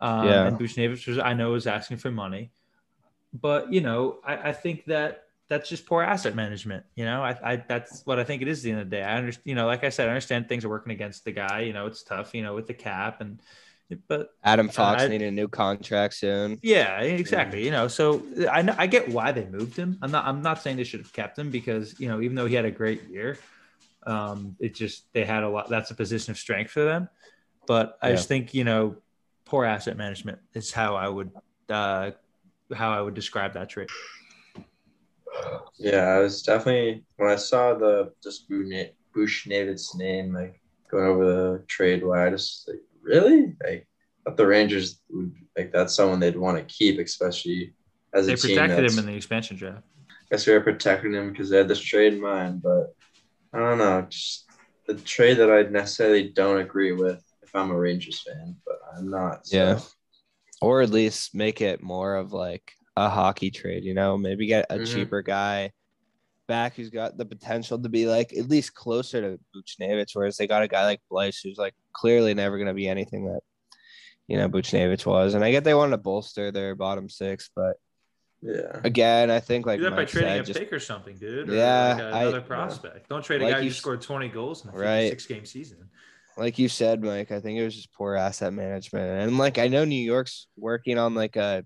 Um, 0.03 0.27
Yeah. 0.29 0.47
And 0.49 0.59
Buchnevich 0.59 1.07
was 1.09 1.19
I 1.19 1.33
know 1.33 1.53
was 1.53 1.67
asking 1.67 1.97
for 1.97 2.11
money, 2.11 2.51
but 3.33 3.73
you 3.73 3.81
know 3.81 4.19
I, 4.23 4.51
I 4.51 4.53
think 4.53 4.85
that 4.85 5.25
that's 5.49 5.67
just 5.67 5.87
poor 5.87 6.03
asset 6.03 6.35
management. 6.35 6.85
You 6.95 7.07
know 7.07 7.23
I, 7.23 7.53
I 7.53 7.57
that's 7.57 8.05
what 8.05 8.19
I 8.19 8.25
think 8.25 8.43
it 8.43 8.49
is 8.49 8.59
at 8.59 8.65
the 8.65 8.71
end 8.73 8.81
of 8.81 8.91
the 8.91 8.97
day. 8.97 9.03
I 9.03 9.17
understand 9.17 9.45
you 9.47 9.55
know 9.55 9.65
like 9.65 9.83
I 9.83 9.89
said 9.89 10.09
I 10.09 10.11
understand 10.11 10.47
things 10.47 10.63
are 10.67 10.69
working 10.69 10.93
against 10.93 11.25
the 11.25 11.33
guy. 11.33 11.61
You 11.61 11.73
know 11.73 11.87
it's 11.87 12.03
tough. 12.03 12.35
You 12.35 12.43
know 12.43 12.55
with 12.55 12.67
the 12.67 12.75
cap 12.75 13.23
and 13.23 13.41
but 14.09 14.35
Adam 14.45 14.69
Fox 14.69 15.05
I- 15.05 15.09
needed 15.09 15.29
a 15.29 15.31
new 15.31 15.49
contract 15.49 16.13
soon. 16.13 16.59
yeah, 16.63 17.01
exactly. 17.01 17.65
You 17.65 17.71
know, 17.71 17.89
so 17.89 18.23
I 18.51 18.61
know, 18.61 18.75
I 18.77 18.87
get 18.87 19.09
why 19.09 19.33
they 19.33 19.47
moved 19.47 19.75
him. 19.79 19.99
I'm 20.03 20.11
not 20.11 20.27
I'm 20.27 20.43
not 20.43 20.61
saying 20.61 20.77
they 20.77 20.85
should 20.85 21.01
have 21.01 21.15
kept 21.15 21.39
him 21.39 21.51
because 21.51 21.99
you 21.99 22.09
know 22.09 22.21
even 22.21 22.37
though 22.37 22.47
he 22.47 22.55
had 22.55 22.67
a 22.67 22.71
great 22.71 23.09
year, 23.09 23.39
um, 24.07 24.57
it 24.61 24.75
just 24.75 25.13
they 25.13 25.25
had 25.25 25.43
a 25.45 25.49
lot. 25.49 25.69
That's 25.69 25.91
a 25.91 25.95
position 25.95 26.31
of 26.33 26.39
strength 26.39 26.71
for 26.71 26.85
them. 26.85 27.09
But 27.67 27.99
I 28.03 28.09
Yeah. 28.11 28.15
just 28.17 28.29
think 28.29 28.55
you 28.55 28.65
know 28.65 28.97
poor 29.45 29.65
asset 29.65 29.97
management 29.97 30.39
is 30.55 30.73
how 30.73 30.97
I 30.97 31.09
would 31.09 31.31
uh, 31.69 32.11
how 32.75 32.91
I 32.93 33.01
would 33.01 33.15
describe 33.15 33.53
that 33.55 33.69
trade. 33.69 33.89
Yeah, 35.79 36.03
I 36.05 36.19
was 36.19 36.43
definitely 36.43 37.05
when 37.17 37.31
I 37.31 37.37
saw 37.37 37.75
the 37.75 38.13
just 38.23 38.49
Buchnevich's 38.51 39.95
name 39.95 40.35
like 40.35 40.61
going 40.91 41.07
over 41.07 41.25
the 41.25 41.65
trade 41.69 42.05
wire, 42.05 42.27
I 42.27 42.31
just 42.31 42.69
like 42.69 42.81
really 43.03 43.57
like 43.65 43.87
thought 44.25 44.37
the 44.37 44.47
Rangers 44.47 45.01
would 45.11 45.33
like 45.57 45.73
that's 45.73 45.95
someone 45.95 46.21
they'd 46.21 46.37
want 46.37 46.57
to 46.59 46.65
keep, 46.75 46.99
especially 47.01 47.75
as 48.15 48.27
a 48.27 48.31
They 48.31 48.37
team. 48.37 48.51
protected 48.57 48.79
that's- 48.79 48.93
him 48.93 48.99
in 49.01 49.07
the 49.07 49.17
expansion 49.17 49.57
draft. 49.57 49.85
I 50.11 50.37
guess 50.37 50.47
we 50.47 50.53
were 50.55 50.61
protecting 50.61 51.13
him 51.13 51.31
because 51.31 51.51
they 51.51 51.59
had 51.59 51.69
this 51.69 51.81
trade 51.81 52.15
in 52.15 52.21
mind, 52.21 52.63
but 52.63 52.95
I 53.53 53.59
don't 53.59 53.79
know, 53.79 54.07
just 54.09 54.47
the 54.87 54.95
trade 54.95 55.39
that 55.39 55.51
I 55.51 55.63
necessarily 55.63 56.31
don't 56.31 56.61
agree 56.61 56.93
with 56.93 57.23
if 57.43 57.55
I'm 57.55 57.71
a 57.71 57.79
Rangers 57.79 58.23
fan, 58.23 58.57
but 58.65 58.81
I'm 58.97 59.11
not. 59.11 59.47
So. 59.47 59.57
Yeah. 59.57 59.81
Or 60.61 60.81
at 60.81 60.91
least 60.91 61.35
make 61.35 61.61
it 61.61 61.83
more 61.83 62.15
of 62.15 62.33
like 62.33 62.73
a 62.97 63.09
hockey 63.09 63.51
trade, 63.51 63.85
you 63.85 63.95
know, 63.95 64.17
maybe 64.17 64.47
get 64.47 64.67
a 64.71 64.79
Mhm. 64.79 64.87
cheaper 64.87 65.23
guy 65.23 65.73
back 66.47 66.75
who's 66.75 66.91
got 66.91 67.17
the 67.17 67.25
potential 67.25 67.81
to 67.81 67.89
be 67.89 68.07
like 68.07 68.33
at 68.33 68.49
least 68.49 68.75
closer 68.75 69.21
to 69.21 69.41
Buchnevich, 69.55 70.11
whereas 70.15 70.37
they 70.37 70.47
got 70.47 70.63
a 70.63 70.69
guy 70.69 70.85
like 70.85 71.01
Blais 71.11 71.43
who's 71.43 71.59
like 71.59 71.75
clearly 71.93 72.35
never 72.35 72.59
going 72.59 72.69
to 72.69 72.75
be 72.75 72.89
anything 72.89 73.27
that, 73.27 73.41
you 74.29 74.37
know, 74.37 74.49
Buchnevich 74.49 75.05
was. 75.07 75.35
And 75.35 75.45
I 75.45 75.51
get 75.51 75.65
they 75.65 75.75
wanted 75.75 75.93
to 75.93 75.99
bolster 75.99 76.53
their 76.53 76.75
bottom 76.75 77.09
six, 77.09 77.51
but 77.55 77.77
yeah. 78.43 78.81
again, 78.85 79.31
I 79.31 79.41
think 79.41 79.65
like 79.67 79.79
Do 79.79 79.85
that 79.85 79.97
by 79.97 80.05
trading 80.05 80.31
said, 80.31 80.41
a 80.41 80.45
just 80.45 80.59
pick 80.59 80.73
or 80.73 80.81
something, 80.81 81.17
dude. 81.17 81.49
Or 81.49 81.55
Yeah, 81.55 81.95
like 81.95 82.03
I- 82.15 82.23
another 82.23 82.41
prospect. 82.41 83.09
Don't 83.09 83.25
trade 83.25 83.41
a 83.41 83.45
Like 83.45 83.53
guy 83.55 83.59
who 83.61 83.65
you 83.65 83.71
just 83.71 83.79
s- 83.79 83.83
scored 83.83 84.03
20 84.03 84.29
goals 84.29 84.65
in 84.65 84.71
a 84.71 84.73
Right. 84.73 85.11
56 85.11 85.27
game 85.27 85.45
season. 85.47 85.89
like 86.37 86.59
you 86.59 86.69
said, 86.69 87.03
Mike, 87.03 87.31
I 87.31 87.41
think 87.41 87.59
it 87.59 87.65
was 87.65 87.75
just 87.75 87.93
poor 87.93 88.17
asset 88.17 88.53
management. 88.53 89.23
And 89.29 89.39
like 89.39 89.59
I 89.59 89.69
know 89.69 89.85
New 89.85 89.95
York's 90.03 90.49
working 90.57 90.99
on 90.99 91.15
like 91.15 91.37
a, 91.37 91.65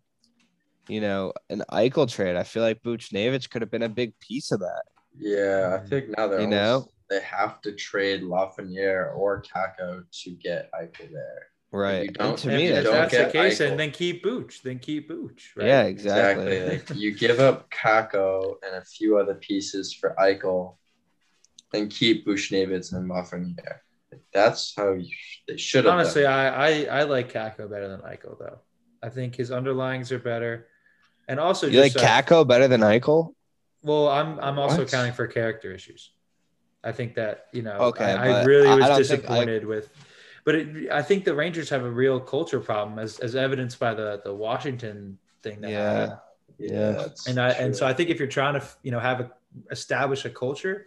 you 0.88 1.00
know, 1.00 1.32
an 1.50 1.62
Eichel 1.70 2.10
trade. 2.10 2.36
I 2.36 2.42
feel 2.44 2.62
like 2.62 2.82
Buchnevich 2.82 3.48
could 3.50 3.62
have 3.62 3.70
been 3.70 3.82
a 3.82 3.88
big 3.88 4.18
piece 4.20 4.52
of 4.52 4.60
that. 4.60 4.82
Yeah, 5.18 5.78
I 5.82 5.88
think 5.88 6.10
now 6.16 6.28
they're 6.28 6.40
You 6.40 6.46
almost- 6.46 6.86
know? 6.86 6.92
they 7.08 7.20
have 7.20 7.60
to 7.62 7.72
trade 7.72 8.22
Lafreniere 8.22 9.16
or 9.16 9.40
Kakko 9.42 10.02
to 10.10 10.30
get 10.32 10.68
Eichel 10.72 11.12
there. 11.12 11.46
Right. 11.72 12.14
And 12.18 12.38
to 12.38 12.50
if 12.50 12.56
me, 12.56 12.68
that's 12.68 12.84
don't 12.84 12.94
that's 12.94 13.16
the 13.16 13.30
case, 13.30 13.58
Eichel- 13.60 13.70
and 13.70 13.80
then 13.80 13.90
keep 13.90 14.22
Booch, 14.22 14.62
then 14.62 14.78
keep 14.78 15.08
Booch. 15.08 15.52
Right? 15.56 15.66
yeah, 15.66 15.82
exactly. 15.82 16.60
Like 16.68 16.90
you 16.94 17.12
give 17.14 17.40
up 17.40 17.68
Kakko 17.70 18.54
and 18.66 18.76
a 18.76 18.84
few 18.84 19.18
other 19.18 19.34
pieces 19.34 19.92
for 19.92 20.14
Eichel, 20.18 20.76
and 21.74 21.90
keep 21.90 22.26
Buchnevich 22.26 22.92
and 22.92 23.10
Lafreniere. 23.10 23.78
That's 24.32 24.74
how 24.76 24.92
you 24.92 25.08
they 25.48 25.56
should 25.56 25.84
have. 25.84 25.94
Honestly, 25.94 26.22
done. 26.22 26.32
I, 26.54 26.84
I 26.86 27.00
I 27.00 27.02
like 27.02 27.32
Kakko 27.32 27.68
better 27.68 27.88
than 27.88 28.00
Eichel 28.00 28.38
though. 28.38 28.60
I 29.02 29.08
think 29.10 29.34
his 29.34 29.50
underlyings 29.50 30.10
are 30.12 30.18
better, 30.18 30.68
and 31.28 31.38
also 31.40 31.66
You 31.66 31.80
like 31.80 31.92
Kakko 31.92 32.46
better 32.46 32.68
than 32.68 32.80
Eichel? 32.80 33.34
Well, 33.82 34.08
I'm 34.08 34.38
I'm 34.40 34.58
also 34.58 34.78
What? 34.78 34.88
accounting 34.88 35.12
for 35.12 35.26
character 35.26 35.72
issues. 35.72 36.12
I 36.82 36.92
think 36.92 37.16
that 37.16 37.46
you 37.52 37.62
know. 37.62 37.76
Okay, 37.90 38.04
I, 38.04 38.40
I 38.40 38.44
really 38.44 38.68
I- 38.68 38.86
I 38.86 38.98
was 38.98 39.08
disappointed 39.08 39.66
with, 39.66 39.90
but 40.46 40.54
it, 40.54 40.90
I 40.92 41.02
think 41.02 41.24
the 41.24 41.34
Rangers 41.34 41.68
have 41.70 41.84
a 41.84 41.90
real 41.90 42.18
culture 42.20 42.60
problem, 42.60 42.98
as 42.98 43.18
as 43.18 43.36
evidenced 43.36 43.78
by 43.78 43.92
the 43.92 44.22
the 44.24 44.32
Washington 44.32 45.18
thing 45.42 45.60
that. 45.60 45.70
Yeah. 45.70 46.16
yeah, 46.56 46.90
yeah. 46.92 47.08
and 47.28 47.38
I 47.38 47.50
and 47.50 47.76
so. 47.76 47.86
I 47.86 47.92
think 47.92 48.08
if 48.08 48.18
you're 48.18 48.28
trying 48.28 48.54
to 48.54 48.64
you 48.82 48.92
know 48.92 49.00
have 49.00 49.20
a 49.20 49.30
establish 49.70 50.24
a 50.24 50.30
culture, 50.30 50.86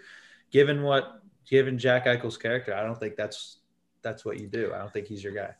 given 0.49 0.81
what 0.81 1.21
given 1.47 1.77
Jack 1.77 2.05
Eichel's 2.05 2.37
character, 2.37 2.73
I 2.73 2.83
don't 2.83 2.97
think 2.97 3.17
that's 3.17 3.57
that's 4.01 4.23
what 4.23 4.39
you 4.39 4.47
do. 4.47 4.73
I 4.73 4.77
don't 4.79 4.93
think 4.93 5.07
he's 5.07 5.23
your 5.23 5.33
guy. 5.33 5.53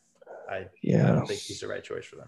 I 0.50 0.56
I 0.56 0.68
Yeah. 0.82 1.08
don't 1.08 1.28
think 1.28 1.42
he's 1.42 1.60
the 1.60 1.68
right 1.68 1.84
choice 1.84 2.06
for 2.06 2.16
them. 2.16 2.28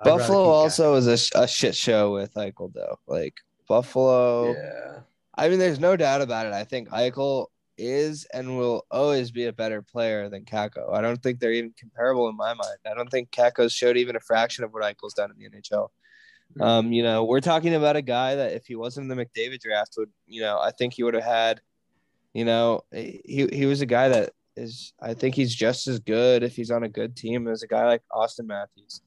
I'd 0.00 0.04
Buffalo 0.04 0.42
keep 0.42 0.48
also 0.48 0.94
is 0.96 1.06
a, 1.06 1.42
a 1.42 1.46
shit 1.46 1.76
show 1.76 2.12
with 2.12 2.34
Eichel 2.34 2.72
though. 2.74 2.98
Like 3.06 3.36
Buffalo, 3.68 4.54
yeah, 4.54 4.98
I 5.36 5.48
mean, 5.48 5.60
there's 5.60 5.78
no 5.78 5.96
doubt 5.96 6.20
about 6.20 6.46
it. 6.46 6.52
I 6.52 6.64
think 6.64 6.88
Eichel 6.88 7.46
is 7.78 8.26
and 8.32 8.56
will 8.56 8.86
always 8.90 9.30
be 9.30 9.46
a 9.46 9.52
better 9.52 9.82
player 9.82 10.28
than 10.28 10.44
Kakko. 10.44 10.92
I 10.92 11.00
don't 11.00 11.22
think 11.22 11.40
they're 11.40 11.52
even 11.52 11.74
comparable 11.78 12.28
in 12.28 12.36
my 12.36 12.54
mind. 12.54 12.78
I 12.86 12.94
don't 12.94 13.10
think 13.10 13.30
Kakko's 13.30 13.72
showed 13.72 13.96
even 13.96 14.16
a 14.16 14.20
fraction 14.20 14.64
of 14.64 14.72
what 14.72 14.82
Eichel's 14.82 15.14
done 15.14 15.30
in 15.30 15.38
the 15.38 15.58
NHL. 15.58 15.88
Um, 16.60 16.92
you 16.92 17.02
know, 17.02 17.24
we're 17.24 17.40
talking 17.40 17.74
about 17.74 17.96
a 17.96 18.02
guy 18.02 18.34
that 18.34 18.52
if 18.52 18.66
he 18.66 18.76
wasn't 18.76 19.10
in 19.10 19.16
the 19.16 19.24
McDavid 19.24 19.60
draft, 19.60 19.94
would 19.96 20.10
you 20.26 20.42
know, 20.42 20.58
I 20.58 20.70
think 20.70 20.92
he 20.92 21.02
would 21.02 21.14
have 21.14 21.24
had, 21.24 21.60
you 22.34 22.44
know, 22.44 22.82
he 22.92 23.48
he 23.52 23.64
was 23.66 23.80
a 23.80 23.86
guy 23.86 24.08
that 24.08 24.32
is 24.54 24.92
I 25.00 25.14
think 25.14 25.34
he's 25.34 25.54
just 25.54 25.86
as 25.86 25.98
good 25.98 26.42
if 26.42 26.54
he's 26.54 26.70
on 26.70 26.82
a 26.82 26.88
good 26.88 27.16
team 27.16 27.48
as 27.48 27.62
a 27.62 27.66
guy 27.66 27.86
like 27.86 28.02
Austin 28.10 28.46
Matthews. 28.46 29.00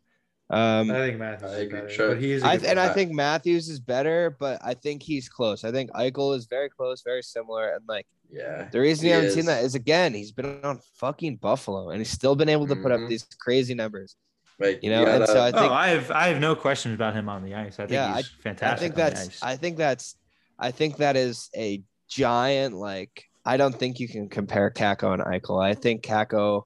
Um, 0.49 0.89
I 0.91 0.95
think 0.95 1.19
Matthews 1.19 1.51
I 1.51 1.55
agree. 1.57 1.79
better, 1.81 1.89
Sure. 1.89 2.09
but 2.15 2.23
he 2.23 2.31
is. 2.31 2.43
a 2.43 2.47
I 2.47 2.55
and 2.55 2.79
I 2.79 2.89
think 2.89 3.11
Matthews 3.11 3.69
is 3.69 3.79
better, 3.79 4.35
but 4.39 4.59
I 4.63 4.73
think 4.73 5.03
he's 5.03 5.29
close. 5.29 5.63
I 5.63 5.71
think 5.71 5.91
Eichel 5.91 6.35
is 6.35 6.45
very 6.47 6.69
close, 6.69 7.03
very 7.03 7.21
similar, 7.23 7.69
and 7.73 7.83
like 7.87 8.07
yeah. 8.31 8.67
the 8.71 8.79
reason 8.79 9.03
He 9.05 9.09
you 9.09 9.15
haven't 9.15 9.31
seen 9.31 9.45
that 9.45 9.63
is 9.63 9.75
again 9.75 10.13
he's 10.13 10.31
been 10.31 10.59
on 10.63 10.79
fucking 10.95 11.37
Buffalo 11.37 11.89
and 11.89 11.99
he's 11.99 12.09
still 12.09 12.35
been 12.35 12.49
able 12.49 12.67
to 12.67 12.75
put 12.75 12.91
up 12.91 12.99
Mhm. 13.01 13.09
these 13.09 13.25
crazy 13.39 13.73
numbers. 13.73 14.15
Like 14.59 14.81
You 14.83 14.89
know, 14.89 15.05
and 15.05 15.19
gotta- 15.19 15.27
so 15.31 15.39
I 15.39 15.49
Oh, 15.49 15.51
think 15.59 15.71
I 15.71 15.87
have 15.89 16.11
I 16.11 16.27
have 16.29 16.39
no 16.39 16.55
questions 16.55 16.95
about 16.95 17.13
him 17.13 17.27
on 17.29 17.43
the 17.43 17.55
ice. 17.55 17.73
I 17.75 17.83
think 17.83 17.91
Yeah, 17.91 18.15
he's 18.17 18.27
fantastic. 18.41 18.77
I 18.77 18.79
think 18.79 18.91
on 18.93 18.95
the 18.95 19.01
that's 19.15 19.27
ice. 19.27 19.43
I 19.43 19.55
think 19.57 19.77
that's 19.77 20.15
I 20.57 20.71
think 20.71 20.97
that 20.97 21.15
is 21.17 21.49
a 21.55 21.81
giant 22.07 22.75
like 22.75 23.23
I 23.45 23.57
don't 23.57 23.75
think 23.75 23.99
you 23.99 24.07
can 24.07 24.29
compare 24.29 24.71
Kakko 24.71 25.13
and 25.13 25.21
Eichel. 25.21 25.61
I 25.63 25.73
think 25.75 26.03
Kakko, 26.03 26.63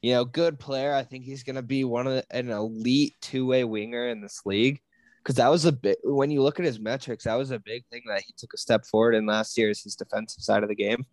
you 0.00 0.12
know, 0.12 0.24
good 0.24 0.58
player. 0.58 0.94
I 0.94 1.02
think 1.02 1.24
he's 1.24 1.42
gonna 1.42 1.62
be 1.62 1.84
one 1.84 2.06
of 2.06 2.14
the, 2.14 2.24
an 2.30 2.50
elite 2.50 3.14
two 3.20 3.46
way 3.46 3.64
winger 3.64 4.08
in 4.08 4.20
this 4.22 4.40
league. 4.46 4.80
Because 5.24 5.36
that 5.36 5.48
was 5.48 5.64
a 5.64 5.72
bit 5.72 5.98
when 6.04 6.30
you 6.30 6.42
look 6.42 6.60
at 6.60 6.66
his 6.66 6.78
metrics, 6.78 7.24
that 7.24 7.34
was 7.34 7.50
a 7.50 7.58
big 7.58 7.86
thing 7.86 8.02
that 8.08 8.20
he 8.20 8.34
took 8.36 8.52
a 8.52 8.58
step 8.58 8.84
forward 8.84 9.14
in 9.14 9.24
last 9.24 9.56
year 9.56 9.70
is 9.70 9.82
his 9.82 9.96
defensive 9.96 10.42
side 10.42 10.62
of 10.62 10.68
the 10.68 10.74
game. 10.74 11.04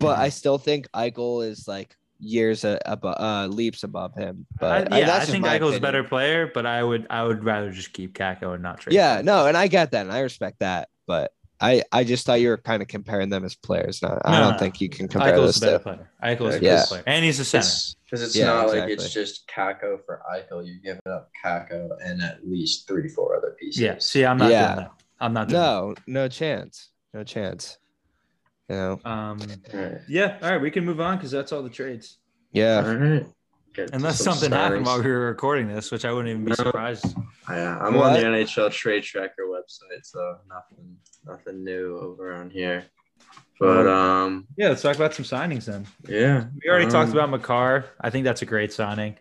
but 0.00 0.16
Mhm. 0.16 0.20
I 0.20 0.28
still 0.28 0.58
think 0.58 0.88
Eichel 0.92 1.44
is 1.44 1.66
like 1.66 1.96
years 2.20 2.64
above, 2.64 3.16
uh, 3.18 3.48
leaps 3.48 3.82
above 3.82 4.14
him. 4.14 4.46
But 4.60 4.92
I, 4.92 4.98
yeah, 4.98 5.06
that's 5.06 5.28
I 5.28 5.32
think 5.32 5.44
Eichel's 5.44 5.74
a 5.74 5.80
better 5.80 6.04
player, 6.04 6.46
but 6.54 6.66
I 6.66 6.84
would 6.84 7.08
I 7.10 7.24
would 7.24 7.42
rather 7.42 7.72
just 7.72 7.92
keep 7.92 8.14
Kakko 8.16 8.54
and 8.54 8.62
not 8.62 8.78
trade. 8.78 8.94
Yeah, 8.94 9.18
him. 9.18 9.24
no, 9.26 9.46
and 9.48 9.56
I 9.56 9.66
get 9.66 9.90
that, 9.90 10.02
and 10.02 10.12
I 10.12 10.20
respect 10.20 10.60
that. 10.60 10.88
But 11.08 11.32
I, 11.60 11.82
I 11.90 12.04
just 12.04 12.24
thought 12.24 12.40
you 12.40 12.50
were 12.50 12.56
kind 12.58 12.82
of 12.82 12.88
comparing 12.88 13.28
them 13.30 13.44
as 13.44 13.54
players. 13.56 14.00
No, 14.02 14.18
I 14.24 14.38
don't 14.38 14.52
no. 14.52 14.58
think 14.58 14.80
you 14.80 14.88
can 14.88 15.08
compare 15.08 15.32
Eichel's 15.32 15.58
those 15.60 15.62
a 15.62 15.66
better 15.66 15.78
two. 15.78 15.82
player. 15.84 16.10
Eichel's 16.22 16.54
a 16.54 16.62
Yeah. 16.62 16.74
better 16.76 16.86
player, 16.86 17.02
and 17.06 17.24
he's 17.24 17.40
a 17.40 17.44
center. 17.44 17.66
Because 18.04 18.22
it's, 18.22 18.36
Yeah, 18.36 18.46
not 18.46 18.68
like 18.68 18.88
it's 18.88 19.12
just 19.12 19.48
Kakko 19.48 19.98
for 20.06 20.22
Eichel. 20.32 20.64
You're 20.66 20.78
giving 20.82 21.00
up 21.10 21.30
Kakko 21.44 21.90
and 22.02 22.22
at 22.22 22.46
least 22.48 22.86
three, 22.88 23.08
four 23.08 23.36
other 23.36 23.56
pieces. 23.58 23.80
Yeah. 23.82 23.96
See, 23.98 24.24
I'm 24.24 24.38
not 24.38 24.50
Yeah. 24.50 24.66
doing 24.66 24.76
that. 24.86 24.92
I'm 25.20 25.32
not 25.32 25.48
doing 25.48 25.60
No, 25.60 25.94
no 26.06 26.28
chance, 26.28 26.90
no 27.12 27.24
chance. 27.24 27.76
You 28.68 28.76
know. 28.76 29.00
Um. 29.04 29.40
All 29.74 29.80
right. 29.80 29.98
Yeah. 30.08 30.38
All 30.42 30.50
right. 30.52 30.60
We 30.60 30.70
can 30.70 30.84
move 30.84 31.00
on 31.00 31.16
because 31.16 31.30
that's 31.30 31.52
all 31.52 31.62
the 31.62 31.70
trades. 31.70 32.18
yeah. 32.52 32.84
All 32.86 32.94
right. 32.94 33.26
Get 33.74 33.90
Unless 33.92 34.18
some 34.18 34.34
something 34.34 34.50
happened 34.52 34.86
while 34.86 35.00
we 35.02 35.08
were 35.10 35.26
recording 35.26 35.68
this, 35.68 35.90
which 35.92 36.04
I 36.04 36.12
wouldn't 36.12 36.30
even 36.30 36.44
be 36.44 36.50
No. 36.50 36.54
surprised. 36.54 37.04
Yeah, 37.48 37.78
I'm 37.78 37.94
What? 37.94 38.06
on 38.06 38.12
the 38.14 38.26
NHL 38.26 38.70
Trade 38.70 39.02
Tracker 39.04 39.47
website, 39.68 40.04
so 40.04 40.38
nothing, 40.48 40.96
nothing 41.26 41.64
new 41.64 41.98
over 41.98 42.34
on 42.34 42.50
here. 42.50 42.84
But 43.60 43.86
um, 43.86 44.46
Yeah. 44.56 44.68
Let's 44.68 44.82
talk 44.82 44.96
about 44.96 45.14
some 45.14 45.24
signings 45.24 45.64
then. 45.64 45.86
yeah, 46.08 46.44
We 46.62 46.70
already 46.70 46.86
talked 46.90 47.10
um, 47.10 47.16
about 47.18 47.30
Makar. 47.30 47.86
I 48.00 48.10
think 48.10 48.24
that's 48.24 48.42
a 48.42 48.46
great 48.46 48.72
signing. 48.72 49.16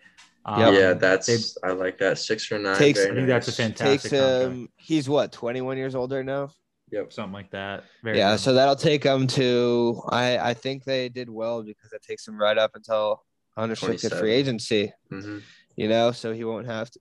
Um, 0.45 0.73
Yeah, 0.73 0.93
that's 0.93 1.25
they- 1.27 1.67
I 1.67 1.71
like 1.71 1.97
that 1.99 2.17
six 2.19 2.45
for 2.45 2.57
nine. 2.59 2.77
Takes- 2.77 2.99
I 3.05 3.13
think 3.13 3.27
that's 3.27 3.47
a 3.47 3.51
fantastic 3.51 4.11
Takes 4.11 4.21
contract. 4.21 4.53
him. 4.53 4.69
He's 4.77 5.09
what, 5.09 5.31
21 5.31 5.77
years 5.77 5.95
older 5.95 6.23
now? 6.23 6.51
Yep. 6.91 7.11
something 7.11 7.33
like 7.33 7.51
that. 7.51 7.83
Very 8.01 8.17
yeah, 8.17 8.31
good. 8.33 8.39
so 8.39 8.53
that'll 8.53 8.77
take 8.77 9.03
him 9.03 9.27
to. 9.27 10.01
I 10.07 10.37
I 10.37 10.53
think 10.53 10.85
they 10.85 11.09
did 11.09 11.29
well 11.29 11.61
because 11.61 11.91
it 11.91 12.01
takes 12.01 12.25
him 12.25 12.37
right 12.39 12.57
up 12.57 12.75
until 12.75 13.25
unrestricted 13.57 14.13
free 14.13 14.31
agency. 14.31 14.93
hmm 15.09 15.39
You 15.75 15.89
know, 15.89 16.13
so 16.13 16.31
he 16.31 16.45
won't 16.45 16.65
have 16.67 16.89
to. 16.91 16.99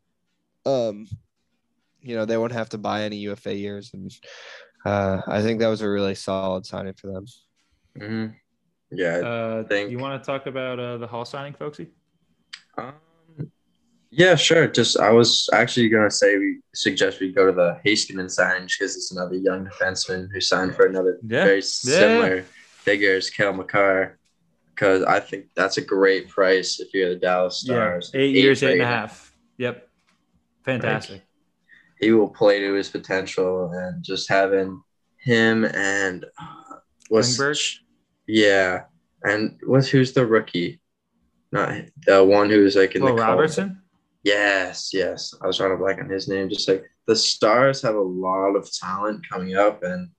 Um, 0.68 1.07
you 2.07 2.16
know, 2.16 2.24
they 2.24 2.36
won't 2.36 2.52
have 2.52 2.68
to 2.70 2.78
buy 2.78 3.02
any 3.02 3.16
UFA 3.18 3.54
years, 3.54 3.90
and 3.94 4.11
uh, 4.84 5.20
I 5.26 5.42
think 5.42 5.59
that 5.61 5.68
was 5.68 5.82
a 5.82 5.88
really 5.88 6.14
solid 6.14 6.64
signing 6.64 6.94
for 6.94 7.09
them. 7.09 7.24
hmm 7.98 8.26
Yeah. 8.90 9.16
Uh, 9.18 9.64
think- 9.64 9.90
you 9.90 9.98
want 9.98 10.22
to 10.22 10.26
talk 10.26 10.46
about 10.46 10.78
uh, 10.78 10.98
the 10.98 11.07
Hall 11.07 11.24
signing, 11.24 11.54
folksy? 11.54 11.88
Um, 12.78 12.94
yeah, 14.11 14.34
sure. 14.36 14.66
Just 14.68 14.98
I 15.00 15.11
was 15.11 15.48
actually 15.52 15.88
gonna 15.88 16.11
say 16.11 16.38
we 16.38 16.61
suggest 16.74 17.20
we 17.20 17.32
go 17.32 17.46
to 17.46 17.52
the 17.52 17.80
Heiskanen 17.84 18.30
signing 18.30 18.68
because 18.68 18.96
it's 18.96 19.11
another 19.12 19.34
young 19.34 19.66
defenseman 19.66 20.28
who 20.32 20.40
signed 20.40 20.74
for 20.76 20.86
another 20.86 21.18
Yeah. 21.26 21.44
very 21.44 21.61
similar 21.62 22.42
figure 22.42 23.14
as 23.16 23.28
Cale 23.30 23.52
Makar. 23.52 24.18
Because 24.74 25.02
I 25.04 25.20
think 25.20 25.46
that's 25.57 25.78
a 25.78 25.80
great 25.80 26.28
price 26.28 26.80
if 26.80 26.92
you're 26.94 27.09
the 27.11 27.16
Dallas 27.16 27.61
Stars. 27.62 28.11
Yeah, 28.14 28.20
eight 28.20 28.34
years, 28.36 28.62
eight 28.62 28.72
and 28.72 28.82
a 28.82 28.84
for 28.84 28.88
half. 28.90 29.36
Yep, 29.57 29.88
fantastic. 30.64 31.22
He 32.01 32.12
will 32.12 32.28
play 32.28 32.61
to 32.61 32.74
his 32.74 32.88
potential, 32.90 33.70
and 33.72 34.03
just 34.03 34.28
having 34.28 34.82
him 35.18 35.64
and 35.64 36.24
uh, 36.40 36.76
what's 37.09 37.36
Klingberg? 37.38 37.78
yeah, 38.26 38.82
and 39.22 39.59
what's 39.64 39.88
who's 39.88 40.12
the 40.12 40.26
rookie? 40.26 40.80
Not 41.53 41.72
the 42.07 42.24
one 42.24 42.51
who's 42.51 42.76
like 42.76 42.94
in 42.94 43.03
Will 43.03 43.16
the. 43.16 43.22
Robertson. 43.22 43.82
Yes, 44.24 44.90
yes. 44.92 45.34
I 45.40 45.47
was 45.47 45.57
trying 45.57 45.70
to 45.70 45.76
blank 45.76 46.01
on 46.01 46.09
his 46.11 46.26
name. 46.28 46.49
Just 46.49 46.68
like 46.68 46.84
the 47.07 47.14
Stars 47.16 47.80
have 47.82 47.94
a 47.94 48.01
lot 48.01 48.57
of 48.57 48.70
talent 48.72 49.24
coming 49.28 49.55
up, 49.57 49.82
and 49.84 50.11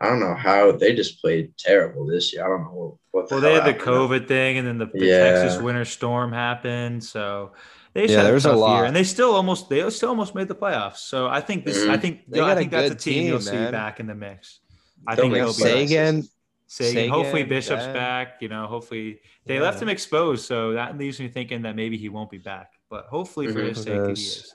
I 0.00 0.08
don't 0.08 0.20
know 0.20 0.34
how 0.34 0.72
they 0.72 0.94
just 0.94 1.20
played 1.20 1.56
terrible 1.56 2.06
this 2.06 2.32
year. 2.32 2.44
I 2.44 2.48
don't 2.48 2.64
know 2.64 2.70
what. 2.70 2.94
what 3.12 3.28
the 3.28 3.34
Well, 3.36 3.42
they 3.42 3.54
had 3.54 3.64
the. 3.64 3.74
COVID 3.80 4.26
thing, 4.28 4.58
and 4.58 4.66
then 4.66 4.78
the, 4.78 4.86
the 4.86 5.06
Yeah. 5.06 5.30
Texas 5.40 5.62
winter 5.62 5.84
storm 5.84 6.32
happened. 6.32 7.04
So 7.04 7.52
they 7.94 8.02
just 8.02 8.12
Yeah, 8.12 8.16
had 8.18 8.24
there 8.26 8.32
a 8.32 8.34
was 8.34 8.44
a 8.44 8.52
lot. 8.54 8.76
year, 8.76 8.84
and 8.86 8.94
they 8.96 9.04
still 9.04 9.32
almost 9.34 9.68
they 9.68 9.88
still 9.90 10.08
almost 10.10 10.34
made 10.34 10.48
the 10.48 10.54
playoffs. 10.54 10.98
So 10.98 11.28
I 11.28 11.40
think 11.40 11.64
this, 11.64 11.84
I 11.84 11.96
Mhm. 11.96 12.00
think 12.00 12.20
They 12.28 12.40
I 12.40 12.46
got 12.48 12.56
a 12.56 12.60
think 12.60 12.72
that's 12.72 12.90
a 12.90 12.94
good 12.94 12.98
team, 13.00 13.26
you'll 13.26 13.38
team, 13.38 13.66
see 13.66 13.70
back 13.70 14.00
in 14.00 14.06
the 14.06 14.14
mix. 14.14 14.60
I 15.06 15.14
They'll 15.14 15.24
think 15.24 15.32
make 15.32 15.42
he'll 15.42 15.48
be 15.52 15.52
sense. 15.52 15.62
back. 15.64 15.88
Seguin, 15.88 16.28
Seguin, 16.66 17.08
hopefully 17.10 17.44
Bishop's 17.44 17.84
Ben. 17.84 17.94
back. 17.94 18.42
You 18.42 18.48
know, 18.48 18.66
hopefully 18.66 19.20
they 19.46 19.56
Yeah. 19.56 19.62
left 19.62 19.80
him 19.80 19.88
exposed, 19.88 20.44
so 20.46 20.72
that 20.72 20.98
leaves 20.98 21.20
me 21.20 21.28
thinking 21.28 21.62
that 21.62 21.76
maybe 21.76 21.96
he 21.96 22.08
won't 22.08 22.30
be 22.30 22.38
back. 22.38 22.72
But 22.90 23.06
hopefully 23.06 23.46
for 23.46 23.60
Mhm. 23.60 23.68
his 23.68 23.76
Who 23.78 23.82
sake, 23.84 24.06
he 24.06 24.12
is. 24.12 24.54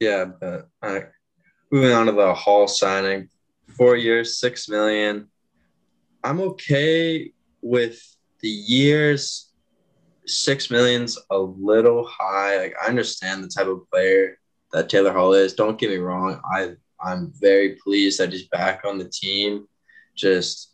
Yeah, 0.00 0.24
but 0.24 0.68
uh, 0.82 1.00
moving 1.70 1.92
on 1.92 2.06
to 2.06 2.12
the 2.12 2.34
Hall 2.34 2.66
signing, 2.66 3.28
four 3.76 3.96
years, 3.96 4.38
six 4.38 4.68
million. 4.68 5.30
I'm 6.24 6.40
okay 6.40 7.32
with 7.60 8.00
the 8.40 8.48
years. 8.48 9.51
Six 10.26 10.70
million's 10.70 11.18
a 11.30 11.38
little 11.38 12.06
high. 12.06 12.58
Like 12.58 12.74
I 12.82 12.88
understand 12.88 13.42
the 13.42 13.48
type 13.48 13.66
of 13.66 13.88
player 13.90 14.38
that 14.72 14.88
Taylor 14.88 15.12
Hall 15.12 15.32
is. 15.32 15.54
Don't 15.54 15.78
get 15.78 15.90
me 15.90 15.96
wrong. 15.96 16.40
I 16.44 16.74
I'm 17.00 17.32
very 17.40 17.76
pleased 17.82 18.20
that 18.20 18.32
he's 18.32 18.48
back 18.48 18.82
on 18.84 18.98
the 18.98 19.08
team. 19.08 19.66
Just 20.16 20.72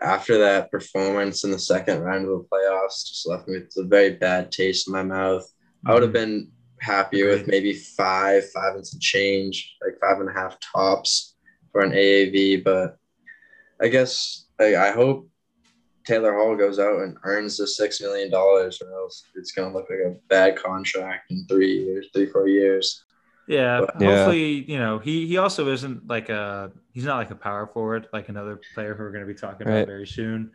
after 0.00 0.38
that 0.38 0.70
performance 0.70 1.44
in 1.44 1.50
the 1.50 1.58
second 1.58 2.00
round 2.00 2.26
of 2.26 2.30
the 2.30 2.48
playoffs, 2.52 3.08
just 3.08 3.28
left 3.28 3.48
me 3.48 3.58
with 3.58 3.72
a 3.76 3.88
very 3.88 4.10
bad 4.10 4.52
taste 4.52 4.86
in 4.86 4.92
my 4.92 5.02
mouth. 5.02 5.44
I 5.86 5.94
would 5.94 6.02
have 6.02 6.12
mm-hmm. 6.12 6.30
been 6.30 6.52
happier 6.80 7.30
with 7.30 7.48
maybe 7.48 7.72
five, 7.72 8.48
five 8.50 8.74
and 8.74 8.86
some 8.86 9.00
change, 9.00 9.76
like 9.84 9.98
five 10.00 10.20
and 10.20 10.28
a 10.28 10.32
half 10.32 10.56
tops 10.60 11.34
for 11.72 11.80
an 11.80 11.92
AAV. 11.92 12.64
But 12.64 12.96
I 13.80 13.88
guess 13.88 14.46
I, 14.60 14.76
I 14.76 14.90
hope 14.92 15.28
Taylor 16.08 16.32
Hall 16.32 16.56
goes 16.56 16.78
out 16.78 17.02
and 17.02 17.18
earns 17.24 17.58
the 17.58 17.66
six 17.66 18.00
million 18.00 18.30
dollars, 18.30 18.80
or 18.80 18.90
else 18.94 19.24
it's 19.34 19.52
gonna 19.52 19.74
look 19.74 19.90
like 19.90 19.98
a 19.98 20.16
bad 20.28 20.56
contract 20.56 21.30
in 21.30 21.44
three 21.46 21.84
years, 21.84 22.06
three 22.14 22.24
four 22.30 22.48
years. 22.48 23.04
Yeah, 23.46 23.80
But- 23.82 24.00
Yeah. 24.00 24.16
hopefully, 24.16 24.64
you 24.70 24.78
know, 24.78 24.98
he 24.98 25.26
he 25.26 25.36
also 25.36 25.68
isn't 25.70 26.08
like 26.08 26.30
a 26.30 26.72
he's 26.94 27.04
not 27.04 27.18
like 27.18 27.30
a 27.30 27.34
power 27.34 27.66
forward 27.66 28.08
like 28.12 28.30
another 28.30 28.58
player 28.74 28.94
who 28.94 29.02
we're 29.02 29.10
going 29.12 29.26
to 29.26 29.32
be 29.32 29.38
talking 29.38 29.66
Right. 29.66 29.76
about 29.80 29.86
very 29.86 30.06
soon. 30.06 30.50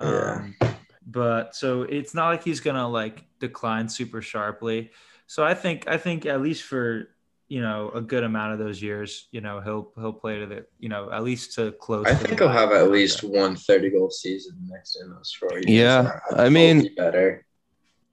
Yeah. 0.00 0.52
Um, 0.62 0.76
but 1.04 1.56
so 1.56 1.82
it's 1.82 2.14
not 2.14 2.28
like 2.28 2.44
he's 2.44 2.60
going 2.60 2.76
to 2.76 2.86
like 2.86 3.24
decline 3.40 3.88
super 3.88 4.22
sharply. 4.22 4.92
So 5.26 5.42
I 5.44 5.54
think 5.54 5.88
I 5.88 5.96
think 5.96 6.26
at 6.26 6.40
least 6.40 6.62
for 6.62 7.08
you 7.52 7.60
know 7.60 7.90
a 7.94 8.00
good 8.00 8.24
amount 8.24 8.54
of 8.54 8.58
those 8.58 8.80
years, 8.80 9.28
you 9.30 9.42
know, 9.42 9.60
he'll 9.60 9.92
he'll 9.96 10.12
play 10.24 10.38
to 10.38 10.46
the 10.46 10.64
you 10.78 10.88
know 10.88 11.10
at 11.12 11.22
least 11.22 11.54
to 11.56 11.72
close. 11.72 12.06
I 12.06 12.12
to 12.12 12.16
think 12.16 12.38
he'll 12.40 12.48
have 12.48 12.72
at 12.72 12.90
least 12.90 13.20
contract. 13.20 13.42
one 13.42 13.56
30 13.56 13.90
goal 13.90 14.10
season 14.10 14.54
next 14.68 14.96
in 15.00 15.10
those 15.10 15.30
four 15.38 15.52
years. 15.52 15.66
Yeah, 15.68 16.18
I 16.34 16.44
hope 16.44 16.52
mean- 16.52 16.80
he 16.80 16.88
better. 16.90 17.44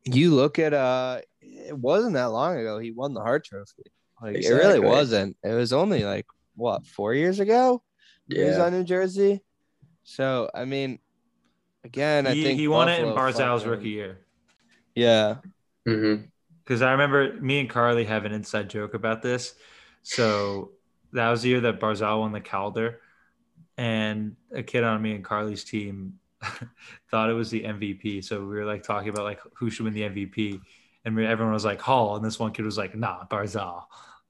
you 0.03 0.35
look 0.35 0.59
at 0.59 0.73
uh, 0.73 1.21
it 1.41 1.77
wasn't 1.77 2.15
that 2.15 2.31
long 2.39 2.57
ago 2.57 2.79
he 2.79 2.91
won 2.91 3.13
the 3.13 3.21
Hart 3.21 3.45
Trophy. 3.45 3.83
Like 4.21 4.35
it 4.35 4.49
really 4.49 4.81
wasn't. 4.81 5.37
It 5.41 5.53
was 5.53 5.71
only 5.71 6.03
like 6.03 6.25
what 6.57 6.85
four 6.85 7.13
years 7.13 7.39
ago. 7.39 7.81
Yeah. 8.27 8.43
He 8.43 8.49
was 8.49 8.57
on 8.57 8.73
New 8.73 8.83
Jersey. 8.83 9.41
So 10.03 10.49
I 10.53 10.65
mean, 10.65 10.99
again, 11.85 12.27
I 12.27 12.33
He, 12.33 12.43
think 12.43 12.59
he 12.59 12.67
won 12.67 12.89
it 12.89 12.99
in 12.99 13.05
Buffalo 13.05 13.31
Barzal's 13.31 13.61
fucking- 13.63 13.71
rookie 13.71 13.89
year. 13.89 14.19
Yeah, 14.95 15.37
hmm 15.85 16.15
Because 16.70 16.84
I 16.84 16.91
remember 16.91 17.34
me 17.41 17.61
and 17.61 17.67
Carly 17.67 18.05
have 18.05 18.26
an 18.26 18.32
inside 18.32 18.70
joke 18.70 18.93
about 18.93 19.24
this. 19.24 19.55
So 20.03 20.70
that 21.13 21.28
was 21.32 21.41
the 21.41 21.49
year 21.49 21.61
that 21.61 21.80
Barzal 21.80 22.20
won 22.20 22.32
the 22.32 22.41
Calder, 22.41 23.01
and 23.76 24.36
a 24.53 24.61
kid 24.61 24.84
on 24.84 25.01
me 25.01 25.15
and 25.15 25.24
Carly's 25.26 25.63
team 25.63 26.20
thought 27.09 27.32
it 27.32 27.34
was 27.34 27.49
the 27.49 27.63
MVP. 27.63 28.24
So 28.24 28.39
we 28.41 28.45
were 28.45 28.65
like 28.65 28.84
talking 28.84 29.09
about 29.09 29.24
like 29.24 29.39
who 29.55 29.72
should 29.72 29.86
win 29.86 29.95
the 29.95 30.03
MVP, 30.03 30.61
and 31.05 31.15
we, 31.15 31.26
everyone 31.26 31.55
was 31.55 31.65
like 31.65 31.82
Hall, 31.82 32.15
and 32.15 32.24
this 32.24 32.38
one 32.38 32.51
kid 32.51 32.65
was 32.65 32.78
like 32.78 32.95
Nah, 32.95 33.26
Barzal. 33.26 33.86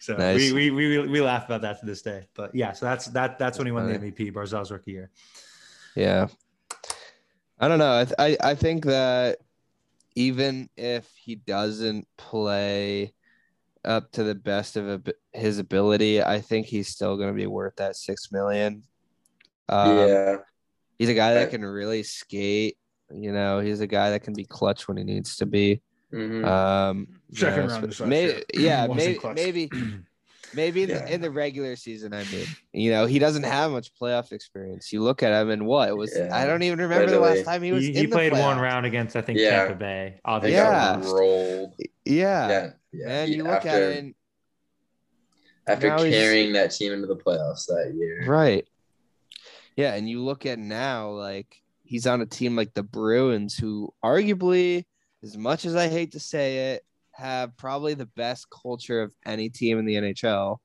So 0.00 0.16
Nice. 0.16 0.52
we, 0.52 0.70
we 0.70 0.70
we 0.70 1.08
we 1.08 1.20
laugh 1.20 1.46
about 1.46 1.62
that 1.62 1.80
to 1.80 1.86
this 1.86 2.00
day. 2.02 2.28
But 2.34 2.54
yeah, 2.54 2.74
so 2.74 2.86
that's 2.86 3.06
that 3.06 3.40
that's 3.40 3.58
when 3.58 3.66
he 3.66 3.72
won 3.72 3.90
the. 3.92 3.98
MVP, 3.98 4.32
Barzal's 4.32 4.70
rookie 4.70 4.92
year. 4.92 5.10
yeah. 5.96 6.28
I 7.60 7.66
don't 7.66 7.80
know. 7.80 7.98
I 7.98 8.04
th- 8.04 8.14
I, 8.20 8.50
I 8.50 8.54
think 8.54 8.84
that 8.84 9.38
even 10.18 10.68
if 10.76 11.08
he 11.14 11.36
doesn't 11.36 12.08
play 12.16 13.14
up 13.84 14.10
to 14.10 14.24
the 14.24 14.34
best 14.34 14.76
of 14.76 15.06
his 15.32 15.60
ability, 15.60 16.20
I 16.20 16.40
think 16.40 16.66
he's 16.66 16.88
still 16.88 17.16
going 17.16 17.28
to 17.28 17.34
be 17.34 17.46
worth 17.46 17.76
that 17.76 17.94
six 17.94 18.32
million. 18.32 18.82
Um, 19.68 19.96
yeah. 19.96 20.36
He's 20.98 21.08
a 21.08 21.14
guy 21.14 21.34
that 21.34 21.50
can 21.50 21.64
really 21.64 22.02
skate. 22.02 22.78
You 23.14 23.32
know, 23.32 23.60
he's 23.60 23.80
a 23.80 23.86
guy 23.86 24.10
that 24.10 24.24
can 24.24 24.34
be 24.34 24.44
clutch 24.44 24.88
when 24.88 24.96
he 24.96 25.04
needs 25.04 25.36
to 25.36 25.46
be. 25.46 25.82
Mhm. 26.12 26.44
Um, 26.44 27.06
you 27.30 27.38
Second 27.38 27.66
know, 27.68 27.72
round 27.74 27.84
sp- 27.84 27.86
this 27.86 28.00
may- 28.00 28.42
yeah, 28.54 28.88
maybe, 28.88 29.20
maybe, 29.34 29.70
maybe 30.54 30.82
in, 30.84 30.88
Yeah. 30.90 31.04
the, 31.04 31.14
in 31.14 31.20
the 31.20 31.30
regular 31.30 31.76
season. 31.76 32.12
I 32.14 32.24
mean, 32.24 32.46
you 32.72 32.90
know, 32.90 33.06
he 33.06 33.18
doesn't 33.18 33.42
have 33.44 33.70
much 33.70 33.90
playoff 34.00 34.32
experience. 34.32 34.92
You 34.92 35.02
look 35.02 35.22
at 35.22 35.32
him 35.32 35.50
and 35.50 35.66
what 35.66 35.88
it 35.88 35.96
was. 35.96 36.14
Yeah. 36.16 36.28
I 36.34 36.46
don't 36.46 36.62
even 36.62 36.78
remember 36.78 37.10
the 37.10 37.20
last 37.20 37.44
time 37.44 37.62
he 37.62 37.72
was. 37.72 37.84
He, 37.84 37.90
in 37.90 37.96
he 37.96 38.06
the 38.06 38.12
played 38.12 38.32
one 38.32 38.58
round 38.58 38.86
against 38.86 39.16
I 39.16 39.20
think 39.22 39.38
Yeah. 39.38 39.50
Tampa 39.66 39.74
Bay. 39.76 40.20
Obviously, 40.24 40.56
Yeah. 40.56 41.00
rolled. 41.04 41.74
Yeah, 42.04 42.48
Yeah, 42.48 42.70
yeah. 42.92 43.08
and 43.20 43.28
He- 43.30 43.36
you 43.36 43.44
look 43.44 43.52
after, 43.52 43.68
at 43.68 43.82
it, 43.82 43.98
and, 43.98 44.14
after 45.66 45.88
carrying 45.98 46.52
that 46.54 46.70
team 46.70 46.92
into 46.92 47.06
the 47.06 47.16
playoffs 47.16 47.66
that 47.66 47.92
year. 47.94 48.24
right? 48.26 48.66
Yeah, 49.76 49.94
and 49.94 50.08
you 50.08 50.24
look 50.24 50.46
at 50.46 50.58
now, 50.58 51.10
like 51.10 51.62
he's 51.84 52.06
on 52.06 52.20
a 52.20 52.26
team 52.26 52.56
like 52.56 52.74
the 52.74 52.82
Bruins, 52.82 53.56
who 53.56 53.92
arguably, 54.04 54.84
as 55.22 55.36
much 55.36 55.64
as 55.66 55.76
I 55.76 55.88
hate 55.88 56.12
to 56.12 56.20
say 56.20 56.72
it, 56.72 56.84
have 57.18 57.56
probably 57.56 57.94
the 57.94 58.06
best 58.06 58.46
culture 58.50 59.02
of 59.02 59.12
any 59.26 59.48
team 59.48 59.78
in 59.78 59.84
the 59.84 59.94
NHL. 59.96 60.58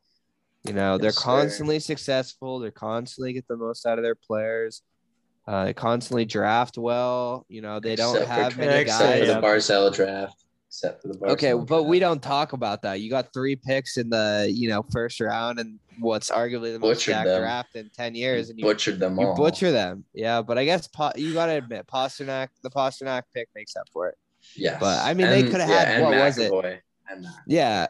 You 0.66 0.74
know, 0.74 0.98
they're 0.98 1.08
Yes, 1.08 1.16
sir. 1.16 1.22
constantly 1.22 1.80
successful. 1.80 2.60
They're 2.60 2.72
constantly 2.72 3.34
get 3.34 3.48
the 3.48 3.58
most 3.58 3.86
out 3.86 3.98
of 3.98 4.04
their 4.04 4.16
players. 4.16 4.82
Uh, 5.46 5.66
they 5.66 5.74
constantly 5.74 6.24
draft 6.26 6.78
well. 6.78 7.46
You 7.50 7.62
know, 7.62 7.80
they 7.82 7.96
don't 7.98 8.16
Except 8.16 8.30
for- 8.30 8.34
have 8.34 8.58
many 8.58 8.82
except 8.82 9.02
Except 9.02 9.20
guys. 9.20 9.28
for 9.28 9.42
the 9.42 9.48
Barzal 9.90 9.94
draft. 9.94 10.46
Except 10.70 11.02
for 11.02 11.08
the 11.10 11.14
Barzal 11.16 11.30
Okay, 11.32 11.54
but 11.54 11.84
we 11.84 12.00
don't 12.00 12.22
talk 12.24 12.54
about 12.54 12.82
that. 12.84 13.02
You 13.02 13.10
got 13.10 13.34
three 13.34 13.56
picks 13.58 13.98
in 13.98 14.10
the 14.10 14.48
you 14.50 14.70
know 14.70 14.84
first 14.92 15.20
round, 15.20 15.60
and 15.60 15.80
what's 16.00 16.32
arguably 16.32 16.72
the 16.72 16.80
most 16.80 17.02
stacked 17.02 17.28
draft 17.28 17.76
in 17.76 17.90
ten 17.90 18.16
years, 18.16 18.50
and 18.50 18.58
you 18.58 18.64
butchered 18.66 19.00
them 19.00 19.20
you 19.20 19.28
all. 19.28 19.36
butcher 19.36 19.72
them. 19.72 20.06
Yeah, 20.14 20.42
but 20.42 20.58
I 20.58 20.64
guess 20.66 20.88
po- 20.88 21.12
you 21.18 21.34
got 21.34 21.48
to 21.48 21.54
admit 21.54 21.88
Pastrnak, 21.88 22.48
the 22.64 22.70
Pastrnak 22.70 23.24
pick 23.36 23.50
makes 23.54 23.76
up 23.76 23.88
for 23.92 24.08
it. 24.08 24.16
Yes. 24.56 24.80
But, 24.80 25.06
I 25.06 25.14
mean, 25.14 25.28
they 25.28 25.44
coulda 25.44 25.60
yeah, 25.60 25.66
had- 25.68 25.88
and 25.88 26.04
what 26.04 26.18
was 26.18 26.38
it? 26.38 26.52
And 27.10 27.26
Yeah, 27.48 27.88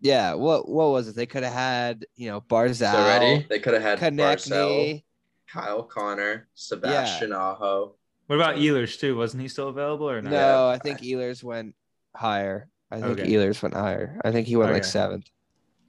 yeah. 0.00 0.34
What 0.34 0.68
what 0.68 0.90
was 0.90 1.08
it? 1.08 1.16
They 1.16 1.26
could 1.26 1.42
have 1.42 1.52
had 1.52 2.04
you 2.16 2.28
know 2.30 2.40
Barzal, 2.40 2.92
So 2.92 3.04
ready? 3.04 3.46
They 3.48 3.58
could 3.58 3.74
have 3.74 3.82
had 3.82 3.98
Barzal, 3.98 4.40
Konecny. 4.40 5.04
Kyle 5.48 5.82
Connor, 5.84 6.48
Sebastian 6.54 7.32
Aho. 7.32 7.94
What 8.26 8.36
about 8.36 8.56
Ehlers 8.56 8.98
too? 8.98 9.16
Wasn't 9.16 9.40
he 9.40 9.48
still 9.48 9.68
available 9.68 10.10
or 10.10 10.20
not? 10.20 10.32
No, 10.32 10.68
I 10.68 10.78
think 10.78 11.00
Ehlers 11.00 11.42
went 11.44 11.74
higher. 12.14 12.68
I 12.90 13.00
think 13.00 13.20
Okay. 13.20 13.30
Ehlers 13.32 13.62
went 13.62 13.74
higher. 13.74 14.20
I 14.24 14.32
think 14.32 14.48
he 14.48 14.56
went 14.56 14.72
like 14.72 14.84
seventh. 14.84 15.28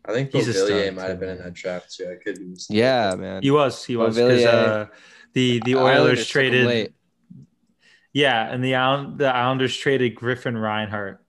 I 0.05 0.13
think 0.13 0.31
He's 0.31 0.47
a 0.47 0.53
Beauvillier 0.53 0.83
stud, 0.83 0.95
might 0.95 1.09
have 1.09 1.19
been 1.19 1.29
in 1.29 1.37
that 1.39 1.53
draft 1.53 1.93
too. 1.93 2.09
I 2.09 2.23
could 2.23 2.39
be 2.39 2.45
mistaken. 2.45 2.77
Yeah, 2.77 3.15
man. 3.15 3.41
He 3.41 3.51
was. 3.51 3.83
He 3.83 3.95
was 3.95 4.15
because 4.15 4.45
uh, 4.45 4.87
the 5.33 5.59
the 5.65 5.75
Islanders 5.75 5.99
Oilers 5.99 6.17
took 6.19 6.43
him 6.43 6.51
traded. 6.51 6.93
Late. 8.17 8.21
Yeah, 8.21 8.51
and 8.51 8.63
the 8.63 8.75
Island, 8.75 9.17
the 9.19 9.27
Islanders 9.33 9.75
traded 9.77 10.15
Griffin 10.15 10.57
Reinhart 10.57 11.23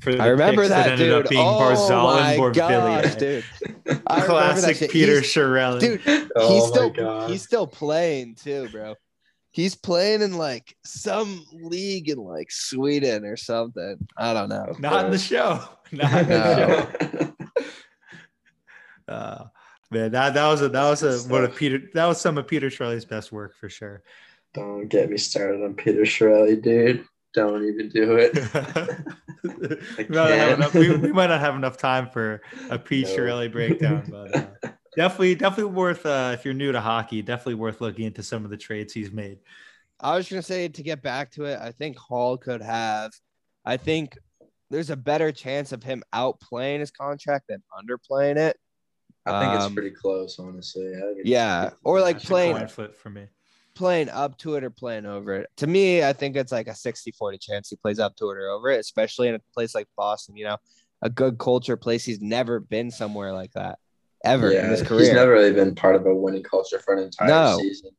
for 0.00 0.14
the 0.14 0.22
I 0.22 0.28
remember 0.28 0.62
picks 0.62 0.70
that, 0.70 0.86
ended 0.92 1.08
dude. 1.08 1.24
up 1.24 1.30
being 1.30 1.46
oh 1.46 1.58
Barzal 1.60 2.20
my 2.20 2.32
and 2.32 2.54
gosh, 2.54 3.14
dude. 3.16 3.44
I 4.06 4.20
that 4.20 4.26
Classic. 4.26 4.90
Peter 4.90 5.20
He's- 5.20 5.26
Chiarelli. 5.34 5.80
dude. 5.80 6.30
Oh 6.36 6.54
he's 6.54 6.64
still 6.68 6.90
God. 6.90 7.30
he's 7.30 7.42
still 7.42 7.66
playing 7.66 8.36
too, 8.36 8.68
bro. 8.70 8.94
He's 9.52 9.74
playing 9.74 10.22
in 10.22 10.38
like 10.38 10.76
some 10.84 11.44
league 11.52 12.08
in 12.08 12.18
like 12.18 12.50
Sweden 12.52 13.24
or 13.24 13.36
something. 13.36 13.96
I 14.16 14.32
don't 14.32 14.48
know. 14.48 14.74
not 14.78 15.06
in 15.06 15.10
the 15.10 15.18
show. 15.18 15.62
Not 15.92 16.12
in 16.22 16.28
the 16.28 16.94
show. 17.18 17.32
Uh, 19.08 19.46
man, 19.90 20.12
that 20.12 20.34
that 20.34 20.46
was 20.46 20.62
a 20.62 20.68
that 20.68 20.88
was 20.88 21.02
a 21.02 21.28
one 21.28 21.42
of 21.42 21.56
Peter 21.56 21.80
that 21.94 22.06
was 22.06 22.20
some 22.20 22.38
of 22.38 22.46
Peter 22.46 22.68
Chiarelli's 22.68 23.04
best 23.04 23.32
work 23.32 23.56
for 23.56 23.68
sure. 23.68 24.02
Don't 24.54 24.88
get 24.88 25.10
me 25.10 25.16
started 25.16 25.62
on 25.62 25.74
Peter 25.74 26.02
Chiarelli, 26.02 26.60
dude. 26.60 27.04
Don't 27.32 27.64
even 27.64 27.88
do 27.88 28.16
it. 28.16 28.34
we, 29.98 30.04
might 30.08 30.10
not 30.10 30.30
have 30.30 30.58
enough, 30.58 30.74
we, 30.74 30.96
we 30.96 31.12
might 31.12 31.28
not 31.28 31.40
have 31.40 31.54
enough 31.54 31.76
time 31.76 32.10
for 32.10 32.42
a 32.68 32.78
Pete 32.78 33.06
No. 33.06 33.16
Chiarelli 33.16 33.52
breakdown, 33.52 34.04
but 34.10 34.36
uh, 34.36 34.46
definitely 34.96 35.36
definitely 35.36 35.72
worth 35.72 36.04
uh, 36.04 36.32
if 36.34 36.44
you're 36.44 36.54
new 36.54 36.72
to 36.72 36.80
hockey, 36.80 37.22
definitely 37.22 37.54
worth 37.54 37.80
looking 37.80 38.06
into 38.06 38.24
some 38.24 38.44
of 38.44 38.50
the 38.50 38.56
trades 38.56 38.92
he's 38.92 39.12
made. 39.12 39.38
I 40.00 40.16
was 40.16 40.28
gonna 40.28 40.42
say 40.42 40.66
to 40.66 40.82
get 40.82 41.02
back 41.02 41.30
to 41.32 41.44
it, 41.44 41.60
I 41.60 41.70
think 41.70 41.96
Hall 41.96 42.36
could 42.36 42.62
have. 42.62 43.12
I 43.64 43.76
think 43.76 44.18
there's 44.70 44.90
a 44.90 44.96
better 44.96 45.30
chance 45.30 45.72
of 45.72 45.82
him 45.82 46.02
outplaying 46.12 46.80
his 46.80 46.90
contract 46.90 47.46
than 47.48 47.62
underplaying 47.78 48.36
it. 48.38 48.56
I 49.26 49.38
think 49.38 49.52
Um, 49.52 49.66
it's 49.66 49.74
pretty 49.74 49.90
close, 49.90 50.38
honestly. 50.38 50.96
I 50.96 51.00
think 51.00 51.18
it's 51.20 51.28
Yeah, 51.28 51.70
or 51.84 52.00
like 52.00 52.16
close. 52.16 52.22
That's 52.22 52.24
a 52.24 52.28
playing 52.28 52.56
coin 52.56 52.68
flip 52.68 52.96
for 52.96 53.10
me. 53.10 53.28
Playing 53.74 54.08
up 54.08 54.36
to 54.38 54.54
it 54.56 54.64
or 54.64 54.70
playing 54.70 55.06
over 55.06 55.34
it. 55.34 55.48
To 55.58 55.66
me, 55.66 56.02
I 56.04 56.12
think 56.12 56.36
it's 56.36 56.52
like 56.52 56.68
a 56.68 56.72
60-40 56.72 57.40
chance 57.40 57.70
he 57.70 57.76
plays 57.76 57.98
up 57.98 58.16
to 58.16 58.30
it 58.30 58.36
or 58.38 58.48
over 58.48 58.70
it, 58.70 58.80
especially 58.80 59.28
in 59.28 59.34
a 59.34 59.40
place 59.54 59.74
like 59.74 59.88
Boston, 59.96 60.36
you 60.36 60.44
know, 60.44 60.56
a 61.02 61.10
good 61.10 61.38
culture 61.38 61.76
place. 61.76 62.04
He's 62.04 62.20
never 62.20 62.60
been 62.60 62.90
somewhere 62.90 63.32
like 63.32 63.52
that 63.52 63.78
ever 64.24 64.52
yeah, 64.52 64.64
in 64.64 64.70
his 64.70 64.82
career. 64.82 65.06
He's 65.06 65.14
never 65.14 65.32
really 65.32 65.52
been 65.52 65.74
part 65.74 65.96
of 65.96 66.06
a 66.06 66.14
winning 66.14 66.42
culture 66.42 66.78
for 66.78 66.94
an 66.94 67.02
entire 67.02 67.28
No. 67.28 67.58
season. 67.58 67.90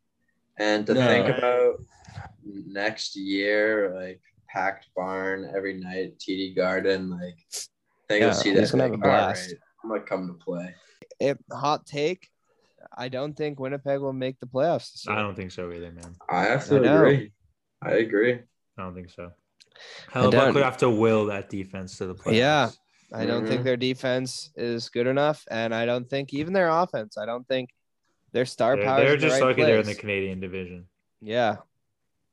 And 0.60 0.86
to 0.86 0.94
No. 0.94 1.08
think 1.08 1.38
about 1.38 1.76
next 2.44 3.16
year, 3.16 3.94
like 3.96 4.22
packed 4.50 4.88
barn 4.96 5.50
every 5.56 5.80
night, 5.80 6.20
TD 6.20 6.56
Garden, 6.56 7.10
like 7.10 7.38
they 8.10 8.20
Yeah, 8.20 8.28
go 8.28 8.34
see 8.34 8.50
he's 8.54 8.72
that. 8.72 8.78
gonna 8.78 8.84
Like, 8.84 8.92
have 8.92 9.00
a 9.00 9.04
blast. 9.04 9.48
right, 9.50 9.58
I'm 9.84 9.90
gonna 9.90 10.02
come 10.02 10.28
to 10.28 10.34
play. 10.34 10.76
If 11.20 11.38
hot 11.52 11.86
take, 11.86 12.30
I 12.96 13.08
don't 13.10 13.34
think 13.36 13.60
Winnipeg 13.60 14.00
will 14.00 14.14
make 14.14 14.40
the 14.40 14.48
playoffs. 14.48 14.92
This 14.94 15.06
year. 15.08 15.16
I 15.16 15.22
don't 15.22 15.36
think 15.36 15.52
so 15.52 15.72
either, 15.72 15.92
man. 15.92 16.16
I 16.30 16.44
have 16.44 16.64
I 16.66 16.68
to 16.68 16.80
know. 16.80 16.96
agree. 16.98 17.32
I 17.82 17.92
agree. 17.94 18.34
I 18.34 18.82
don't 18.82 18.94
think 18.94 19.10
so. 19.10 19.32
I 20.14 20.22
don't. 20.22 20.34
Hellebuyck 20.34 20.54
would 20.54 20.64
have 20.64 20.78
to 20.78 20.90
will 20.90 21.26
that 21.28 21.50
defense 21.50 21.98
to 22.00 22.06
the 22.08 22.16
playoffs. 22.16 22.36
Yeah. 22.38 22.70
I 23.14 23.26
don't 23.26 23.46
think 23.46 23.62
Mhm. 23.62 23.64
their 23.66 23.78
defense 23.78 24.52
is 24.56 24.88
good 24.90 25.06
enough, 25.08 25.46
and 25.52 25.76
I 25.76 25.86
don't 25.86 26.10
think 26.10 26.34
even 26.34 26.54
their 26.54 26.70
offense. 26.70 27.18
I 27.18 27.26
don't 27.26 27.46
think 27.48 27.70
their 28.32 28.46
star 28.46 28.76
They're, 28.78 28.86
power. 28.86 28.98
they're 29.00 29.08
is 29.08 29.14
in 29.16 29.20
the 29.22 29.28
just 29.28 29.42
right 29.42 29.48
lucky 29.50 29.64
they're 29.64 29.80
in 29.80 29.86
the. 29.86 29.96
Canadian 29.96 30.40
division. 30.40 30.86
Yeah. 31.22 31.58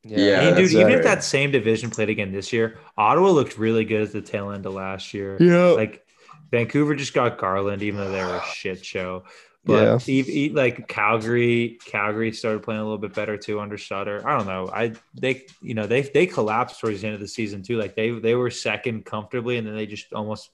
Yeah, 0.05 0.41
I 0.41 0.45
mean, 0.45 0.55
dude, 0.55 0.65
that's 0.67 0.75
even 0.75 0.93
if 0.93 1.03
that 1.03 1.25
same 1.25 1.51
division 1.51 1.91
played 1.91 2.09
again 2.09 2.31
this 2.31 2.53
year, 2.53 2.79
Ottawa 2.97 3.31
looked 3.31 3.59
really 3.59 3.85
good 3.85 4.03
at 4.03 4.13
the 4.13 4.21
tail 4.23 4.51
end 4.53 4.65
of 4.65 4.73
last 4.75 5.13
year. 5.13 5.37
Yeah. 5.41 5.71
Like 5.73 6.07
Vancouver 6.53 6.95
just 6.95 7.13
got 7.13 7.37
Garland, 7.39 7.83
even 7.83 7.99
though 8.01 8.13
they 8.13 8.23
were 8.25 8.37
a 8.37 8.45
shit 8.45 8.85
show. 8.85 9.25
But 9.65 9.83
Yeah. 10.09 10.21
ev- 10.21 10.29
e- 10.29 10.53
like 10.55 10.89
Calgary, 10.89 11.79
Calgary 11.85 12.33
started 12.33 12.63
playing 12.63 12.81
a 12.81 12.85
little 12.85 12.99
bit 12.99 13.13
better 13.15 13.37
too 13.37 13.61
under 13.61 13.77
Sutter. 13.77 14.27
I 14.27 14.37
don't 14.39 14.47
know. 14.47 14.71
I 14.73 14.93
they 15.15 15.47
you 15.61 15.75
know 15.75 15.87
they 15.87 16.03
they 16.03 16.27
collapsed 16.27 16.81
towards 16.81 17.01
the 17.01 17.07
end 17.09 17.15
of 17.15 17.21
the 17.21 17.29
season 17.29 17.63
too. 17.63 17.77
Like 17.77 17.95
they 17.95 18.11
they 18.11 18.35
were 18.35 18.51
second 18.51 19.05
comfortably, 19.05 19.59
and 19.59 19.67
then 19.67 19.75
they 19.77 19.87
just 19.87 20.13
almost 20.13 20.51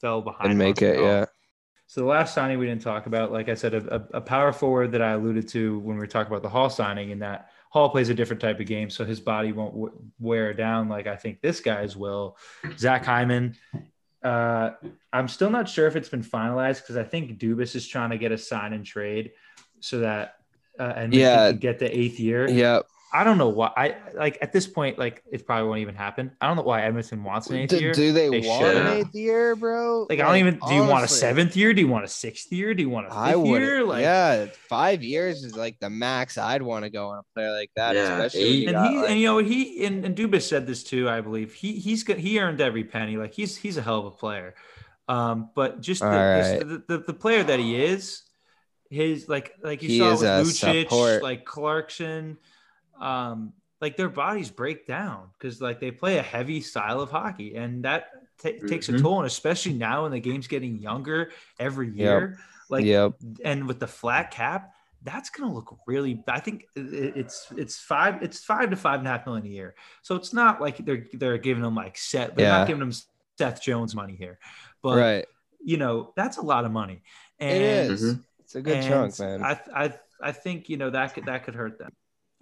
fell 0.00 0.20
behind. 0.22 0.50
and 0.50 0.58
make 0.58 0.80
it. 0.82 0.88
Montreal. 0.96 1.06
Yeah. 1.20 1.24
So 1.86 2.00
the 2.00 2.06
last 2.06 2.34
signing 2.34 2.58
we 2.58 2.66
didn't 2.66 2.82
talk 2.82 3.06
about, 3.06 3.30
like 3.30 3.48
I 3.48 3.54
said, 3.54 3.74
a, 3.74 3.94
a, 3.96 4.18
a 4.18 4.20
power 4.20 4.52
forward 4.52 4.92
that 4.92 5.02
I 5.02 5.12
alluded 5.12 5.48
to 5.48 5.78
when 5.80 5.96
we 5.96 6.00
were 6.00 6.06
talking 6.06 6.32
about 6.32 6.42
the 6.42 6.48
Hall 6.48 6.70
signing, 6.70 7.12
and 7.12 7.22
that 7.22 7.50
Hall 7.70 7.90
plays 7.90 8.08
a 8.08 8.14
different 8.14 8.40
type 8.40 8.58
of 8.60 8.66
game, 8.66 8.88
so 8.88 9.04
his 9.04 9.20
body 9.20 9.52
won't 9.52 9.74
w- 9.74 9.92
wear 10.18 10.54
down 10.54 10.88
like 10.88 11.06
I 11.06 11.16
think 11.16 11.40
this 11.40 11.60
guy's 11.60 11.94
will. 11.96 12.36
Zach 12.78 13.04
Hyman. 13.04 13.56
Uh, 14.24 14.70
I'm 15.12 15.28
still 15.28 15.50
not 15.50 15.68
sure 15.68 15.86
if 15.86 15.96
it's 15.96 16.08
been 16.08 16.24
finalized 16.24 16.80
because 16.80 16.96
I 16.96 17.04
think 17.04 17.38
Dubas 17.38 17.76
is 17.76 17.86
trying 17.86 18.10
to 18.10 18.18
get 18.18 18.32
a 18.32 18.38
sign 18.38 18.72
and 18.72 18.84
trade 18.84 19.32
so 19.80 19.98
that 20.00 20.36
uh, 20.80 20.94
and 20.96 21.12
Yeah. 21.12 21.52
get 21.52 21.78
the 21.78 21.94
eighth 21.96 22.18
year. 22.18 22.48
Yeah. 22.48 22.80
I 23.16 23.22
don't 23.22 23.38
know 23.38 23.48
why. 23.48 23.70
I 23.76 23.94
like 24.12 24.38
at 24.42 24.52
this 24.52 24.66
point, 24.66 24.98
like 24.98 25.22
it 25.30 25.46
probably 25.46 25.68
won't 25.68 25.78
even 25.80 25.94
happen. 25.94 26.32
I 26.40 26.48
don't 26.48 26.56
know 26.56 26.62
why 26.64 26.82
Edmonton 26.82 27.22
wants 27.22 27.48
an 27.48 27.56
eighth 27.58 27.70
Do, 27.70 27.78
year. 27.78 27.92
do 27.92 28.12
they, 28.12 28.28
They 28.28 28.40
want 28.46 28.60
should. 28.66 28.76
an 28.76 28.86
eighth 28.98 29.14
year, 29.14 29.54
bro? 29.54 30.06
like 30.10 30.18
I 30.18 30.24
don't 30.24 30.36
even. 30.38 30.58
Do 30.68 30.74
you 30.74 30.82
want 30.84 31.04
a 31.04 31.08
seventh 31.08 31.56
year? 31.56 31.72
Do 31.72 31.80
you 31.80 31.86
want 31.86 32.04
a 32.04 32.08
sixth 32.08 32.50
year? 32.52 32.74
Do 32.74 32.82
you 32.82 32.88
want 32.90 33.06
a 33.06 33.10
fifth 33.10 33.18
I 33.18 33.36
would. 33.36 33.62
year? 33.62 33.84
Like, 33.84 34.02
yeah, 34.02 34.46
five 34.68 35.04
years 35.04 35.44
is 35.44 35.54
like 35.56 35.78
the 35.78 35.88
max 35.90 36.36
I'd 36.38 36.60
want 36.60 36.84
to 36.84 36.90
go 36.90 37.10
on 37.10 37.18
a 37.18 37.22
player 37.34 37.52
like 37.52 37.70
that. 37.76 37.94
Yeah, 37.94 38.16
especially 38.22 38.42
when 38.50 38.52
you 38.62 38.68
and 38.68 38.74
got, 38.74 38.90
he 38.90 38.96
like- 38.98 39.10
and 39.10 39.20
you 39.20 39.26
know 39.26 39.38
he 39.38 39.86
and, 39.86 40.04
and 40.04 40.16
Dubas 40.16 40.42
said 40.42 40.66
this 40.66 40.82
too. 40.82 41.08
I 41.08 41.20
believe 41.20 41.54
he 41.54 41.74
he's 41.78 42.02
got 42.02 42.16
he 42.18 42.40
earned 42.40 42.60
every 42.60 42.82
penny. 42.82 43.16
Like 43.16 43.32
he's 43.32 43.56
he's 43.56 43.76
a 43.76 43.82
hell 43.82 44.00
of 44.00 44.06
a 44.06 44.10
player. 44.10 44.54
Um, 45.06 45.50
but 45.54 45.80
just 45.80 46.00
the, 46.00 46.06
right. 46.08 46.58
the, 46.58 46.82
the 46.88 46.98
the 47.06 47.14
player 47.14 47.44
that 47.44 47.60
he 47.60 47.76
is, 47.76 48.22
his 48.90 49.28
like 49.28 49.52
like 49.62 49.82
you 49.82 49.88
He 49.88 49.98
saw 49.98 50.10
with 50.10 50.22
a 50.22 50.42
Lucic, 50.42 50.82
support. 50.88 51.22
like 51.22 51.44
Clarkson, 51.44 52.38
um, 53.00 53.52
like 53.80 53.96
their 53.96 54.08
bodies 54.08 54.50
break 54.50 54.86
down 54.86 55.28
because 55.38 55.60
like 55.60 55.80
they 55.80 55.90
play 55.90 56.18
a 56.18 56.22
heavy 56.22 56.60
style 56.60 57.00
of 57.00 57.10
hockey, 57.10 57.56
and 57.56 57.84
that 57.84 58.06
ta 58.42 58.50
takes 58.66 58.88
a 58.88 58.92
Mhm. 58.92 59.02
toll. 59.02 59.18
And 59.18 59.26
especially 59.26 59.74
now 59.74 60.02
when 60.02 60.12
the 60.12 60.20
game's 60.20 60.46
getting 60.46 60.78
younger 60.78 61.30
every 61.58 61.90
year, 61.90 62.38
like 62.68 62.84
yep. 62.84 63.12
and 63.44 63.66
with 63.66 63.80
the 63.80 63.86
flat 63.86 64.30
cap, 64.30 64.72
that's 65.02 65.28
going 65.28 65.48
to 65.48 65.54
look 65.54 65.76
really. 65.86 66.22
I 66.26 66.40
think 66.40 66.66
it's 66.74 67.52
it's 67.56 67.78
five 67.78 68.22
it's 68.22 68.42
five 68.42 68.70
to 68.70 68.76
five 68.76 69.00
and 69.00 69.08
a 69.08 69.10
half 69.10 69.26
million 69.26 69.44
a 69.46 69.50
year. 69.50 69.74
So 70.02 70.14
it's 70.14 70.32
not 70.32 70.60
like 70.60 70.78
they're 70.78 71.06
they're 71.12 71.38
giving 71.38 71.62
them 71.62 71.74
like 71.74 71.98
set. 71.98 72.36
They're 72.36 72.46
Yeah. 72.46 72.58
not 72.58 72.66
giving 72.66 72.80
them 72.80 72.92
Seth 73.36 73.60
Jones 73.60 73.94
money 73.94 74.16
here, 74.16 74.38
but 74.82 74.96
right. 74.98 75.26
you 75.62 75.76
know 75.76 76.12
that's 76.16 76.38
a 76.38 76.42
lot 76.42 76.64
of 76.64 76.72
money. 76.72 77.02
And, 77.38 77.50
it 77.50 77.62
is. 77.62 78.16
It's 78.38 78.54
a 78.54 78.62
good 78.62 78.82
chunk, 78.82 79.18
man. 79.18 79.42
I 79.42 79.60
I 79.74 79.94
I 80.22 80.32
think 80.32 80.68
you 80.70 80.76
know 80.76 80.88
that 80.90 81.12
could 81.14 81.26
that 81.26 81.44
could 81.44 81.54
hurt 81.54 81.78
them. 81.78 81.92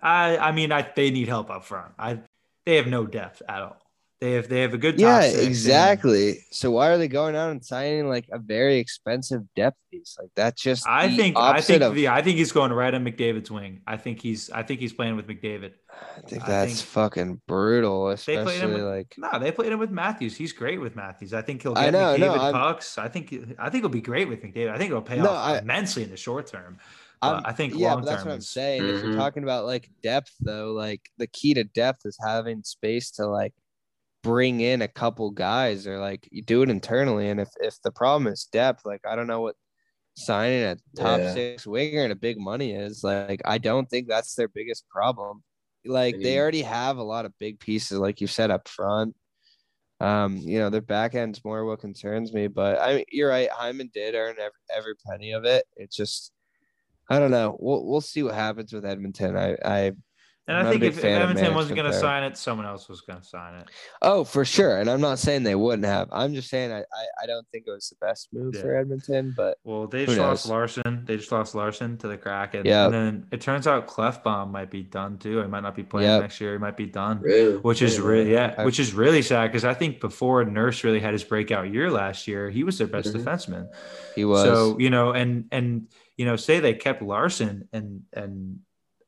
I 0.02 0.36
I 0.38 0.52
mean 0.52 0.72
I 0.72 0.88
they 0.96 1.10
need 1.10 1.28
help 1.28 1.50
up 1.50 1.64
front. 1.64 1.92
I 1.98 2.18
they 2.66 2.76
have 2.76 2.86
no 2.86 3.06
depth 3.06 3.42
at 3.48 3.62
all. 3.62 3.76
They 4.20 4.32
have 4.34 4.48
they 4.48 4.60
have 4.60 4.72
a 4.72 4.78
good 4.78 4.94
top 4.98 5.00
yeah, 5.00 5.20
six 5.22 5.38
and- 5.38 5.48
exactly. 5.48 6.38
So 6.52 6.70
why 6.70 6.90
are 6.90 6.96
they 6.98 7.08
going 7.08 7.34
out 7.34 7.50
and 7.50 7.64
signing 7.64 8.08
like 8.08 8.26
a 8.30 8.38
very 8.38 8.76
expensive 8.78 9.42
depth 9.56 9.76
piece? 9.90 10.16
Like 10.20 10.30
that's 10.36 10.62
just 10.62 10.86
I 10.86 11.08
think 11.16 11.36
I 11.36 11.60
think 11.60 11.82
of, 11.82 11.96
the, 11.96 12.06
I 12.06 12.22
think 12.22 12.38
he's 12.38 12.52
going 12.52 12.72
right 12.72 12.94
on 12.94 13.04
McDavid's 13.04 13.50
wing. 13.50 13.80
I 13.84 13.96
think 13.96 14.20
he's 14.20 14.48
I 14.50 14.62
think 14.62 14.78
he's 14.78 14.92
playing 14.92 15.16
with 15.16 15.26
McDavid. 15.26 15.72
I 15.90 16.20
think 16.20 16.44
I 16.44 16.46
that's 16.46 16.74
think- 16.82 16.86
fucking 16.90 17.40
brutal, 17.48 18.10
They 18.10 18.14
played 18.16 18.38
him 18.38 18.46
especially 18.46 18.74
with- 18.74 18.82
like 18.84 19.14
No, 19.18 19.38
they 19.40 19.50
played 19.50 19.72
him 19.72 19.80
with 19.80 19.90
Matthews. 19.90 20.36
He's 20.36 20.52
great 20.52 20.80
with 20.80 20.94
Matthews. 20.94 21.34
I 21.34 21.42
think 21.42 21.62
he'll 21.62 21.76
I 21.76 21.86
get 21.86 21.92
know, 21.94 22.16
no, 22.16 22.32
McDavid 22.32 22.38
I'm- 22.38 22.52
pucks. 22.54 22.98
I 22.98 23.08
think 23.08 23.34
I 23.58 23.70
think 23.70 23.82
he'll 23.82 23.88
be 23.88 24.00
great 24.00 24.28
with 24.28 24.40
McDavid. 24.40 24.70
I 24.70 24.78
think 24.78 24.90
it'll 24.90 25.02
pay 25.02 25.18
No, 25.18 25.30
off 25.30 25.48
I- 25.48 25.58
immensely 25.58 26.04
in 26.04 26.10
the 26.10 26.16
short 26.16 26.46
term. 26.46 26.78
But 27.22 27.34
I'm- 27.34 27.42
I 27.46 27.52
think 27.52 27.74
yeah, 27.76 27.94
but 27.94 28.04
that's 28.04 28.24
what 28.24 28.32
I'm 28.32 28.38
is- 28.38 28.48
saying. 28.50 28.82
If 28.82 29.02
you're 29.02 29.12
Mhm. 29.12 29.16
talking 29.16 29.44
about 29.44 29.64
like 29.64 29.88
depth, 30.02 30.34
though, 30.40 30.72
like 30.72 31.08
the 31.18 31.28
key 31.28 31.54
to 31.54 31.64
depth 31.64 32.04
is 32.04 32.18
having 32.20 32.62
space 32.64 33.10
to 33.12 33.26
like 33.26 33.54
bring 34.22 34.60
in 34.60 34.82
a 34.82 34.88
couple 34.88 35.30
guys 35.30 35.86
or 35.86 35.98
like 35.98 36.28
you 36.30 36.42
do 36.42 36.62
it 36.62 36.68
internally. 36.70 37.28
And 37.28 37.40
if 37.40 37.48
if 37.60 37.80
the 37.82 37.92
problem 37.92 38.26
is 38.26 38.44
depth, 38.52 38.84
like 38.84 39.00
I 39.06 39.14
don't 39.16 39.26
know 39.28 39.40
what 39.40 39.56
signing 40.14 40.62
a 40.64 40.76
top 40.96 41.20
Yeah. 41.20 41.32
six 41.34 41.66
winger 41.66 42.02
and 42.02 42.12
a 42.12 42.16
big 42.16 42.38
money 42.38 42.72
is. 42.74 43.02
Like 43.04 43.40
I 43.44 43.58
don't 43.58 43.88
think 43.88 44.08
that's 44.08 44.34
their 44.34 44.48
biggest 44.48 44.88
problem. 44.88 45.42
Like 45.84 46.16
They 46.16 46.22
they 46.24 46.38
already 46.40 46.62
have 46.62 46.98
a 46.98 47.02
lot 47.02 47.24
of 47.24 47.38
big 47.38 47.58
pieces, 47.60 47.98
like 47.98 48.20
you 48.20 48.26
said 48.26 48.50
up 48.50 48.68
front. 48.68 49.14
Um, 50.00 50.36
you 50.38 50.58
know, 50.58 50.68
their 50.70 50.80
back 50.80 51.14
end's 51.14 51.44
more 51.44 51.64
what 51.64 51.78
concerns 51.80 52.32
me, 52.32 52.48
but 52.48 52.80
I 52.80 52.96
mean, 52.96 53.04
you're 53.12 53.28
right. 53.28 53.48
Hyman 53.50 53.88
did 53.94 54.16
earn 54.16 54.34
every, 54.38 54.58
every 54.74 54.94
penny 55.06 55.30
of 55.32 55.44
it. 55.44 55.64
It's 55.76 55.94
just, 55.96 56.32
I 57.12 57.18
don't 57.18 57.30
know. 57.30 57.56
We'll 57.60 57.84
we'll 57.86 58.00
see 58.00 58.22
what 58.22 58.34
happens 58.34 58.72
with 58.72 58.84
Edmonton. 58.84 59.36
I 59.36 59.56
I 59.64 59.92
And 60.48 60.56
I'm 60.58 60.66
I 60.66 60.68
a 60.70 60.72
think 60.72 60.82
if, 60.82 60.98
if 60.98 61.04
Edmonton 61.04 61.54
wasn't 61.54 61.76
going 61.76 61.90
to 61.92 61.96
sign 61.96 62.24
it, 62.24 62.36
someone 62.36 62.66
else 62.66 62.88
was 62.88 63.00
going 63.02 63.20
to 63.20 63.24
sign 63.24 63.54
it. 63.60 63.68
oh 64.02 64.24
for 64.24 64.44
sure, 64.44 64.78
and 64.80 64.90
I'm 64.90 65.00
not 65.00 65.20
saying 65.20 65.44
they 65.44 65.54
wouldn't 65.54 65.84
have. 65.86 66.08
I'm 66.10 66.34
just 66.34 66.50
saying 66.50 66.72
I 66.72 66.80
I, 66.80 67.04
I 67.22 67.26
don't 67.26 67.46
think 67.52 67.64
it 67.68 67.70
was 67.70 67.88
the 67.90 68.04
best 68.04 68.28
move 68.32 68.54
Yeah. 68.56 68.62
for 68.62 68.76
Edmonton, 68.76 69.34
but 69.36 69.58
Well, 69.62 69.86
they 69.86 70.04
just 70.06 70.18
lost? 70.18 70.48
Larsson. 70.48 71.04
They 71.06 71.16
just 71.16 71.30
lost 71.30 71.54
Larsson 71.54 71.96
to 71.98 72.08
the 72.08 72.16
Kraken. 72.18 72.62
Yeah. 72.66 72.86
And 72.86 72.94
then 72.94 73.26
it 73.30 73.40
turns 73.40 73.68
out 73.68 73.86
Klefbom 73.86 74.50
might 74.50 74.68
be 74.70 74.82
done 74.82 75.16
too. 75.18 75.40
He 75.40 75.46
might 75.46 75.62
not 75.62 75.76
be 75.76 75.84
playing 75.84 76.08
Yep. 76.10 76.22
next 76.22 76.40
year. 76.40 76.52
He 76.54 76.58
might 76.58 76.76
be 76.76 76.86
done. 76.86 77.20
Really? 77.20 77.58
Which 77.58 77.80
is 77.80 77.98
Yeah. 77.98 78.04
really 78.04 78.32
yeah, 78.32 78.54
I- 78.58 78.64
which 78.64 78.80
is 78.80 78.94
really 78.94 79.22
sad 79.22 79.46
because 79.46 79.64
I 79.64 79.74
think 79.74 80.00
before 80.00 80.44
Nurse 80.44 80.82
really 80.82 80.98
had 81.06 81.12
his 81.12 81.22
breakout 81.22 81.72
year 81.72 81.88
last 81.88 82.26
year, 82.26 82.50
he 82.50 82.64
was 82.64 82.78
their 82.78 82.88
best 82.88 83.14
Mhm. 83.14 83.22
defenseman. 83.22 83.68
he 84.16 84.24
was. 84.24 84.42
So 84.42 84.76
you 84.80 84.90
know, 84.90 85.12
and 85.12 85.44
and 85.52 85.86
you 86.16 86.24
know, 86.26 86.36
say 86.36 86.60
they 86.60 86.74
kept 86.74 87.02
Larsson 87.02 87.68
and 87.72 88.02
and 88.12 88.60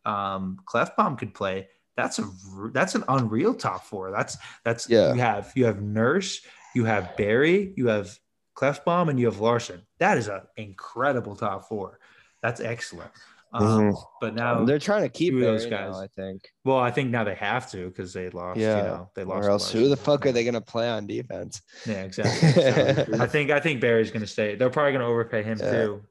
um 0.05 0.59
Klefbom 0.67 1.19
could 1.19 1.35
play. 1.35 1.69
That's 1.97 2.19
a 2.19 2.25
that's 2.73 2.95
an 2.95 3.05
unreal 3.09 3.55
top 3.55 3.85
four. 3.85 4.11
That's 4.11 4.37
that's 4.65 4.89
Yeah. 4.89 5.15
You 5.15 5.21
have 5.21 5.53
you 5.55 5.65
have 5.67 5.81
Nurse, 5.81 6.41
you 6.75 6.85
have 6.85 7.17
Barry, 7.17 7.73
you 7.77 7.89
have 7.89 8.19
Klefbom, 8.57 9.09
and 9.11 9.19
you 9.19 9.27
have 9.27 9.41
Larson. 9.41 9.83
That 9.99 10.19
is 10.19 10.29
an 10.29 10.43
incredible 10.57 11.37
top 11.37 11.69
four. 11.69 11.99
That's 12.43 12.61
excellent. 12.61 13.11
Um, 13.53 13.63
Mhm. 13.93 14.03
But 14.21 14.35
now, 14.35 14.65
they're 14.65 14.81
trying 14.81 15.03
to 15.03 15.09
keep 15.09 15.33
two 15.33 15.41
those 15.41 15.63
those 15.63 15.71
guys. 15.71 15.95
guys. 15.95 16.03
I 16.03 16.07
think. 16.09 16.49
well, 16.65 16.79
I 16.79 16.91
think 16.91 17.11
now 17.11 17.23
they 17.23 17.37
have 17.37 17.71
to 17.71 17.87
because 17.89 18.13
they 18.13 18.29
lost. 18.31 18.59
Yeah. 18.59 18.77
you 18.79 18.83
know, 18.83 19.11
they 19.15 19.23
lost. 19.23 19.47
Or 19.47 19.51
else, 19.51 19.71
who 19.71 19.89
the 19.89 19.97
fuck 19.97 20.27
are 20.27 20.33
they 20.33 20.45
gonna 20.45 20.61
play 20.61 20.89
on 20.89 21.07
defense? 21.07 21.63
Yeah, 21.87 22.03
exactly. 22.03 22.49
So, 23.17 23.23
I 23.23 23.27
think 23.29 23.51
I 23.53 23.61
think 23.61 23.81
Barry's 23.81 24.11
going 24.11 24.23
to 24.23 24.27
stay. 24.27 24.57
They're 24.57 24.71
probably 24.71 24.91
going 24.93 25.03
to 25.03 25.07
overpay 25.09 25.45
him 25.45 25.59
Yeah. 25.61 25.71
too. 25.71 26.03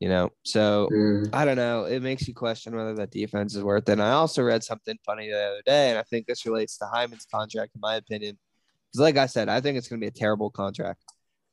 You 0.00 0.08
know, 0.08 0.30
so 0.44 0.88
Mm. 0.90 1.28
I 1.32 1.44
don't 1.44 1.56
know. 1.56 1.84
It 1.84 2.02
makes 2.02 2.26
you 2.26 2.34
question 2.34 2.74
whether 2.74 2.94
that 2.94 3.10
defense 3.10 3.54
is 3.54 3.62
worth 3.62 3.88
it. 3.88 3.92
And 3.92 4.02
I 4.02 4.12
also 4.12 4.42
read 4.42 4.64
something 4.64 4.98
funny 5.04 5.28
the 5.28 5.38
other 5.38 5.62
day, 5.64 5.90
and 5.90 5.98
I 5.98 6.02
think 6.02 6.26
this 6.26 6.46
relates 6.46 6.78
to 6.78 6.86
Hyman's 6.86 7.26
contract, 7.32 7.74
in 7.74 7.80
my 7.82 7.96
opinion. 7.96 8.38
Because, 8.90 9.02
like 9.02 9.18
I 9.18 9.26
said, 9.26 9.48
I 9.48 9.60
think 9.60 9.76
it's 9.76 9.88
going 9.88 10.00
to 10.00 10.04
be 10.04 10.08
a 10.08 10.10
terrible 10.10 10.50
contract 10.50 11.04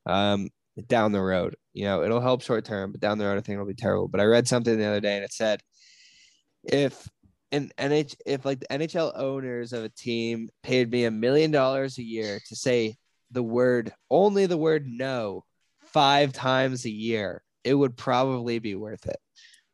um, 0.05 0.49
down 0.87 1.11
the 1.11 1.21
road. 1.21 1.55
You 1.73 1.85
know, 1.85 2.03
it'll 2.03 2.21
help 2.21 2.41
short 2.41 2.63
term, 2.65 2.93
but 2.93 3.01
down 3.01 3.17
the 3.17 3.25
road, 3.25 3.37
I 3.37 3.41
think 3.41 3.55
it'll 3.55 3.67
be 3.67 3.73
terrible. 3.73 4.07
But 4.07 4.21
I 4.21 4.25
read 4.25 4.47
something 4.47 4.77
the 4.77 4.85
other 4.85 5.01
day, 5.01 5.15
and 5.15 5.25
it 5.25 5.33
said 5.33 5.61
if 6.63 7.07
an 7.51 7.71
NH 7.77 8.15
if 8.25 8.45
like 8.45 8.59
the 8.59 8.67
NHL 8.67 9.13
owners 9.15 9.73
of 9.73 9.83
a 9.83 9.89
team 9.89 10.49
paid 10.63 10.91
me 10.91 11.05
a 11.05 11.11
million 11.11 11.51
dollars 11.51 11.97
a 11.97 12.03
year 12.03 12.39
to 12.47 12.55
say 12.55 12.95
the 13.31 13.43
word 13.43 13.93
only 14.09 14.45
the 14.45 14.57
word 14.57 14.85
no 14.87 15.43
five 15.85 16.33
times 16.33 16.85
a 16.85 16.89
year, 16.89 17.41
it 17.68 17.74
would 17.74 17.97
probably 17.97 18.59
be 18.59 18.76
worth 18.76 19.05
it. 19.05 19.18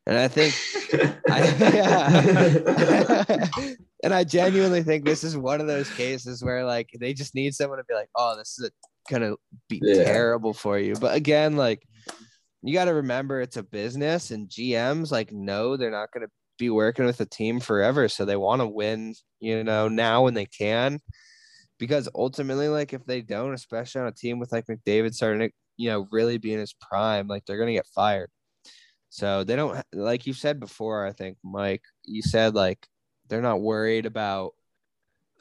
And 0.06 0.18
I 0.18 0.28
think 0.28 0.54
I, 1.30 1.40
yeah. 2.76 3.46
and 4.02 4.12
I 4.12 4.24
genuinely 4.24 4.82
think 4.82 5.04
this 5.04 5.24
is 5.24 5.36
one 5.36 5.60
of 5.60 5.66
those 5.66 5.88
cases 5.90 6.42
where 6.42 6.64
like 6.64 6.90
they 6.98 7.14
just 7.14 7.34
need 7.34 7.54
someone 7.54 7.78
to 7.78 7.84
be 7.88 7.94
like, 7.94 8.10
oh, 8.16 8.36
this 8.36 8.58
is 8.58 8.70
gonna 9.10 9.34
be 9.68 9.80
Yeah. 9.82 10.04
terrible 10.04 10.52
for 10.52 10.78
you. 10.78 10.94
But 10.96 11.14
again, 11.14 11.56
like 11.56 11.86
you 12.62 12.72
got 12.72 12.86
to 12.86 12.94
remember 12.94 13.40
it's 13.40 13.58
a 13.58 13.62
business 13.62 14.30
and 14.30 14.48
GMs 14.48 15.12
like 15.12 15.32
no, 15.32 15.76
they're 15.76 15.90
not 15.90 16.10
gonna 16.12 16.28
be 16.58 16.70
working 16.70 17.04
with 17.04 17.20
a 17.20 17.26
team 17.26 17.60
forever. 17.60 18.08
So 18.08 18.24
they 18.24 18.36
want 18.36 18.60
to 18.60 18.66
win, 18.66 19.14
you 19.40 19.64
know, 19.64 19.88
now 19.88 20.24
when 20.24 20.34
they 20.34 20.46
can. 20.46 21.00
Because 21.78 22.08
ultimately, 22.14 22.68
like 22.68 22.92
if 22.92 23.04
they 23.04 23.20
don't, 23.20 23.52
especially 23.52 24.02
on 24.02 24.06
a 24.06 24.12
team 24.12 24.38
with 24.38 24.52
like 24.52 24.66
McDavid 24.66 25.12
starting 25.12 25.48
to, 25.48 25.54
you 25.76 25.90
know, 25.90 26.08
really 26.10 26.38
be 26.38 26.52
in 26.52 26.60
his 26.60 26.72
prime, 26.72 27.26
like 27.28 27.44
they're 27.46 27.58
gonna 27.58 27.72
get 27.72 27.86
fired. 27.86 28.30
So 29.08 29.44
they 29.44 29.54
don't 29.56 29.80
like 29.92 30.26
you 30.26 30.32
said 30.32 30.58
before, 30.60 31.06
I 31.06 31.12
think, 31.12 31.38
Mike, 31.44 31.82
you 32.04 32.22
said 32.22 32.54
like 32.54 32.86
they're 33.28 33.42
not 33.42 33.60
worried 33.60 34.06
about 34.06 34.52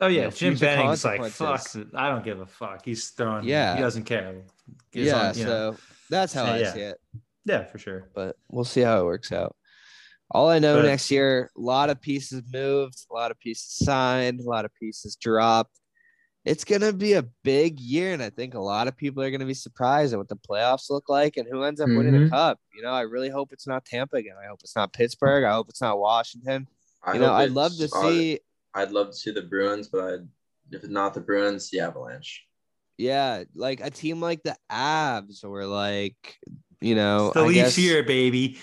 Oh 0.02 0.08
you 0.08 0.18
yeah, 0.18 0.24
know, 0.26 0.30
Jim 0.32 0.56
Benning's 0.58 1.06
like 1.06 1.24
fuck. 1.32 1.66
I 1.96 2.10
don't 2.10 2.24
give 2.26 2.40
a 2.40 2.46
fuck. 2.46 2.84
He's 2.84 3.10
throwing. 3.10 3.46
Yeah. 3.46 3.76
he 3.76 3.82
doesn't 3.82 4.04
care. 4.04 4.42
He's 4.92 5.08
yeah, 5.08 5.30
on, 5.30 5.38
you 5.38 5.46
know. 5.46 5.72
so 5.74 5.78
that's 6.10 6.34
how 6.34 6.46
So, 6.46 6.52
I 6.52 6.58
yeah. 6.60 6.74
see 6.74 6.80
it. 6.82 6.98
yeah, 7.46 7.64
for 7.66 7.78
sure. 7.78 8.10
But 8.14 8.36
we'll 8.50 8.64
see 8.66 8.82
how 8.82 9.02
it 9.02 9.06
works 9.06 9.32
out. 9.32 9.56
All 10.32 10.50
I 10.50 10.60
know 10.60 10.78
But- 10.78 10.86
next 10.88 11.10
year, 11.12 11.52
a 11.56 11.62
lot 11.62 11.90
of 11.90 12.02
pieces 12.02 12.42
moved, 12.52 13.06
a 13.10 13.14
lot 13.14 13.32
of 13.32 13.40
pieces 13.40 13.68
signed, 13.86 14.40
a 14.40 14.44
lot 14.44 14.66
of 14.66 14.72
pieces 14.80 15.16
dropped. 15.16 15.80
It's 16.46 16.66
gonna 16.66 16.92
be 16.92 17.14
a 17.14 17.24
big 17.44 17.80
year, 17.80 18.12
and 18.12 18.22
I 18.22 18.30
think 18.30 18.54
a 18.54 18.60
lot 18.60 18.88
of 18.90 18.98
people 18.98 19.24
are 19.24 19.32
gonna 19.32 19.46
be 19.46 19.54
surprised 19.54 20.14
at 20.14 20.18
what 20.20 20.28
the 20.28 20.36
playoffs 20.36 20.90
look 20.90 21.08
like 21.08 21.38
and 21.38 21.48
who 21.50 21.64
ends 21.64 21.80
up 21.80 21.88
winning 21.90 22.12
the 22.14 22.20
Mhm. 22.28 22.30
cup. 22.32 22.60
You 22.76 22.82
know, 22.82 22.90
I 22.92 23.02
really 23.02 23.30
hope 23.30 23.54
it's 23.54 23.66
not 23.68 23.86
Tampa 23.86 24.18
again. 24.18 24.36
I 24.44 24.48
hope 24.48 24.60
it's 24.62 24.76
not 24.76 24.92
Pittsburgh. 24.92 25.46
I 25.46 25.54
hope 25.54 25.70
it's 25.70 25.82
not 25.82 26.00
Washington. 26.00 26.68
I 27.02 27.14
You 27.14 27.20
know, 27.22 27.34
I'd 27.34 27.52
love 27.52 27.76
to 27.78 27.88
see. 27.88 28.40
I'd 28.74 28.92
love 28.92 29.08
to 29.12 29.14
see 29.16 29.32
the 29.32 29.42
Bruins, 29.44 29.88
but 29.88 30.14
I'd, 30.14 30.28
if 30.72 30.88
not 30.90 31.14
the 31.14 31.22
Bruins, 31.22 31.70
the 31.70 31.80
Avalanche. 31.80 32.46
Yeah, 32.98 33.44
like 33.56 33.80
a 33.82 33.90
team 33.90 34.20
like 34.20 34.44
the 34.44 34.58
Avs 34.72 35.44
or 35.44 35.66
like 35.66 36.38
you 36.82 36.96
know, 36.96 37.28
It's 37.28 37.36
the 37.36 37.40
I 37.40 37.48
Leafs 37.48 37.56
guess, 37.60 37.76
here, 37.78 38.04
baby. 38.04 38.58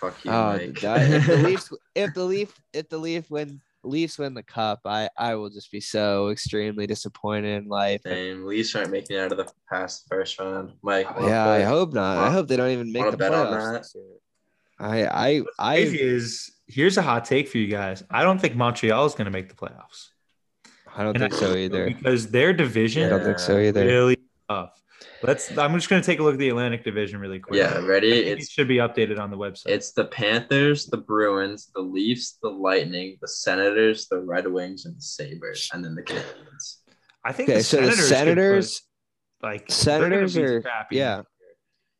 Fuck 0.00 0.24
you, 0.24 0.32
Oh, 0.32 0.56
Mike. 0.56 0.80
die- 0.80 1.04
if 1.04 1.26
the 1.26 1.36
Leafs, 1.56 1.72
if 1.94 2.14
the 2.14 2.24
Leaf, 2.24 2.60
if 2.72 2.88
the 2.88 2.98
Leaf 2.98 3.30
win, 3.30 3.60
Leafs 3.82 4.18
win 4.18 4.34
the 4.34 4.42
cup, 4.42 4.80
I 4.84 5.08
I 5.16 5.34
will 5.36 5.48
just 5.50 5.70
be 5.72 5.80
so 5.80 6.28
extremely 6.28 6.86
disappointed 6.86 7.62
in 7.62 7.68
life. 7.68 8.02
Same. 8.04 8.44
Leafs 8.44 8.74
aren't 8.74 8.90
making 8.90 9.16
it 9.16 9.20
out 9.20 9.32
of 9.32 9.38
the 9.38 9.50
past 9.70 10.06
first 10.08 10.38
round. 10.38 10.72
Mike. 10.82 11.10
wanna 11.16 11.28
Yeah, 11.28 11.48
I 11.48 11.62
hope 11.62 11.92
not. 11.94 12.18
I 12.18 12.30
hope 12.30 12.48
they 12.48 12.56
don't 12.56 12.70
even 12.70 12.92
make 12.92 13.10
the 13.10 13.16
bet 13.16 13.32
on 13.32 13.46
playoffs. 13.46 13.92
that? 13.92 14.18
I 14.78 15.04
I 15.06 15.42
I 15.58 15.76
is 15.78 16.50
here's 16.66 16.96
a 16.98 17.02
hot 17.02 17.24
take 17.24 17.48
for 17.48 17.58
you 17.58 17.68
guys. 17.68 18.02
I 18.10 18.22
don't 18.22 18.38
think 18.40 18.54
Montreal 18.56 19.06
is 19.06 19.14
going 19.14 19.24
to 19.26 19.30
make 19.30 19.48
the 19.48 19.54
playoffs. 19.54 20.08
I 20.96 21.02
don't 21.02 21.16
And 21.16 21.30
think 21.32 21.34
I- 21.34 21.46
so 21.46 21.54
either. 21.56 21.86
because 21.86 22.30
their 22.30 22.52
division 22.52 23.04
I 23.06 23.08
don't 23.10 23.24
think 23.24 23.38
so 23.38 23.58
either. 23.58 23.84
really 23.84 24.18
tough. 24.50 24.82
Let's. 25.22 25.56
I'm 25.56 25.74
just 25.74 25.88
going 25.88 26.02
to 26.02 26.06
take 26.06 26.18
a 26.18 26.22
look 26.22 26.34
at 26.34 26.38
the 26.38 26.50
Atlantic 26.50 26.84
Division 26.84 27.20
really 27.20 27.38
quick. 27.38 27.56
Yeah, 27.58 27.78
ready? 27.78 28.10
It 28.10 28.46
should 28.48 28.68
be 28.68 28.76
updated 28.76 29.18
on 29.18 29.30
the 29.30 29.36
website. 29.36 29.68
it's 29.68 29.92
the 29.92 30.04
Panthers, 30.06 30.86
the 30.86 30.98
Bruins, 30.98 31.70
the 31.74 31.80
Leafs, 31.80 32.38
the 32.42 32.50
Lightning, 32.50 33.16
the 33.20 33.28
Senators, 33.28 34.08
the 34.08 34.18
Red 34.18 34.46
Wings, 34.46 34.84
and 34.84 34.96
the 34.96 35.00
Sabres, 35.00 35.70
and 35.72 35.82
then 35.84 35.94
the 35.94 36.02
Canadiens. 36.02 36.78
I 37.24 37.32
think 37.32 37.48
Okay, 37.48 37.58
the 37.58 37.64
so 37.64 37.76
the 37.78 37.92
Senators, 37.92 37.98
could 37.98 38.08
Senators, 38.08 38.80
put, 39.40 39.46
like 39.46 39.70
Senators 39.70 40.34
they're 40.34 40.44
gonna 40.44 40.52
be 40.52 40.56
are 40.56 40.62
crappy. 40.62 40.96
yeah. 40.96 41.22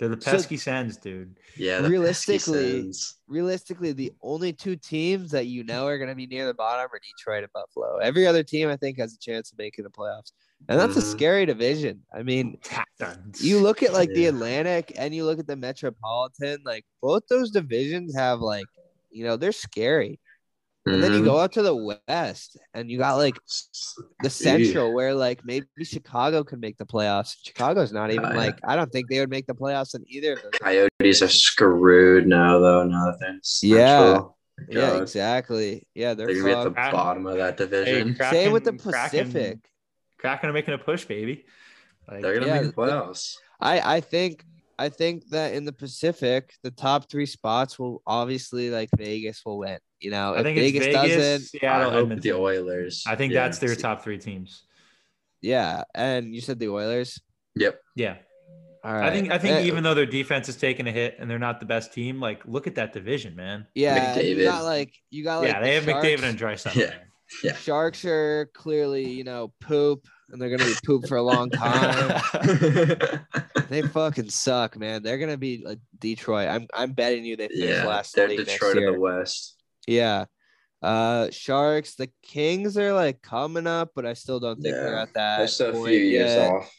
They're 0.01 0.09
the 0.09 0.21
So- 0.21 0.31
pesky 0.33 0.57
Sens, 0.57 0.97
dude. 0.97 1.37
Yeah, 1.57 1.81
the 1.83 1.89
Realistically- 1.91 2.39
pesky 2.39 2.83
Sens. 2.83 3.15
realistically, 3.29 3.93
the 3.93 4.13
only 4.23 4.53
two 4.53 4.75
teams 4.75 5.31
that 5.31 5.47
you 5.47 5.63
know 5.63 5.87
are 5.87 5.99
going 5.99 6.09
to 6.09 6.17
be 6.17 6.27
near 6.27 6.47
the 6.47 6.55
bottom 6.55 6.89
are 6.93 6.99
Detroit 6.99 7.45
and 7.45 7.53
Buffalo. 7.53 7.99
Every 7.99 8.27
other 8.27 8.43
team, 8.43 8.69
I 8.69 8.77
think, 8.77 8.99
has 8.99 9.13
a 9.15 9.19
chance 9.19 9.53
of 9.53 9.59
making 9.59 9.85
the 9.85 9.91
playoffs, 9.91 10.33
and 10.69 10.81
that's 10.81 10.97
a 10.97 11.01
Mhm. 11.01 11.11
scary 11.13 11.45
division. 11.47 12.03
I 12.13 12.23
mean, 12.23 12.59
you 13.41 13.61
look 13.61 13.83
at 13.83 13.93
like 13.93 14.09
the 14.15 14.27
Atlantic 14.27 14.93
and 14.97 15.15
you 15.15 15.25
look 15.25 15.39
at 15.39 15.47
the 15.47 15.57
Metropolitan, 15.57 16.63
like 16.65 16.85
both 17.03 17.27
those 17.29 17.51
divisions 17.51 18.15
have 18.17 18.41
like, 18.41 18.67
you 19.11 19.25
know, 19.25 19.37
they're 19.37 19.53
scary. 19.53 20.19
And 20.87 21.03
then 21.03 21.13
you 21.13 21.21
Mhm. 21.21 21.25
go 21.25 21.39
out 21.39 21.53
to 21.53 21.63
the 21.63 21.75
West 22.09 22.59
and 22.73 22.91
you 22.91 22.97
got 22.97 23.17
like 23.17 23.37
the 24.23 24.31
Central 24.31 24.95
where 24.95 25.15
like 25.15 25.45
maybe 25.45 25.67
Chicago 25.83 26.43
could 26.43 26.61
make 26.61 26.79
the 26.79 26.87
playoffs. 26.87 27.37
Chicago's 27.45 27.93
not 27.93 28.11
even 28.11 28.25
yeah. 28.31 28.37
like 28.37 28.59
I 28.65 28.77
don't 28.77 28.91
think 28.91 29.09
they 29.11 29.21
would 29.21 29.29
make 29.31 29.47
the 29.47 29.55
playoffs 29.55 29.95
in 29.95 30.03
either 30.09 30.33
of 30.33 30.43
those. 30.43 30.53
Coyotes 30.61 31.23
are 31.23 31.29
screwed 31.29 32.27
now, 32.27 32.59
though. 32.59 32.85
Now 32.85 33.07
that 33.11 33.19
they're 33.21 33.29
in 33.31 33.41
Yeah. 33.63 33.99
Central. 34.13 34.37
Yeah, 34.69 35.01
exactly. 35.03 35.87
Yeah, 35.95 36.15
they're, 36.15 36.27
They're 36.27 36.37
gonna 36.37 36.71
be 36.71 36.77
at 36.81 36.91
the 36.91 36.93
bottom 36.97 37.27
of 37.27 37.37
that 37.37 37.59
Hey, 37.59 37.65
division. 37.65 38.15
Kraken- 38.15 38.35
Same 38.35 38.53
with 38.53 38.65
the 38.65 38.73
Kraken- 38.73 38.93
Pacific. 39.33 39.59
Kraken 40.19 40.51
are 40.51 40.53
making 40.53 40.75
a 40.75 40.79
push, 40.79 41.05
baby. 41.07 41.45
Like, 42.11 42.23
They're 42.23 42.35
gonna 42.35 42.47
Yeah, 42.47 42.61
make 42.63 42.75
the 42.75 42.81
playoffs. 42.81 43.37
I 43.61 43.97
I 43.97 44.01
think 44.01 44.45
I 44.79 44.89
think 44.89 45.29
that 45.29 45.53
in 45.55 45.67
the 45.67 45.73
Pacific, 45.75 46.55
the 46.63 46.71
top 46.71 47.11
three 47.11 47.27
spots 47.27 47.79
will 47.79 48.03
obviously 48.07 48.71
like 48.71 48.89
Vegas 48.97 49.43
will 49.45 49.59
win. 49.59 49.79
You 50.01 50.11
know, 50.11 50.35
I 50.35 50.39
if 50.39 50.45
think 50.45 50.59
Vegas, 50.59 50.87
Vegas, 50.87 51.51
doesn't, 51.53 51.65
I 51.69 51.91
hope 51.91 52.21
the 52.21 52.33
Oilers. 52.33 53.05
I 53.07 53.17
think 53.17 53.33
Yeah, 53.33 53.45
that's 53.45 53.59
their 53.59 53.75
top 53.75 54.03
three 54.03 54.19
teams. 54.19 54.65
yeah. 55.43 55.85
And 55.95 56.35
you 56.35 56.41
said 56.41 56.59
the 56.59 56.69
Oilers. 56.69 57.21
Yep. 57.57 57.81
Yeah. 57.97 58.17
All 58.83 58.95
right. 58.95 59.05
I 59.05 59.11
think 59.11 59.31
I 59.31 59.37
think 59.37 59.67
even 59.67 59.83
though 59.85 59.93
their 59.93 60.07
defense 60.07 60.49
is 60.49 60.57
taking 60.57 60.87
a 60.87 60.91
hit 60.93 61.17
and 61.19 61.31
they're 61.31 61.39
not 61.39 61.61
the 61.61 61.67
best 61.67 61.93
team, 61.93 62.19
like 62.19 62.43
look 62.47 62.67
at 62.67 62.77
that 62.77 62.95
division, 62.95 63.37
man. 63.37 63.67
yeah, 63.75 64.19
you 64.19 64.37
McDavid. 64.37 64.45
got 64.45 64.65
like 64.65 64.95
you 65.11 65.23
got 65.23 65.41
like 65.41 65.49
yeah, 65.53 65.61
they 65.61 65.79
the 65.79 65.93
have 65.93 66.03
McDavid 66.03 66.23
and 66.25 66.39
Drysdale. 66.39 66.73
Yeah. 66.77 66.95
Yeah. 67.45 67.55
Sharks 67.55 68.05
are 68.07 68.51
clearly 68.55 69.09
you 69.09 69.23
know 69.23 69.53
poop, 69.61 70.07
and 70.31 70.41
they're 70.41 70.51
gonna 70.51 70.69
be 70.69 70.75
poop 70.85 71.07
for 71.07 71.17
a 71.17 71.23
long 71.23 71.49
time. 71.51 72.21
they 73.69 73.83
fucking 73.83 74.31
suck, 74.31 74.77
man. 74.77 75.03
They're 75.03 75.19
gonna 75.19 75.37
be 75.37 75.63
like 75.65 75.79
Detroit. 75.99 76.49
I'm 76.49 76.67
I'm 76.75 76.93
betting 76.93 77.25
you 77.25 77.37
they 77.37 77.49
finish 77.49 77.69
yeah, 77.69 77.87
last. 77.87 78.17
they're 78.17 78.25
in 78.25 78.31
the 78.31 78.37
league 78.39 78.47
Detroit 78.49 78.77
next 78.77 78.87
of 78.89 78.95
the 78.95 79.01
West. 79.01 79.60
Yeah. 79.91 80.25
Uh 80.83 81.29
Sharks, 81.31 81.95
the 81.97 82.11
Kings 82.23 82.79
are 82.79 82.93
like 82.95 83.21
coming 83.21 83.67
up, 83.67 83.91
but 83.95 84.07
I 84.07 84.15
still 84.15 84.41
don't 84.41 84.61
think 84.63 84.75
they're 84.75 84.95
Yeah, 84.95 85.03
at 85.03 85.15
that. 85.15 85.39
They're 85.39 85.47
still 85.49 85.69
a 85.71 85.73
few 85.73 85.81
point 85.83 85.95
years 85.95 86.31
yet. 86.31 86.51
off. 86.53 86.75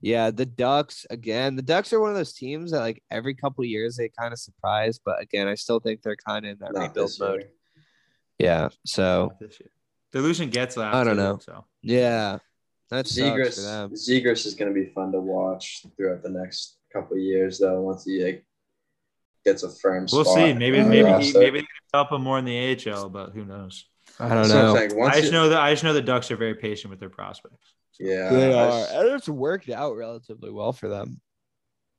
Yeah, 0.00 0.30
the 0.30 0.46
Ducks 0.46 1.06
again. 1.10 1.56
The 1.56 1.62
Ducks 1.62 1.92
are 1.92 2.00
one 2.00 2.10
of 2.10 2.16
those 2.16 2.32
teams 2.34 2.72
that 2.72 2.80
like 2.80 3.02
every 3.10 3.34
couple 3.34 3.62
of 3.62 3.68
years 3.68 3.96
they 3.96 4.08
kind 4.18 4.32
of 4.32 4.38
surprise, 4.38 4.98
but 5.04 5.22
again, 5.22 5.48
I 5.48 5.54
still 5.54 5.80
think 5.80 6.02
they're 6.02 6.16
kind 6.16 6.44
of 6.44 6.52
in 6.52 6.58
that 6.60 6.74
Not 6.74 6.88
rebuild 6.88 7.12
mode. 7.20 7.48
Yeah. 8.38 8.68
So 8.84 9.28
Not 9.28 9.40
this 9.40 9.60
year. 9.60 9.70
They're 10.12 10.22
losing 10.22 10.50
Getzlaff. 10.50 10.92
I 10.92 11.04
don't 11.04 11.16
know. 11.16 11.38
So 11.40 11.64
yeah, 11.82 12.38
that 12.90 13.06
sucks 13.06 13.18
for 13.18 13.22
Zegras, 13.22 13.64
them. 13.64 13.90
Zegras 13.92 14.46
is 14.46 14.54
going 14.54 14.72
to 14.74 14.80
be 14.80 14.90
fun 14.90 15.12
to 15.12 15.20
watch 15.20 15.84
throughout 15.96 16.22
the 16.22 16.30
next 16.30 16.78
couple 16.92 17.16
of 17.16 17.22
years, 17.22 17.58
though. 17.58 17.80
Once 17.82 18.04
he 18.04 18.22
like, 18.24 18.44
gets 19.46 19.62
a 19.62 19.70
firm 19.70 20.06
we'll 20.12 20.24
see. 20.24 20.52
Maybe 20.52 20.78
on 20.78 20.90
the 20.90 21.02
maybe 21.02 21.24
he, 21.24 21.32
maybe 21.32 21.58
they 21.60 21.66
can 21.66 21.68
help 21.94 22.12
him 22.12 22.22
more 22.22 22.38
in 22.38 22.44
the 22.44 22.90
AHL, 22.90 23.08
but 23.08 23.30
who 23.30 23.44
knows? 23.44 23.86
I 24.18 24.28
don't 24.28 24.48
That's 24.48 24.52
what 24.52 24.58
I'm 24.58 24.66
know. 24.66 24.76
saying. 24.76 24.96
Once 24.98 25.16
I 25.16 25.20
just 25.20 25.32
know 25.32 25.48
that 25.48 25.60
I 25.60 25.72
just 25.72 25.84
know 25.84 25.92
the 25.94 26.02
Ducks 26.02 26.30
are 26.30 26.36
very 26.36 26.54
patient 26.54 26.90
with 26.90 27.00
their 27.00 27.10
prospects. 27.10 27.72
Yeah, 27.98 28.28
They 28.30 28.52
are, 28.52 28.86
and 28.92 29.08
it's 29.14 29.28
worked 29.28 29.70
out 29.70 29.96
relatively 29.96 30.50
well 30.50 30.72
for 30.72 30.88
them. 30.88 31.20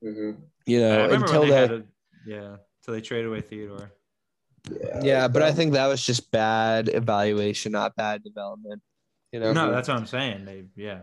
mhm. 0.04 0.38
You 0.68 0.80
know, 0.82 1.10
until 1.10 1.42
they 1.42 1.50
they, 1.50 1.56
had 1.56 1.72
a, 1.72 1.84
yeah, 2.28 2.56
until 2.82 2.94
they 2.94 3.02
traded 3.02 3.28
away 3.28 3.42
Theodore. 3.42 3.92
Yeah, 4.70 5.02
yeah, 5.04 5.28
but 5.28 5.42
I 5.42 5.54
think 5.54 5.74
that 5.74 5.88
was 5.88 6.06
just 6.06 6.30
bad 6.30 6.90
evaluation, 6.90 7.72
not 7.72 7.96
bad 7.96 8.24
development. 8.24 8.82
You 9.32 9.40
know. 9.40 9.54
No, 9.54 9.72
that's 9.72 9.88
what 9.88 9.98
I'm 9.98 10.06
saying. 10.06 10.46
They 10.46 10.66
yeah. 10.76 11.02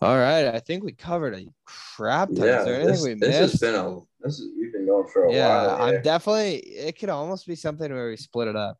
All 0.00 0.16
right, 0.18 0.46
I 0.46 0.60
think 0.60 0.84
we 0.84 0.92
covered 0.92 1.34
a 1.34 1.46
crap 1.64 2.28
ton. 2.34 2.46
yeah. 2.46 2.58
Is 2.60 2.64
there 2.64 2.74
anything 2.74 2.92
This, 2.92 3.02
we 3.02 3.14
this 3.14 3.40
missed? 3.40 3.52
has 3.52 3.60
been 3.60 3.74
a 3.74 4.00
this 4.20 4.38
is, 4.38 4.48
we've 4.58 4.72
been 4.72 4.86
going 4.86 5.08
for 5.08 5.26
a 5.26 5.32
yeah, 5.32 5.66
while. 5.66 5.86
here. 5.88 5.96
I'm 5.96 6.02
definitely. 6.02 6.56
It 6.56 6.98
could 6.98 7.08
almost 7.08 7.46
be 7.46 7.54
something 7.54 7.92
where 7.92 8.08
we 8.10 8.16
split 8.16 8.48
it 8.48 8.56
up. 8.56 8.78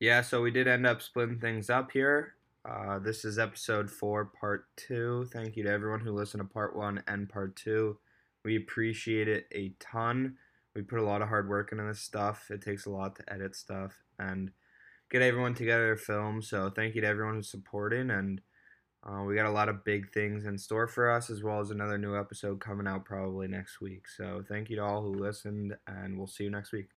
Yeah, 0.00 0.22
so 0.22 0.40
we 0.42 0.50
did 0.50 0.66
end 0.68 0.86
up 0.86 1.02
splitting 1.02 1.38
things 1.38 1.70
up 1.70 1.90
here. 1.92 2.34
Uh, 2.68 2.98
this 2.98 3.24
is 3.24 3.38
episode 3.38 3.90
four, 3.90 4.26
part 4.26 4.66
two. 4.76 5.26
Thank 5.32 5.56
you 5.56 5.62
to 5.64 5.70
everyone 5.70 6.00
who 6.00 6.12
listened 6.12 6.42
to 6.42 6.48
part 6.52 6.76
one 6.76 7.02
and 7.06 7.28
part 7.28 7.56
two. 7.56 7.98
We 8.44 8.56
appreciate 8.56 9.28
it 9.28 9.46
a 9.52 9.72
ton. 9.80 10.36
We 10.74 10.82
put 10.82 10.98
a 10.98 11.04
lot 11.04 11.22
of 11.22 11.28
hard 11.28 11.48
work 11.48 11.72
into 11.72 11.84
this 11.84 12.00
stuff. 12.00 12.50
It 12.50 12.62
takes 12.62 12.86
a 12.86 12.90
lot 12.90 13.16
to 13.16 13.32
edit 13.32 13.56
stuff 13.56 13.94
and 14.18 14.50
get 15.10 15.20
everyone 15.22 15.54
together 15.54 15.94
to 15.94 16.00
film. 16.00 16.42
So 16.42 16.70
thank 16.70 16.94
you 16.94 17.00
to 17.00 17.06
everyone 17.06 17.34
who's 17.36 17.50
supporting. 17.50 18.10
And 18.10 18.40
uh, 19.02 19.22
we 19.22 19.34
got 19.34 19.46
a 19.46 19.50
lot 19.50 19.68
of 19.68 19.84
big 19.84 20.12
things 20.12 20.44
in 20.44 20.58
store 20.58 20.86
for 20.86 21.10
us, 21.10 21.30
as 21.30 21.42
well 21.42 21.60
as 21.60 21.70
another 21.70 21.96
new 21.96 22.18
episode 22.18 22.60
coming 22.60 22.86
out 22.86 23.04
probably 23.04 23.48
next 23.48 23.80
week. 23.80 24.06
So 24.08 24.44
thank 24.48 24.68
you 24.68 24.76
to 24.76 24.84
all 24.84 25.02
who 25.02 25.14
listened, 25.14 25.76
and 25.86 26.18
we'll 26.18 26.26
see 26.26 26.44
you 26.44 26.50
next 26.50 26.72
week. 26.72 26.88